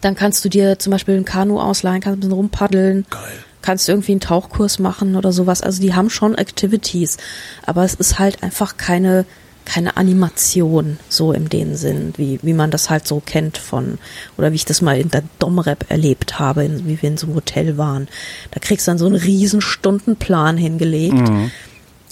dann 0.00 0.14
kannst 0.14 0.44
du 0.44 0.48
dir 0.48 0.78
zum 0.78 0.92
Beispiel 0.92 1.16
ein 1.16 1.24
Kanu 1.24 1.60
ausleihen, 1.60 2.00
kannst 2.00 2.18
ein 2.18 2.20
bisschen 2.20 2.32
rumpaddeln. 2.32 3.06
Geil. 3.10 3.43
Kannst 3.64 3.88
irgendwie 3.88 4.12
einen 4.12 4.20
Tauchkurs 4.20 4.78
machen 4.78 5.16
oder 5.16 5.32
sowas. 5.32 5.62
Also 5.62 5.80
die 5.80 5.94
haben 5.94 6.10
schon 6.10 6.34
Activities. 6.34 7.16
Aber 7.64 7.82
es 7.82 7.94
ist 7.94 8.18
halt 8.18 8.42
einfach 8.42 8.76
keine, 8.76 9.24
keine 9.64 9.96
Animation, 9.96 10.98
so 11.08 11.32
in 11.32 11.48
dem 11.48 11.74
Sinn, 11.74 12.12
wie, 12.18 12.38
wie 12.42 12.52
man 12.52 12.70
das 12.70 12.90
halt 12.90 13.08
so 13.08 13.22
kennt 13.24 13.56
von, 13.56 13.98
oder 14.36 14.52
wie 14.52 14.56
ich 14.56 14.66
das 14.66 14.82
mal 14.82 15.00
in 15.00 15.10
der 15.10 15.22
Domrep 15.38 15.90
erlebt 15.90 16.38
habe, 16.38 16.62
in, 16.62 16.86
wie 16.86 17.00
wir 17.00 17.08
in 17.08 17.16
so 17.16 17.26
einem 17.26 17.36
Hotel 17.36 17.78
waren. 17.78 18.06
Da 18.50 18.60
kriegst 18.60 18.86
du 18.86 18.90
dann 18.90 18.98
so 18.98 19.06
einen 19.06 19.14
riesen 19.14 19.62
Stundenplan 19.62 20.58
hingelegt. 20.58 21.14
Mhm. 21.14 21.50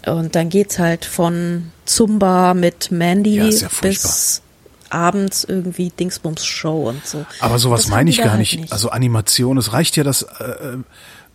Und 0.07 0.35
dann 0.35 0.49
geht's 0.49 0.79
halt 0.79 1.05
von 1.05 1.71
Zumba 1.85 2.55
mit 2.55 2.91
Mandy 2.91 3.37
Ja, 3.37 3.45
ja 3.45 3.69
bis 3.83 4.41
abends 4.93 5.45
irgendwie 5.45 5.91
Dingsbums 5.91 6.45
Show 6.45 6.89
und 6.89 7.07
so. 7.07 7.25
Aber 7.41 7.59
sowas 7.59 7.89
meine 7.89 8.11
ich 8.11 8.19
gar 8.19 8.31
halt 8.31 8.41
nicht. 8.41 8.73
Also 8.73 8.91
Animation, 8.91 9.59
es 9.59 9.73
reicht 9.73 9.97
ja, 9.97 10.05
dass 10.05 10.23
äh, 10.23 10.45
äh, 10.45 10.79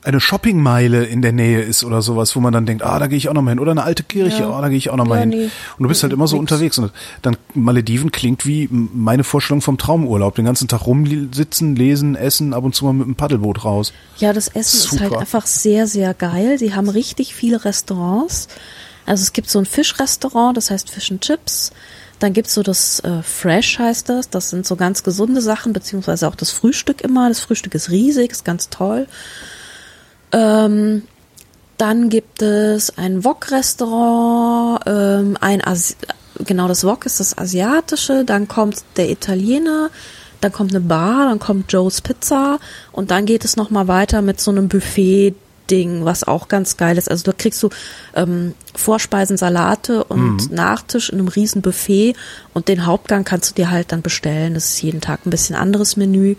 eine 0.08 0.20
Shoppingmeile 0.20 1.04
in 1.06 1.22
der 1.22 1.32
Nähe 1.34 1.62
ist 1.62 1.84
oder 1.84 2.02
sowas, 2.02 2.36
wo 2.36 2.40
man 2.40 2.54
dann 2.54 2.66
denkt, 2.66 2.84
ah, 2.84 2.98
da 2.98 3.08
gehe 3.08 3.18
ich 3.18 3.30
auch 3.30 3.34
noch 3.34 3.42
mal 3.42 3.52
hin. 3.52 3.60
Oder 3.60 3.72
eine 3.72 3.84
alte 3.84 4.04
Kirche, 4.04 4.44
Ja. 4.44 4.50
ah, 4.52 4.62
da 4.62 4.70
gehe 4.70 4.78
ich 4.78 4.90
auch 4.90 4.96
noch 4.96 5.06
mal 5.06 5.16
Ja, 5.16 5.22
hin. 5.22 5.30
nee. 5.30 5.44
Und 5.46 5.84
du 5.84 5.88
bist 5.90 6.02
halt 6.04 6.14
immer 6.14 6.28
so 6.28 6.38
Nix. 6.38 6.52
unterwegs. 6.52 6.78
Und 6.78 6.92
dann 7.22 7.38
Malediven 7.54 8.12
klingt 8.12 8.46
wie 8.46 8.70
meine 8.72 9.24
Vorstellung 9.24 9.62
vom 9.62 9.78
Traumurlaub. 9.78 10.36
Den 10.36 10.46
ganzen 10.46 10.68
Tag 10.68 10.86
rumsitzen, 10.88 11.76
lesen, 11.76 12.16
essen, 12.16 12.54
ab 12.54 12.64
und 12.64 12.74
zu 12.74 12.86
mal 12.86 12.94
mit 12.94 13.06
dem 13.08 13.16
Paddelboot 13.16 13.66
raus. 13.66 13.94
Ja, 14.18 14.34
das 14.34 14.48
Essen 14.48 14.78
ist 14.80 14.92
halt 15.00 15.10
Super. 15.12 15.20
einfach 15.22 15.46
sehr, 15.46 15.88
sehr 15.88 16.14
geil. 16.14 16.58
Sie 16.58 16.74
haben 16.74 16.90
richtig 16.90 17.36
viele 17.36 17.66
Restaurants. 17.66 18.48
Also 19.06 19.24
es 19.24 19.34
gibt 19.34 19.50
so 19.50 19.60
ein 19.60 19.66
Fischrestaurant, 19.66 20.58
das 20.58 20.72
heißt 20.72 20.90
Fish 20.90 21.12
and 21.12 21.22
Chips. 21.22 21.72
Dann 22.20 22.34
gibt's 22.34 22.54
so 22.56 22.64
das 22.64 23.00
äh, 23.02 23.22
Fresh 23.22 23.78
heißt 23.80 24.10
das. 24.10 24.30
Das 24.30 24.50
sind 24.50 24.66
so 24.66 24.76
ganz 24.76 25.04
gesunde 25.04 25.42
Sachen, 25.42 25.72
beziehungsweise 25.74 26.28
auch 26.28 26.36
das 26.36 26.52
Frühstück 26.52 27.02
immer. 27.02 27.30
Das 27.30 27.40
Frühstück 27.40 27.76
ist 27.76 27.92
riesig, 27.92 28.32
ist 28.32 28.44
ganz 28.46 28.70
toll. 28.70 29.08
Ähm, 30.32 31.04
dann 31.78 32.10
gibt 32.10 32.42
es 32.42 32.98
ein 32.98 33.24
Wok-Restaurant, 33.24 34.82
ähm, 34.86 35.38
ein 35.40 35.64
Asi 35.64 35.96
genau 36.46 36.68
das 36.68 36.84
Wok 36.84 37.06
ist 37.06 37.20
das 37.20 37.38
asiatische, 37.38 38.24
dann 38.24 38.48
kommt 38.48 38.84
der 38.96 39.10
Italiener, 39.10 39.90
dann 40.42 40.52
kommt 40.52 40.72
eine 40.72 40.82
Bar, 40.82 41.28
dann 41.28 41.40
kommt 41.40 41.72
Joe's 41.74 42.02
Pizza 42.02 42.60
und 42.92 43.10
dann 43.12 43.26
geht 43.26 43.44
es 43.44 43.56
noch 43.56 43.70
mal 43.70 43.88
weiter 43.88 44.22
mit 44.22 44.40
so 44.40 44.52
einem 44.52 44.68
Buffet. 44.68 45.34
Ding, 45.70 46.06
was 46.06 46.24
auch 46.24 46.48
ganz 46.48 46.78
geil 46.78 46.98
ist. 46.98 47.10
Also 47.12 47.24
da 47.24 47.38
kriegst 47.38 47.62
du 47.62 47.70
ähm, 48.16 48.54
Vorspeisen, 48.74 49.38
Salate 49.38 50.04
und 50.06 50.52
Nachtisch 50.52 51.10
in 51.10 51.20
einem 51.20 51.28
riesen 51.28 51.62
Buffet 51.62 52.16
und 52.54 52.68
den 52.68 52.86
Hauptgang 52.86 53.24
kannst 53.24 53.52
du 53.52 53.56
dir 53.56 53.70
halt 53.70 53.92
dann 53.92 54.02
bestellen. 54.02 54.54
Das 54.54 54.66
ist 54.66 54.82
jeden 54.82 55.02
Tag 55.02 55.26
ein 55.26 55.30
bisschen 55.30 55.56
anderes 55.56 55.98
Menü. 55.98 56.36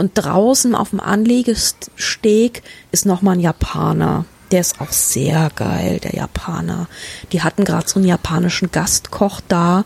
Und 0.00 0.12
draußen 0.14 0.74
auf 0.74 0.90
dem 0.90 1.00
Anlegesteg 1.00 2.62
ist 2.90 3.04
nochmal 3.04 3.34
ein 3.36 3.40
Japaner. 3.40 4.24
Der 4.50 4.62
ist 4.62 4.80
auch 4.80 4.92
sehr 4.92 5.50
geil, 5.54 6.00
der 6.02 6.14
Japaner. 6.14 6.88
Die 7.32 7.42
hatten 7.42 7.66
gerade 7.66 7.86
so 7.86 7.98
einen 7.98 8.08
japanischen 8.08 8.70
Gastkoch 8.72 9.42
da, 9.46 9.84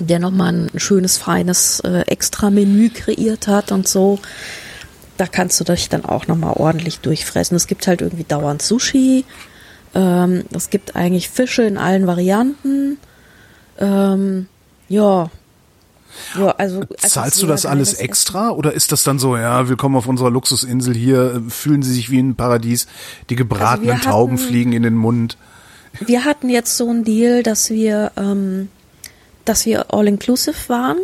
der 0.00 0.18
nochmal 0.18 0.52
ein 0.52 0.80
schönes, 0.80 1.16
feines 1.16 1.78
äh, 1.84 2.00
Extra-Menü 2.08 2.90
kreiert 2.90 3.46
hat 3.46 3.70
und 3.70 3.86
so. 3.86 4.18
Da 5.16 5.28
kannst 5.28 5.60
du 5.60 5.64
dich 5.64 5.88
dann 5.88 6.04
auch 6.04 6.26
nochmal 6.26 6.54
ordentlich 6.56 6.98
durchfressen. 6.98 7.56
Es 7.56 7.68
gibt 7.68 7.86
halt 7.86 8.02
irgendwie 8.02 8.24
dauernd 8.24 8.62
Sushi. 8.62 9.24
Ähm, 9.94 10.42
es 10.52 10.70
gibt 10.70 10.96
eigentlich 10.96 11.30
Fische 11.30 11.62
in 11.62 11.78
allen 11.78 12.08
Varianten. 12.08 12.98
Ähm, 13.78 14.48
ja. 14.88 15.30
Ja, 16.38 16.50
also, 16.52 16.80
also 16.80 17.08
Zahlst 17.08 17.42
du 17.42 17.46
das 17.46 17.66
alles 17.66 17.94
extra 17.94 18.50
oder 18.50 18.72
ist 18.72 18.92
das 18.92 19.02
dann 19.04 19.18
so, 19.18 19.36
ja, 19.36 19.68
willkommen 19.68 19.96
auf 19.96 20.06
unserer 20.06 20.30
Luxusinsel 20.30 20.94
hier, 20.94 21.34
äh, 21.46 21.50
fühlen 21.50 21.82
Sie 21.82 21.92
sich 21.92 22.10
wie 22.10 22.18
ein 22.20 22.34
Paradies, 22.34 22.86
die 23.30 23.36
gebratenen 23.36 23.90
Also 23.92 24.04
wir 24.04 24.10
Tauben 24.10 24.36
hatten- 24.36 24.46
fliegen 24.48 24.72
in 24.72 24.82
den 24.82 24.94
Mund. 24.96 25.36
Wir 26.00 26.24
hatten 26.24 26.48
jetzt 26.48 26.76
so 26.76 26.88
einen 26.90 27.04
Deal, 27.04 27.42
dass 27.42 27.70
wir, 27.70 28.12
ähm, 28.16 28.68
dass 29.44 29.64
wir 29.66 29.92
all-inclusive 29.94 30.68
waren 30.68 30.98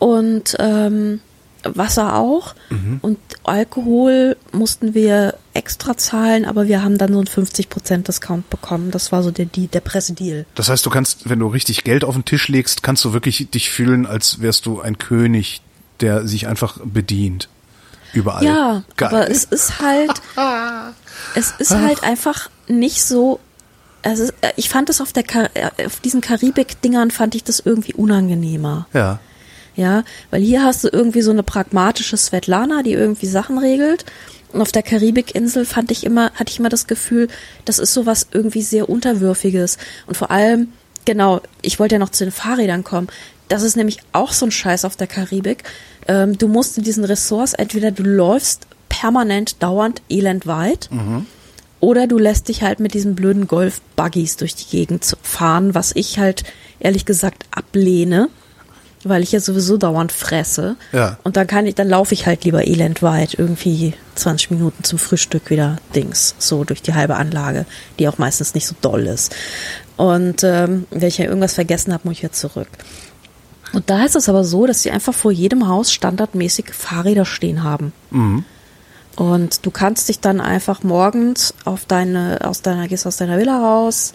und 0.00 0.56
ähm, 0.58 1.20
Wasser 1.76 2.16
auch 2.16 2.54
und 3.02 3.18
Alkohol 3.44 4.36
mussten 4.52 4.94
wir 4.94 5.34
extra 5.54 5.96
zahlen, 5.96 6.44
aber 6.44 6.68
wir 6.68 6.82
haben 6.82 6.98
dann 6.98 7.12
so 7.12 7.18
einen 7.18 7.26
50% 7.26 8.04
Discount 8.04 8.48
bekommen. 8.50 8.90
Das 8.90 9.10
war 9.10 9.22
so 9.22 9.30
der, 9.30 9.46
der 9.46 9.80
Pressedeal. 9.80 10.46
Das 10.54 10.68
heißt, 10.68 10.86
du 10.86 10.90
kannst, 10.90 11.28
wenn 11.28 11.40
du 11.40 11.48
richtig 11.48 11.84
Geld 11.84 12.04
auf 12.04 12.14
den 12.14 12.24
Tisch 12.24 12.48
legst, 12.48 12.82
kannst 12.82 13.04
du 13.04 13.12
wirklich 13.12 13.50
dich 13.50 13.70
fühlen, 13.70 14.06
als 14.06 14.40
wärst 14.40 14.66
du 14.66 14.80
ein 14.80 14.98
König, 14.98 15.62
der 16.00 16.26
sich 16.26 16.46
einfach 16.46 16.78
bedient. 16.84 17.48
Überall. 18.12 18.44
Ja, 18.44 18.84
Geil. 18.96 19.08
aber 19.08 19.30
es 19.30 19.44
ist 19.44 19.80
halt, 19.80 20.12
es 21.34 21.52
ist 21.58 21.72
halt 21.72 22.02
einfach 22.04 22.48
nicht 22.66 23.04
so. 23.04 23.40
Also 24.02 24.24
äh, 24.40 24.52
ich 24.56 24.68
fand 24.68 24.88
es 24.88 25.00
auf 25.00 25.12
der 25.12 25.24
äh, 25.54 25.86
auf 25.86 26.00
diesen 26.00 26.20
Karibik-Dingern 26.20 27.10
fand 27.10 27.34
ich 27.34 27.44
das 27.44 27.60
irgendwie 27.60 27.92
unangenehmer. 27.94 28.86
ja. 28.94 29.18
Ja, 29.78 30.02
weil 30.32 30.42
hier 30.42 30.64
hast 30.64 30.82
du 30.82 30.88
irgendwie 30.88 31.22
so 31.22 31.30
eine 31.30 31.44
pragmatische 31.44 32.16
Svetlana, 32.16 32.82
die 32.82 32.94
irgendwie 32.94 33.26
Sachen 33.26 33.58
regelt. 33.58 34.04
Und 34.52 34.60
auf 34.60 34.72
der 34.72 34.82
Karibikinsel 34.82 35.64
fand 35.64 35.92
ich 35.92 36.04
immer, 36.04 36.32
hatte 36.32 36.50
ich 36.50 36.58
immer 36.58 36.68
das 36.68 36.88
Gefühl, 36.88 37.28
das 37.64 37.78
ist 37.78 37.94
sowas 37.94 38.26
irgendwie 38.32 38.62
sehr 38.62 38.88
Unterwürfiges. 38.88 39.78
Und 40.08 40.16
vor 40.16 40.32
allem, 40.32 40.72
genau, 41.04 41.42
ich 41.62 41.78
wollte 41.78 41.94
ja 41.94 41.98
noch 42.00 42.08
zu 42.08 42.24
den 42.24 42.32
Fahrrädern 42.32 42.82
kommen. 42.82 43.06
Das 43.46 43.62
ist 43.62 43.76
nämlich 43.76 44.00
auch 44.10 44.32
so 44.32 44.46
ein 44.46 44.50
Scheiß 44.50 44.84
auf 44.84 44.96
der 44.96 45.06
Karibik. 45.06 45.62
Ähm, 46.08 46.36
du 46.36 46.48
musst 46.48 46.76
in 46.76 46.82
diesen 46.82 47.04
Ressorts 47.04 47.54
entweder 47.54 47.92
du 47.92 48.02
läufst 48.02 48.66
permanent, 48.88 49.62
dauernd, 49.62 50.02
elendweit. 50.10 50.90
Oder 51.78 52.08
du 52.08 52.18
lässt 52.18 52.48
dich 52.48 52.62
halt 52.64 52.80
mit 52.80 52.94
diesen 52.94 53.14
blöden 53.14 53.46
Golf-Buggies 53.46 54.38
durch 54.38 54.56
die 54.56 54.76
Gegend 54.76 55.16
fahren, 55.22 55.76
was 55.76 55.92
ich 55.94 56.18
halt 56.18 56.42
ehrlich 56.80 57.04
gesagt 57.04 57.44
ablehne, 57.52 58.28
weil 59.04 59.22
ich 59.22 59.32
ja 59.32 59.40
sowieso 59.40 59.76
dauernd 59.76 60.12
fresse. 60.12 60.76
Ja. 60.92 61.18
Und 61.22 61.36
dann 61.36 61.46
kann 61.46 61.66
ich, 61.66 61.74
dann 61.74 61.88
laufe 61.88 62.14
ich 62.14 62.26
halt 62.26 62.44
lieber 62.44 62.66
elendweit 62.66 63.34
irgendwie 63.34 63.94
20 64.16 64.50
Minuten 64.50 64.84
zum 64.84 64.98
Frühstück 64.98 65.50
wieder 65.50 65.78
Dings, 65.94 66.34
so 66.38 66.64
durch 66.64 66.82
die 66.82 66.94
halbe 66.94 67.16
Anlage, 67.16 67.66
die 67.98 68.08
auch 68.08 68.18
meistens 68.18 68.54
nicht 68.54 68.66
so 68.66 68.74
doll 68.80 69.06
ist. 69.06 69.34
Und 69.96 70.44
ähm, 70.44 70.86
wenn 70.90 71.08
ich 71.08 71.18
ja 71.18 71.26
irgendwas 71.26 71.54
vergessen 71.54 71.92
habe, 71.92 72.08
muss 72.08 72.16
ich 72.16 72.22
ja 72.22 72.32
zurück. 72.32 72.68
Und 73.72 73.90
da 73.90 74.04
ist 74.04 74.16
es 74.16 74.28
aber 74.28 74.44
so, 74.44 74.66
dass 74.66 74.82
sie 74.82 74.90
einfach 74.90 75.14
vor 75.14 75.32
jedem 75.32 75.68
Haus 75.68 75.92
standardmäßig 75.92 76.72
Fahrräder 76.72 77.24
stehen 77.24 77.62
haben. 77.62 77.92
Und 79.16 79.66
du 79.66 79.70
kannst 79.70 80.08
dich 80.08 80.20
dann 80.20 80.40
einfach 80.40 80.82
morgens 80.82 81.52
auf 81.64 81.84
deine, 81.84 82.38
aus 82.44 82.62
deiner, 82.62 82.88
gehst 82.88 83.06
aus 83.06 83.16
deiner 83.18 83.38
Villa 83.38 83.58
raus, 83.58 84.14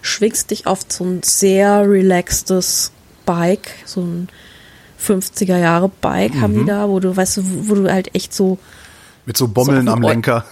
schwingst 0.00 0.50
dich 0.50 0.66
auf 0.66 0.80
so 0.88 1.04
ein 1.04 1.22
sehr 1.22 1.88
relaxtes 1.88 2.92
Bike, 3.26 3.68
so 3.84 4.00
ein 4.02 4.28
50er 5.04 5.58
Jahre 5.58 5.90
Bike 6.00 6.34
haben 6.40 6.58
die 6.60 6.64
da, 6.64 6.88
wo 6.88 6.98
du, 7.00 7.14
weißt 7.16 7.38
du, 7.38 7.42
wo 7.68 7.74
du 7.74 7.92
halt 7.92 8.14
echt 8.14 8.32
so, 8.32 8.58
Mit 9.26 9.36
so 9.36 9.48
Bommeln 9.48 9.86
So 9.86 9.92
am 9.92 10.02
Lenker. 10.02 10.44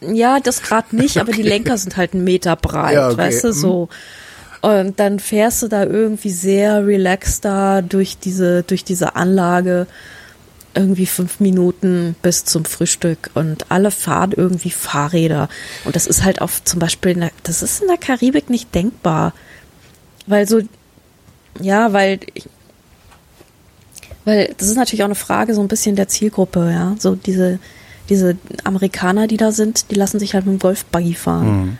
ja, 0.00 0.40
das 0.40 0.62
gerade 0.62 0.94
nicht, 0.96 1.18
aber 1.18 1.32
die 1.32 1.42
Lenker 1.54 1.78
sind 1.78 1.96
halt 1.96 2.14
einen 2.14 2.24
Meter 2.24 2.56
breit, 2.56 2.94
Ja, 2.94 3.08
okay. 3.08 3.18
weißt 3.18 3.44
du, 3.44 3.48
Mhm. 3.48 3.52
so. 3.52 3.88
Und 4.62 4.98
dann 4.98 5.20
fährst 5.20 5.62
du 5.62 5.68
da 5.68 5.84
irgendwie 5.84 6.30
sehr 6.30 6.84
relaxed 6.86 7.44
da 7.44 7.82
durch 7.82 8.18
diese, 8.18 8.62
durch 8.64 8.82
diese 8.84 9.14
Anlage 9.14 9.86
irgendwie 10.74 11.06
fünf 11.06 11.40
Minuten 11.40 12.16
bis 12.22 12.44
zum 12.44 12.64
Frühstück 12.64 13.30
und 13.34 13.70
alle 13.70 13.90
fahren 13.90 14.32
irgendwie 14.36 14.70
Fahrräder. 14.70 15.48
Und 15.84 15.94
das 15.96 16.06
ist 16.06 16.24
halt 16.24 16.40
auf 16.42 16.64
zum 16.64 16.80
Beispiel, 16.80 17.14
der, 17.14 17.30
das 17.44 17.62
ist 17.62 17.80
in 17.80 17.88
der 17.88 17.96
Karibik 17.96 18.50
nicht 18.50 18.74
denkbar. 18.74 19.32
Weil 20.26 20.48
so, 20.48 20.60
ja, 21.60 21.92
weil, 21.92 22.20
ich, 22.34 22.48
weil 24.24 24.54
das 24.58 24.68
ist 24.68 24.76
natürlich 24.76 25.02
auch 25.02 25.06
eine 25.06 25.14
Frage 25.14 25.54
so 25.54 25.60
ein 25.60 25.68
bisschen 25.68 25.96
der 25.96 26.08
Zielgruppe, 26.08 26.70
ja. 26.70 26.94
So 26.98 27.14
diese, 27.14 27.58
diese 28.08 28.36
Amerikaner, 28.64 29.26
die 29.26 29.36
da 29.36 29.52
sind, 29.52 29.90
die 29.90 29.94
lassen 29.94 30.18
sich 30.18 30.34
halt 30.34 30.46
mit 30.46 30.54
dem 30.54 30.58
Golfbuggy 30.60 31.14
fahren. 31.14 31.78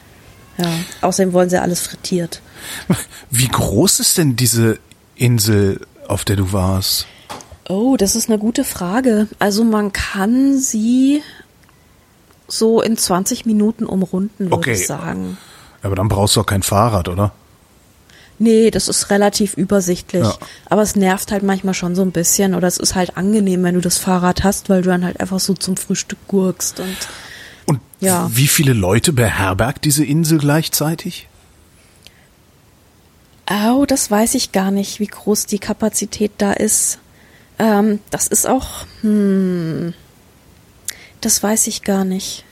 Ja. 0.59 0.70
Außerdem 1.03 1.33
wollen 1.33 1.51
sie 1.51 1.61
alles 1.61 1.81
frittiert. 1.81 2.41
Wie 3.31 3.49
groß 3.49 4.01
ist 4.01 4.16
denn 4.18 4.37
diese 4.37 4.79
Insel, 5.14 5.81
auf 6.09 6.24
der 6.24 6.37
du 6.37 6.53
warst? 6.53 7.07
Oh, 7.68 7.97
das 7.97 8.16
ist 8.16 8.29
eine 8.31 8.39
gute 8.39 8.64
Frage. 8.64 9.29
Also 9.39 9.64
man 9.64 9.93
kann 9.93 10.59
sie 10.59 11.22
so 12.49 12.81
in 12.81 12.97
20 12.97 13.45
Minuten 13.45 13.85
umrunden, 13.87 14.45
würde 14.47 14.55
Okay. 14.57 14.72
ich 14.74 14.87
sagen. 14.87 15.37
Aber 15.83 15.97
dann 15.97 16.09
brauchst 16.09 16.37
du 16.37 16.41
auch 16.41 16.47
kein 16.47 16.62
Fahrrad, 16.62 17.09
oder? 17.09 17.33
Nee, 18.39 18.70
das 18.70 18.89
ist 18.89 19.11
relativ 19.11 19.55
übersichtlich. 19.57 20.22
Ja. 20.24 20.37
Aber 20.66 20.82
es 20.82 20.95
nervt 20.97 21.32
halt 21.32 21.43
manchmal 21.43 21.72
schon 21.74 21.95
so 21.95 22.03
ein 22.03 22.12
bisschen. 22.12 22.55
Oder 22.55 22.68
es 22.68 22.76
ist 22.76 22.95
halt 22.95 23.16
angenehm, 23.16 23.62
wenn 23.62 23.74
du 23.74 23.80
das 23.80 23.97
Fahrrad 23.99 24.45
hast, 24.45 24.68
weil 24.68 24.82
du 24.82 24.91
dann 24.91 25.05
halt 25.05 25.20
einfach 25.20 25.41
so 25.41 25.55
zum 25.55 25.76
Frühstück 25.76 26.18
gurkst. 26.28 26.80
Und 26.80 26.97
Und 27.64 27.80
Ja. 28.01 28.30
wie 28.32 28.47
viele 28.47 28.74
Leute 28.74 29.12
beherbergt 29.12 29.84
diese 29.87 30.05
Insel 30.05 30.39
gleichzeitig? 30.39 31.28
oh, 33.51 33.84
das 33.87 34.11
weiß 34.11 34.34
ich 34.34 34.53
gar 34.53 34.70
nicht, 34.70 34.99
wie 35.01 35.07
groß 35.07 35.47
die 35.47 35.59
Kapazität 35.61 36.32
da 36.39 36.53
ist. 36.53 36.99
Ähm, 37.59 38.01
das 38.11 38.26
ist 38.26 38.47
auch, 38.47 38.84
hm, 39.03 39.95
das 41.20 41.43
weiß 41.43 41.68
ich 41.68 41.82
gar 41.82 42.05
nicht. 42.05 42.45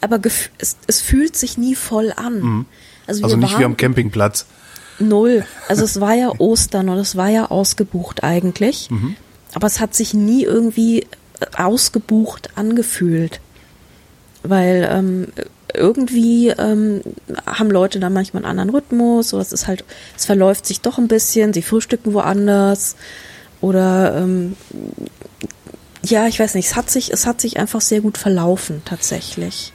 Aber 0.00 0.20
es, 0.58 0.76
es 0.86 1.00
fühlt 1.02 1.36
sich 1.36 1.58
nie 1.58 1.74
voll 1.74 2.12
an. 2.16 2.66
Also, 3.06 3.20
wir 3.20 3.24
Also 3.24 3.36
nicht 3.36 3.50
wie 3.50 3.54
waren- 3.54 3.64
am 3.64 3.76
Campingplatz. 3.76 4.46
Null. 4.98 5.44
Also 5.68 5.84
es 5.84 6.00
war 6.00 6.14
ja 6.14 6.32
Ostern 6.38 6.88
und 6.88 6.98
es 6.98 7.16
war 7.16 7.28
ja 7.28 7.50
ausgebucht 7.50 8.22
eigentlich. 8.22 8.88
Aber 9.54 9.66
es 9.66 9.80
hat 9.80 9.94
sich 9.94 10.14
nie 10.14 10.44
irgendwie 10.44 11.00
äh, 11.00 11.06
ausgebucht 11.56 12.50
angefühlt. 12.56 13.40
Weil 14.42 14.88
ähm, 14.90 15.26
irgendwie 15.72 16.48
ähm, 16.48 17.02
haben 17.46 17.70
Leute 17.70 18.00
da 18.00 18.10
manchmal 18.10 18.44
einen 18.44 18.58
anderen 18.58 18.70
Rhythmus 18.70 19.32
oder 19.32 19.42
es 19.42 19.52
ist 19.52 19.66
halt, 19.66 19.84
es 20.16 20.24
verläuft 20.24 20.66
sich 20.66 20.80
doch 20.80 20.98
ein 20.98 21.08
bisschen, 21.08 21.52
sie 21.52 21.62
frühstücken 21.62 22.12
woanders 22.14 22.96
oder 23.60 24.16
ähm, 24.16 24.56
ja, 26.02 26.26
ich 26.26 26.38
weiß 26.38 26.54
nicht, 26.54 26.66
es 26.66 26.76
hat 26.76 26.90
sich, 26.90 27.12
es 27.12 27.26
hat 27.26 27.40
sich 27.40 27.58
einfach 27.58 27.80
sehr 27.80 28.00
gut 28.00 28.18
verlaufen 28.18 28.82
tatsächlich. 28.84 29.72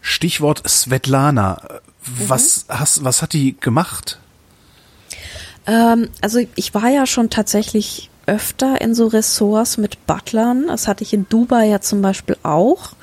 Stichwort 0.00 0.68
Svetlana. 0.68 1.80
Was, 2.26 2.64
hast, 2.68 3.04
was 3.04 3.22
hat 3.22 3.32
die 3.32 3.56
gemacht? 3.58 4.18
Ähm, 5.68 6.08
also 6.20 6.40
ich 6.56 6.74
war 6.74 6.88
ja 6.88 7.06
schon 7.06 7.30
tatsächlich 7.30 8.10
öfter 8.26 8.80
in 8.80 8.94
so 8.94 9.06
Ressorts 9.06 9.76
mit 9.76 10.06
Butlern. 10.06 10.66
Das 10.66 10.88
hatte 10.88 11.04
ich 11.04 11.12
in 11.12 11.28
Dubai 11.28 11.68
ja 11.68 11.80
zum 11.80 12.02
Beispiel 12.02 12.36
auch. 12.42 12.94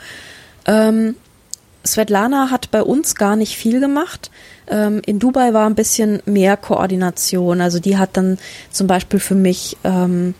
Ähm, 0.66 1.16
Svetlana 1.86 2.49
hat 2.49 2.72
bei 2.72 2.82
uns 2.82 3.16
gar 3.16 3.36
nicht 3.36 3.55
viel 3.55 3.80
gemacht. 3.80 4.32
Ähm, 4.68 5.01
in 5.05 5.20
Dubai 5.20 5.53
war 5.53 5.68
ein 5.68 5.76
bisschen 5.76 6.22
mehr 6.26 6.57
Koordination. 6.57 7.61
Also 7.61 7.80
die 7.80 7.97
hat 7.97 8.18
dann 8.18 8.39
zum 8.72 8.88
Beispiel 8.88 9.20
für 9.20 9.36
mich 9.36 9.78
ähm, 9.84 10.34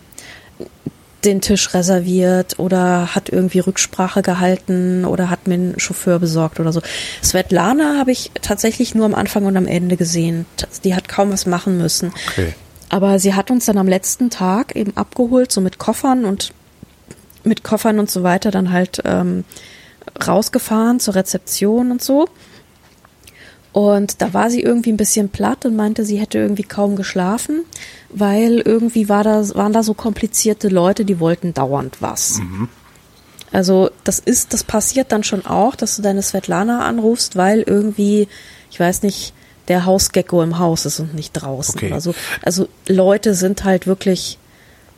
den 1.26 1.40
Tisch 1.40 1.74
reserviert 1.74 2.58
oder 2.58 3.14
hat 3.14 3.28
irgendwie 3.28 3.58
Rücksprache 3.58 4.22
gehalten 4.22 5.04
oder 5.04 5.28
hat 5.28 5.46
mir 5.46 5.54
einen 5.54 5.78
Chauffeur 5.78 6.18
besorgt 6.18 6.60
oder 6.60 6.72
so. 6.72 6.80
Svetlana 7.22 7.98
habe 7.98 8.12
ich 8.12 8.30
tatsächlich 8.40 8.94
nur 8.94 9.04
am 9.04 9.14
Anfang 9.14 9.44
und 9.44 9.56
am 9.56 9.66
Ende 9.66 9.96
gesehen. 9.96 10.46
Die 10.84 10.94
hat 10.94 11.08
kaum 11.08 11.32
was 11.32 11.44
machen 11.46 11.76
müssen. 11.78 12.12
Okay. 12.30 12.54
Aber 12.88 13.18
sie 13.18 13.34
hat 13.34 13.50
uns 13.50 13.66
dann 13.66 13.78
am 13.78 13.88
letzten 13.88 14.30
Tag 14.30 14.76
eben 14.76 14.96
abgeholt, 14.96 15.50
so 15.50 15.60
mit 15.60 15.78
Koffern 15.78 16.24
und 16.24 16.52
mit 17.42 17.64
Koffern 17.64 17.98
und 17.98 18.10
so 18.10 18.22
weiter 18.22 18.50
dann 18.50 18.72
halt 18.72 19.02
ähm, 19.04 19.44
rausgefahren 20.26 21.00
zur 21.00 21.16
Rezeption 21.16 21.90
und 21.90 22.02
so. 22.02 22.28
Und 23.76 24.22
da 24.22 24.32
war 24.32 24.48
sie 24.48 24.62
irgendwie 24.62 24.90
ein 24.90 24.96
bisschen 24.96 25.28
platt 25.28 25.66
und 25.66 25.76
meinte, 25.76 26.06
sie 26.06 26.18
hätte 26.18 26.38
irgendwie 26.38 26.62
kaum 26.62 26.96
geschlafen, 26.96 27.66
weil 28.08 28.60
irgendwie 28.60 29.10
war 29.10 29.22
da, 29.22 29.46
waren 29.54 29.74
da 29.74 29.82
so 29.82 29.92
komplizierte 29.92 30.68
Leute, 30.68 31.04
die 31.04 31.20
wollten 31.20 31.52
dauernd 31.52 32.00
was. 32.00 32.40
Also 33.52 33.90
das 34.02 34.18
ist, 34.18 34.54
das 34.54 34.64
passiert 34.64 35.12
dann 35.12 35.24
schon 35.24 35.44
auch, 35.44 35.76
dass 35.76 35.96
du 35.96 36.00
deine 36.00 36.22
Svetlana 36.22 36.86
anrufst, 36.86 37.36
weil 37.36 37.60
irgendwie, 37.60 38.28
ich 38.70 38.80
weiß 38.80 39.02
nicht, 39.02 39.34
der 39.68 39.84
Hausgecko 39.84 40.42
im 40.42 40.58
Haus 40.58 40.86
ist 40.86 40.98
und 40.98 41.14
nicht 41.14 41.34
draußen. 41.34 41.74
Okay. 41.74 41.92
Also, 41.92 42.14
also 42.40 42.68
Leute 42.88 43.34
sind 43.34 43.64
halt 43.64 43.86
wirklich, 43.86 44.38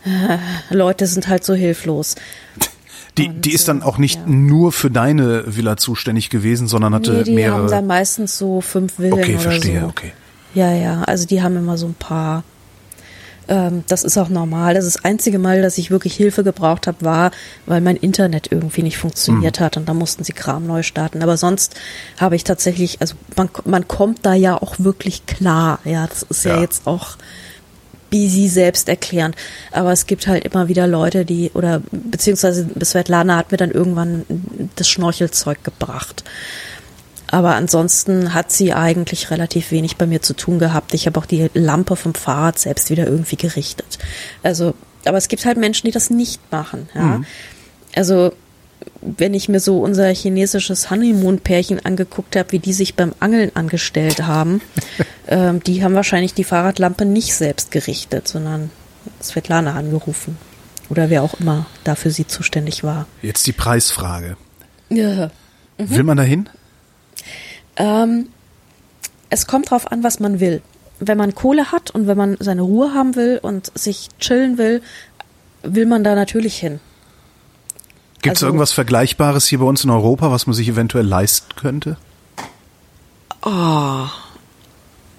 äh, 0.04 0.38
Leute 0.72 1.08
sind 1.08 1.26
halt 1.26 1.42
so 1.42 1.54
hilflos. 1.54 2.14
Die, 3.16 3.28
Und, 3.28 3.44
die 3.44 3.52
ist 3.52 3.66
dann 3.68 3.82
auch 3.82 3.98
nicht 3.98 4.16
ja. 4.20 4.26
nur 4.26 4.70
für 4.72 4.90
deine 4.90 5.56
Villa 5.56 5.76
zuständig 5.76 6.30
gewesen, 6.30 6.68
sondern 6.68 6.94
hatte 6.94 7.12
Nee, 7.12 7.22
die 7.24 7.30
haben 7.30 7.34
mehrere. 7.34 7.66
dann 7.68 7.86
meistens 7.86 8.36
so 8.38 8.60
fünf 8.60 8.94
Villen 8.96 9.12
Okay, 9.14 9.34
oder 9.34 9.40
verstehe, 9.42 9.80
so. 9.80 9.86
okay. 9.86 10.12
Ja, 10.54 10.72
ja, 10.72 11.02
also 11.02 11.26
die 11.26 11.42
haben 11.42 11.56
immer 11.56 11.76
so 11.78 11.86
ein 11.86 11.94
paar. 11.94 12.42
Ähm, 13.48 13.82
das 13.88 14.04
ist 14.04 14.18
auch 14.18 14.28
normal. 14.28 14.74
Das, 14.74 14.84
ist 14.84 14.96
das 14.96 15.04
einzige 15.04 15.38
Mal, 15.38 15.62
dass 15.62 15.78
ich 15.78 15.90
wirklich 15.90 16.14
Hilfe 16.14 16.44
gebraucht 16.44 16.86
habe, 16.86 16.98
war, 17.04 17.30
weil 17.66 17.80
mein 17.80 17.96
Internet 17.96 18.52
irgendwie 18.52 18.82
nicht 18.82 18.98
funktioniert 18.98 19.58
hat 19.58 19.76
und 19.78 19.88
da 19.88 19.94
mussten 19.94 20.22
sie 20.22 20.32
Kram 20.34 20.66
neu 20.66 20.82
starten. 20.82 21.22
Aber 21.22 21.36
sonst 21.38 21.74
habe 22.18 22.36
ich 22.36 22.44
tatsächlich, 22.44 23.00
also 23.00 23.14
man, 23.36 23.48
man 23.64 23.88
kommt 23.88 24.20
da 24.26 24.34
ja 24.34 24.60
auch 24.60 24.74
wirklich 24.78 25.24
klar. 25.26 25.78
Ja, 25.84 26.06
das 26.06 26.22
ist 26.24 26.44
ja, 26.44 26.56
Ja. 26.56 26.60
jetzt 26.60 26.86
auch 26.86 27.16
busy 28.10 28.48
selbst 28.48 28.88
erklärend. 28.88 29.36
Aber 29.72 29.92
es 29.92 30.06
gibt 30.06 30.26
halt 30.26 30.44
immer 30.44 30.68
wieder 30.68 30.86
Leute, 30.86 31.24
die, 31.24 31.50
oder 31.54 31.82
beziehungsweise 31.90 32.66
Svetlana 32.82 33.36
hat 33.36 33.50
mir 33.50 33.58
dann 33.58 33.70
irgendwann 33.70 34.24
das 34.76 34.88
Schnorchelzeug 34.88 35.62
gebracht. 35.64 36.24
Aber 37.30 37.54
ansonsten 37.54 38.32
hat 38.32 38.50
sie 38.50 38.72
eigentlich 38.72 39.30
relativ 39.30 39.70
wenig 39.70 39.96
bei 39.96 40.06
mir 40.06 40.22
zu 40.22 40.34
tun 40.34 40.58
gehabt. 40.58 40.94
Ich 40.94 41.06
habe 41.06 41.20
auch 41.20 41.26
die 41.26 41.50
Lampe 41.52 41.94
vom 41.96 42.14
Fahrrad 42.14 42.58
selbst 42.58 42.88
wieder 42.90 43.06
irgendwie 43.06 43.36
gerichtet. 43.36 43.98
Also, 44.42 44.74
aber 45.04 45.18
es 45.18 45.28
gibt 45.28 45.44
halt 45.44 45.58
Menschen, 45.58 45.86
die 45.86 45.92
das 45.92 46.08
nicht 46.08 46.40
machen. 46.50 46.88
Ja? 46.94 47.20
Also, 47.94 48.32
wenn 49.00 49.34
ich 49.34 49.48
mir 49.48 49.60
so 49.60 49.80
unser 49.80 50.08
chinesisches 50.08 50.90
Honeymoon-Pärchen 50.90 51.84
angeguckt 51.84 52.36
habe, 52.36 52.52
wie 52.52 52.58
die 52.58 52.72
sich 52.72 52.94
beim 52.94 53.12
Angeln 53.20 53.50
angestellt 53.54 54.22
haben, 54.22 54.60
ähm, 55.28 55.62
die 55.62 55.82
haben 55.82 55.94
wahrscheinlich 55.94 56.34
die 56.34 56.44
Fahrradlampe 56.44 57.04
nicht 57.04 57.34
selbst 57.34 57.70
gerichtet, 57.70 58.28
sondern 58.28 58.70
Svetlana 59.22 59.74
angerufen. 59.74 60.36
Oder 60.90 61.10
wer 61.10 61.22
auch 61.22 61.34
immer 61.40 61.66
da 61.84 61.94
für 61.94 62.10
sie 62.10 62.26
zuständig 62.26 62.82
war. 62.82 63.06
Jetzt 63.22 63.46
die 63.46 63.52
Preisfrage. 63.52 64.36
Ja. 64.88 65.30
Will 65.76 66.02
man 66.02 66.16
dahin? 66.16 66.48
Ähm, 67.76 68.28
es 69.30 69.46
kommt 69.46 69.70
drauf 69.70 69.92
an, 69.92 70.02
was 70.02 70.18
man 70.18 70.40
will. 70.40 70.62
Wenn 70.98 71.18
man 71.18 71.34
Kohle 71.34 71.70
hat 71.70 71.90
und 71.90 72.06
wenn 72.06 72.16
man 72.16 72.36
seine 72.40 72.62
Ruhe 72.62 72.94
haben 72.94 73.14
will 73.14 73.38
und 73.40 73.70
sich 73.78 74.08
chillen 74.18 74.58
will, 74.58 74.82
will 75.62 75.86
man 75.86 76.02
da 76.02 76.14
natürlich 76.14 76.58
hin. 76.58 76.80
Gibt 78.22 78.36
es 78.36 78.42
Also- 78.42 78.46
irgendwas 78.46 78.72
Vergleichbares 78.72 79.46
hier 79.46 79.58
bei 79.60 79.64
uns 79.64 79.84
in 79.84 79.90
Europa, 79.90 80.30
was 80.30 80.46
man 80.46 80.54
sich 80.54 80.68
eventuell 80.68 81.06
leisten 81.06 81.54
könnte? 81.56 81.96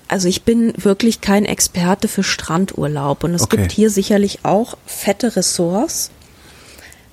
Also 0.07 0.27
ich 0.27 0.43
bin 0.43 0.73
wirklich 0.77 1.21
kein 1.21 1.45
Experte 1.45 2.07
für 2.07 2.23
Strandurlaub 2.23 3.23
und 3.23 3.33
es 3.33 3.43
Okay. 3.43 3.57
gibt 3.57 3.71
hier 3.71 3.89
sicherlich 3.89 4.39
auch 4.43 4.75
fette 4.85 5.35
Ressorts. 5.35 6.11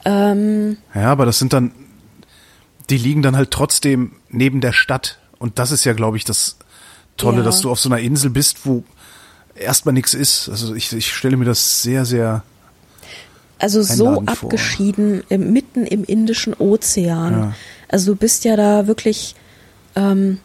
Ähm, 0.05 0.79
Ja, 0.95 1.13
aber 1.13 1.27
das 1.27 1.39
sind 1.39 1.53
dann, 1.53 1.73
die 2.91 2.97
liegen 2.99 3.23
dann 3.23 3.37
halt 3.37 3.51
trotzdem 3.51 4.13
neben 4.31 4.61
der 4.61 4.73
Stadt. 4.73 5.19
Und 5.39 5.59
das 5.59 5.71
ist 5.71 5.85
ja, 5.85 5.93
glaube 5.93 6.17
ich, 6.17 6.25
das 6.25 6.57
Tolle, 7.17 7.39
Ja. 7.39 7.43
dass 7.45 7.61
du 7.61 7.71
auf 7.71 7.79
so 7.81 7.89
einer 7.89 7.99
Insel 8.01 8.31
bist, 8.31 8.65
wo 8.67 8.85
erstmal 9.55 9.93
nichts 9.93 10.15
ist. 10.15 10.49
Also 10.49 10.75
ich, 10.75 10.93
ich 10.93 11.13
stelle 11.15 11.37
mir 11.37 11.45
das 11.45 11.83
sehr, 11.83 12.05
sehr, 12.05 12.43
Also 13.59 13.83
so 13.83 14.23
abgeschieden, 14.27 15.23
im, 15.31 15.53
mitten 15.53 15.87
im 15.87 16.05
Indischen 16.05 16.53
Ozean. 16.55 17.33
Ja. 17.33 17.55
Also 17.89 18.13
du 18.13 18.19
bist 18.19 18.45
ja 18.45 18.55
da 18.57 18.87
wirklich, 18.87 19.35
ähm, 19.95 20.39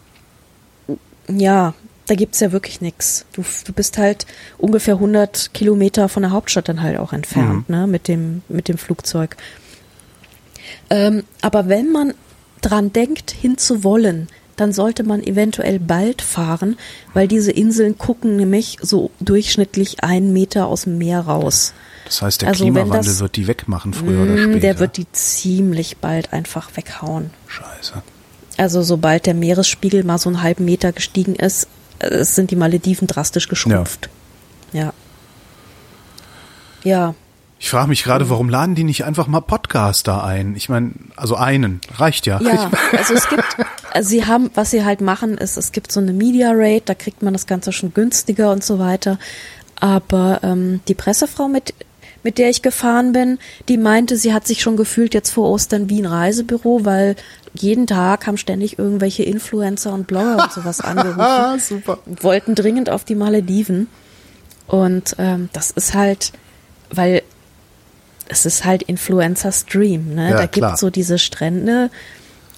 ja, 1.28 1.74
da 2.07 2.16
gibt's 2.16 2.39
ja 2.39 2.51
wirklich 2.51 2.82
nix. 2.82 3.26
Du, 3.34 3.43
du 3.66 3.74
bist 3.74 3.97
halt 3.97 4.26
ungefähr 4.57 4.95
100 4.95 5.53
Kilometer 5.53 6.07
von 6.09 6.24
der 6.24 6.32
Hauptstadt 6.32 6.70
dann 6.70 6.82
halt 6.82 6.97
auch 6.97 7.14
entfernt, 7.14 7.68
Mhm. 7.70 7.76
ne, 7.76 7.88
mit 7.88 8.07
dem, 8.07 8.41
mit 8.47 8.68
dem 8.68 8.78
Flugzeug. 8.78 9.36
Ähm, 10.89 11.24
aber 11.41 11.68
wenn 11.68 11.91
man 11.91 12.14
dran 12.62 12.93
denkt, 12.93 13.32
hinzuwollen, 13.32 14.28
dann 14.55 14.74
sollte 14.74 15.03
man 15.03 15.24
eventuell 15.24 15.80
bald 15.80 16.22
fahren, 16.22 16.78
weil 17.14 17.28
diese 17.28 17.51
Inseln 17.51 17.97
gucken 17.97 18.36
nämlich 18.36 18.78
so 18.82 19.09
durchschnittlich 19.20 20.03
einen 20.03 20.34
Meter 20.34 20.68
aus 20.68 20.84
dem 20.84 20.97
Meer 20.97 21.22
raus. 21.22 21.74
Das 22.12 22.22
heißt, 22.22 22.41
der 22.41 22.49
Also 22.49 22.66
Klimawandel 22.66 22.97
das- 23.12 23.20
wird 23.22 23.36
die 23.38 23.47
wegmachen, 23.47 23.93
früher 23.93 24.24
oder 24.24 24.34
Mm, 24.34 24.43
später. 24.43 24.59
Der 24.59 24.80
wird 24.80 24.97
die 24.97 25.09
ziemlich 25.14 25.97
bald 25.97 26.34
einfach 26.34 26.70
weghauen. 26.76 27.30
Scheiße. 27.47 28.01
Also 28.57 28.82
sobald 28.84 29.26
der 29.26 29.34
Meeresspiegel 29.34 30.03
mal 30.03 30.18
so 30.18 30.28
einen 30.30 30.41
halben 30.43 30.66
Meter 30.66 30.91
gestiegen 30.91 31.36
ist, 31.36 31.68
äh, 31.99 32.24
sind 32.26 32.51
die 32.51 32.55
Malediven 32.57 33.07
drastisch 33.07 33.47
geschrumpft. 33.47 34.09
Ja. 34.74 34.91
Ja. 36.84 37.16
Ich 37.59 37.70
frage 37.70 37.89
mich 37.89 38.03
gerade, 38.03 38.30
warum 38.30 38.49
laden 38.49 38.74
die 38.74 38.84
nicht 38.84 39.05
einfach 39.05 39.28
mal 39.28 39.39
Podcaster 39.41 40.24
ein? 40.24 40.55
Ich 40.55 40.68
meine, 40.68 40.91
also 41.16 41.36
einen, 41.36 41.80
reicht 41.95 42.26
ja. 42.26 42.41
Ja, 42.41 42.72
also 42.97 43.14
es 43.14 43.30
gibt, 43.30 43.45
also 43.93 44.09
sie 44.09 44.26
haben, 44.26 44.49
was 44.55 44.72
sie 44.72 44.84
halt 44.84 44.99
machen, 44.99 45.38
ist, 45.38 45.57
es 45.57 45.72
gibt 45.72 45.91
so 45.91 45.99
eine 45.99 46.12
Media 46.12 46.51
Rate, 46.53 46.84
da 46.86 46.95
kriegt 46.95 47.22
man 47.22 47.34
das 47.34 47.45
Ganze 47.45 47.72
schon 47.72 47.93
günstiger 47.93 48.51
und 48.51 48.64
so 48.64 48.80
weiter. 48.80 49.20
Aber 49.80 50.39
ähm, 50.43 50.82
die 50.88 50.95
Pressefrau, 50.95 51.47
mit, 51.47 51.74
mit 52.24 52.38
der 52.38 52.49
ich 52.49 52.61
gefahren 52.61 53.13
bin, 53.13 53.39
die 53.67 53.78
meinte, 53.78 54.17
sie 54.17 54.34
hat 54.34 54.47
sich 54.47 54.61
schon 54.61 54.78
gefühlt 54.78 55.13
jetzt 55.13 55.32
vor 55.32 55.49
Ostern 55.49 55.89
wie 55.89 56.01
ein 56.01 56.05
Reisebüro, 56.05 56.86
weil 56.86 57.15
jeden 57.53 57.88
Tag 57.88 58.28
haben 58.28 58.38
ständig 58.38 58.80
irgendwelche 58.80 59.24
Influencer 59.24 59.93
und 59.93 60.07
Blogger 60.07 60.43
und 60.43 60.51
sowas 60.51 60.82
angerufen. 60.82 61.19
Ah, 61.19 61.57
super. 61.59 61.99
wollten 62.05 62.55
dringend 62.55 62.89
auf 62.89 63.03
die 63.03 63.15
Malediven. 63.15 63.88
Und 64.67 65.15
ähm, 65.17 65.49
das 65.51 65.72
ist 65.72 65.93
halt, 65.93 66.32
weil 66.91 67.24
es 68.30 68.45
ist 68.45 68.63
halt 68.63 68.84
Influencer 68.84 69.51
Stream, 69.51 70.15
ne? 70.15 70.30
Ja, 70.30 70.38
da 70.38 70.45
gibt's 70.45 70.80
so 70.80 70.89
diese 70.89 71.19
Strände 71.19 71.89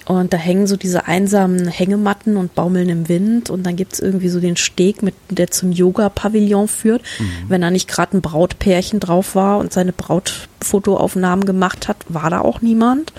und 0.06 0.32
da 0.34 0.36
hängen 0.36 0.66
so 0.66 0.76
diese 0.76 1.06
einsamen 1.06 1.66
Hängematten 1.66 2.36
und 2.36 2.54
baumeln 2.54 2.88
im 2.90 3.08
Wind 3.08 3.48
und 3.48 3.64
dann 3.64 3.76
gibt's 3.76 4.00
irgendwie 4.00 4.28
so 4.28 4.38
den 4.38 4.56
Steg, 4.56 5.02
mit, 5.02 5.14
der 5.30 5.50
zum 5.50 5.72
Yoga-Pavillon 5.72 6.68
führt. 6.68 7.02
Mhm. 7.18 7.30
Wenn 7.48 7.62
da 7.62 7.70
nicht 7.70 7.88
gerade 7.88 8.16
ein 8.16 8.20
Brautpärchen 8.20 9.00
drauf 9.00 9.34
war 9.34 9.58
und 9.58 9.72
seine 9.72 9.92
Brautfotoaufnahmen 9.92 11.46
gemacht 11.46 11.88
hat, 11.88 11.96
war 12.08 12.28
da 12.28 12.40
auch 12.40 12.60
niemand. 12.60 13.14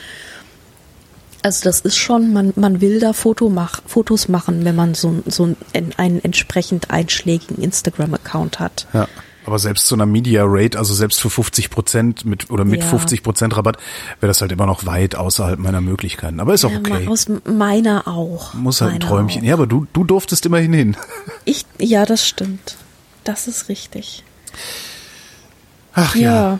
Also 1.41 1.63
das 1.63 1.81
ist 1.81 1.97
schon, 1.97 2.33
man, 2.33 2.53
man 2.55 2.81
will 2.81 2.99
da 2.99 3.13
Foto 3.13 3.49
mach, 3.49 3.81
Fotos 3.85 4.27
machen, 4.27 4.65
wenn 4.65 4.75
man 4.75 4.93
so, 4.93 5.23
so 5.25 5.55
einen, 5.73 5.93
einen 5.97 6.23
entsprechend 6.23 6.91
einschlägigen 6.91 7.63
Instagram-Account 7.63 8.59
hat. 8.59 8.87
Ja. 8.93 9.07
Aber 9.45 9.59
selbst 9.59 9.87
zu 9.87 9.95
einer 9.95 10.05
Media 10.05 10.43
Rate, 10.45 10.77
also 10.77 10.93
selbst 10.93 11.19
für 11.21 11.29
50 11.29 11.69
Prozent 11.69 12.25
mit 12.25 12.49
oder 12.49 12.65
mit 12.65 12.81
Ja. 12.81 12.87
50 12.89 13.21
Prozent 13.23 13.55
Rabatt, 13.55 13.77
wäre 14.19 14.27
das 14.29 14.41
halt 14.41 14.51
immer 14.51 14.65
noch 14.65 14.85
weit 14.85 15.15
außerhalb 15.15 15.59
meiner 15.59 15.81
Möglichkeiten. 15.81 16.39
Aber 16.39 16.53
ist 16.53 16.65
auch 16.65 16.73
okay. 16.73 17.07
Aus 17.07 17.27
meiner 17.45 18.07
auch. 18.07 18.53
Muss 18.55 18.81
halt 18.81 18.93
ein 18.93 18.99
Träumchen. 19.01 19.41
Auch. 19.43 19.45
Ja, 19.47 19.53
aber 19.53 19.67
du, 19.67 19.85
du 19.93 20.03
durftest 20.03 20.45
immerhin 20.45 20.73
hin. 20.73 20.97
Ich, 21.45 21.63
ja, 21.77 22.05
das 22.07 22.25
stimmt. 22.27 22.75
Das 23.23 23.47
ist 23.47 23.69
richtig. 23.69 24.23
Ach 25.93 26.15
ja. 26.15 26.21
Ja, 26.31 26.59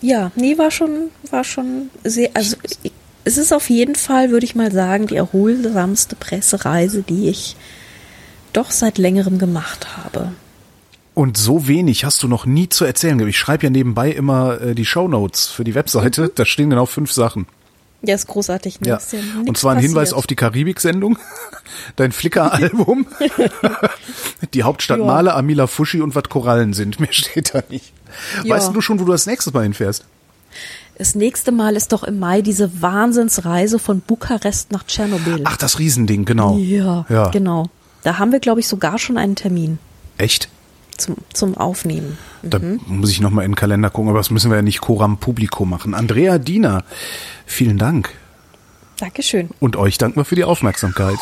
ja, 0.00 0.30
nee, 0.34 0.56
war 0.58 0.70
schon, 0.70 1.10
war 1.30 1.44
schon 1.44 1.90
sehr, 2.02 2.30
also 2.34 2.56
ich- 2.82 2.92
es 3.24 3.36
ist 3.38 3.52
auf 3.52 3.70
jeden 3.70 3.94
Fall, 3.94 4.30
würde 4.30 4.44
ich 4.44 4.56
mal 4.56 4.72
sagen, 4.72 5.06
die 5.06 5.14
erholsamste 5.16 6.16
Pressereise, 6.16 7.02
die 7.02 7.28
ich 7.28 7.54
doch 8.52 8.70
seit 8.72 8.98
längerem 8.98 9.38
gemacht 9.38 9.86
habe. 9.96 10.32
Und 11.14 11.36
so 11.36 11.68
wenig 11.68 12.04
hast 12.04 12.22
du 12.22 12.28
noch 12.28 12.46
nie 12.46 12.68
zu 12.68 12.84
erzählen. 12.84 13.20
Ich 13.28 13.38
schreibe 13.38 13.64
ja 13.64 13.70
nebenbei 13.70 14.10
immer 14.10 14.60
äh, 14.60 14.74
die 14.74 14.86
Shownotes 14.86 15.48
für 15.48 15.64
die 15.64 15.74
Webseite. 15.74 16.22
Mhm. 16.22 16.30
Da 16.34 16.44
stehen 16.46 16.70
genau 16.70 16.86
fünf 16.86 17.12
Sachen. 17.12 17.46
Ja, 18.02 18.14
ist 18.14 18.26
großartig. 18.26 18.80
Ne? 18.80 18.88
Ja. 18.88 18.96
Ist 18.96 19.12
ja 19.12 19.20
Und 19.46 19.56
zwar 19.56 19.74
ein 19.74 19.78
Hinweis 19.78 20.10
passiert. 20.10 20.18
auf 20.18 20.26
die 20.26 20.34
Karibik-Sendung, 20.34 21.18
dein 21.96 22.10
Flickr-Album, 22.12 23.06
die 24.54 24.62
Hauptstadt. 24.64 24.98
Male, 24.98 25.34
Amila 25.34 25.66
Fushi 25.66 26.00
und 26.00 26.14
was 26.14 26.24
Korallen 26.24 26.72
sind. 26.72 26.98
Mehr 26.98 27.12
steht 27.12 27.54
da 27.54 27.62
nicht. 27.68 27.92
Ja. 28.42 28.56
Weißt 28.56 28.74
du 28.74 28.80
schon, 28.80 28.98
wo 28.98 29.04
du 29.04 29.12
das 29.12 29.26
nächste 29.26 29.52
Mal 29.52 29.62
hinfährst? 29.62 30.04
Das 30.98 31.14
nächste 31.14 31.52
Mal 31.52 31.76
ist 31.76 31.92
doch 31.92 32.02
im 32.02 32.18
Mai 32.18 32.42
diese 32.42 32.82
Wahnsinnsreise 32.82 33.78
von 33.78 34.00
Bukarest 34.00 34.72
nach 34.72 34.84
Tschernobyl. 34.84 35.42
Ach, 35.44 35.56
das 35.56 35.78
Riesending, 35.78 36.24
genau. 36.24 36.58
ja, 36.58 37.06
ja. 37.08 37.28
genau. 37.28 37.68
Da 38.02 38.18
haben 38.18 38.32
wir, 38.32 38.40
glaube 38.40 38.60
ich, 38.60 38.66
sogar 38.66 38.98
schon 38.98 39.16
einen 39.16 39.36
Termin 39.36 39.78
Echt? 40.18 40.48
Zum, 40.96 41.16
zum 41.32 41.56
Aufnehmen. 41.56 42.18
Da 42.42 42.58
muss 42.86 43.10
ich 43.10 43.20
nochmal 43.20 43.44
in 43.44 43.52
den 43.52 43.56
Kalender 43.56 43.90
gucken, 43.90 44.10
aber 44.10 44.18
das 44.18 44.30
müssen 44.30 44.50
wir 44.50 44.56
ja 44.56 44.62
nicht 44.62 44.80
Coram 44.80 45.18
Publico 45.18 45.64
machen. 45.64 45.94
Andrea 45.94 46.38
Diener, 46.38 46.84
vielen 47.46 47.78
Dank. 47.78 48.10
Dankeschön. 48.98 49.50
Und 49.60 49.76
euch 49.76 49.98
danken 49.98 50.20
wir 50.20 50.24
für 50.24 50.36
die 50.36 50.44
Aufmerksamkeit. 50.44 51.18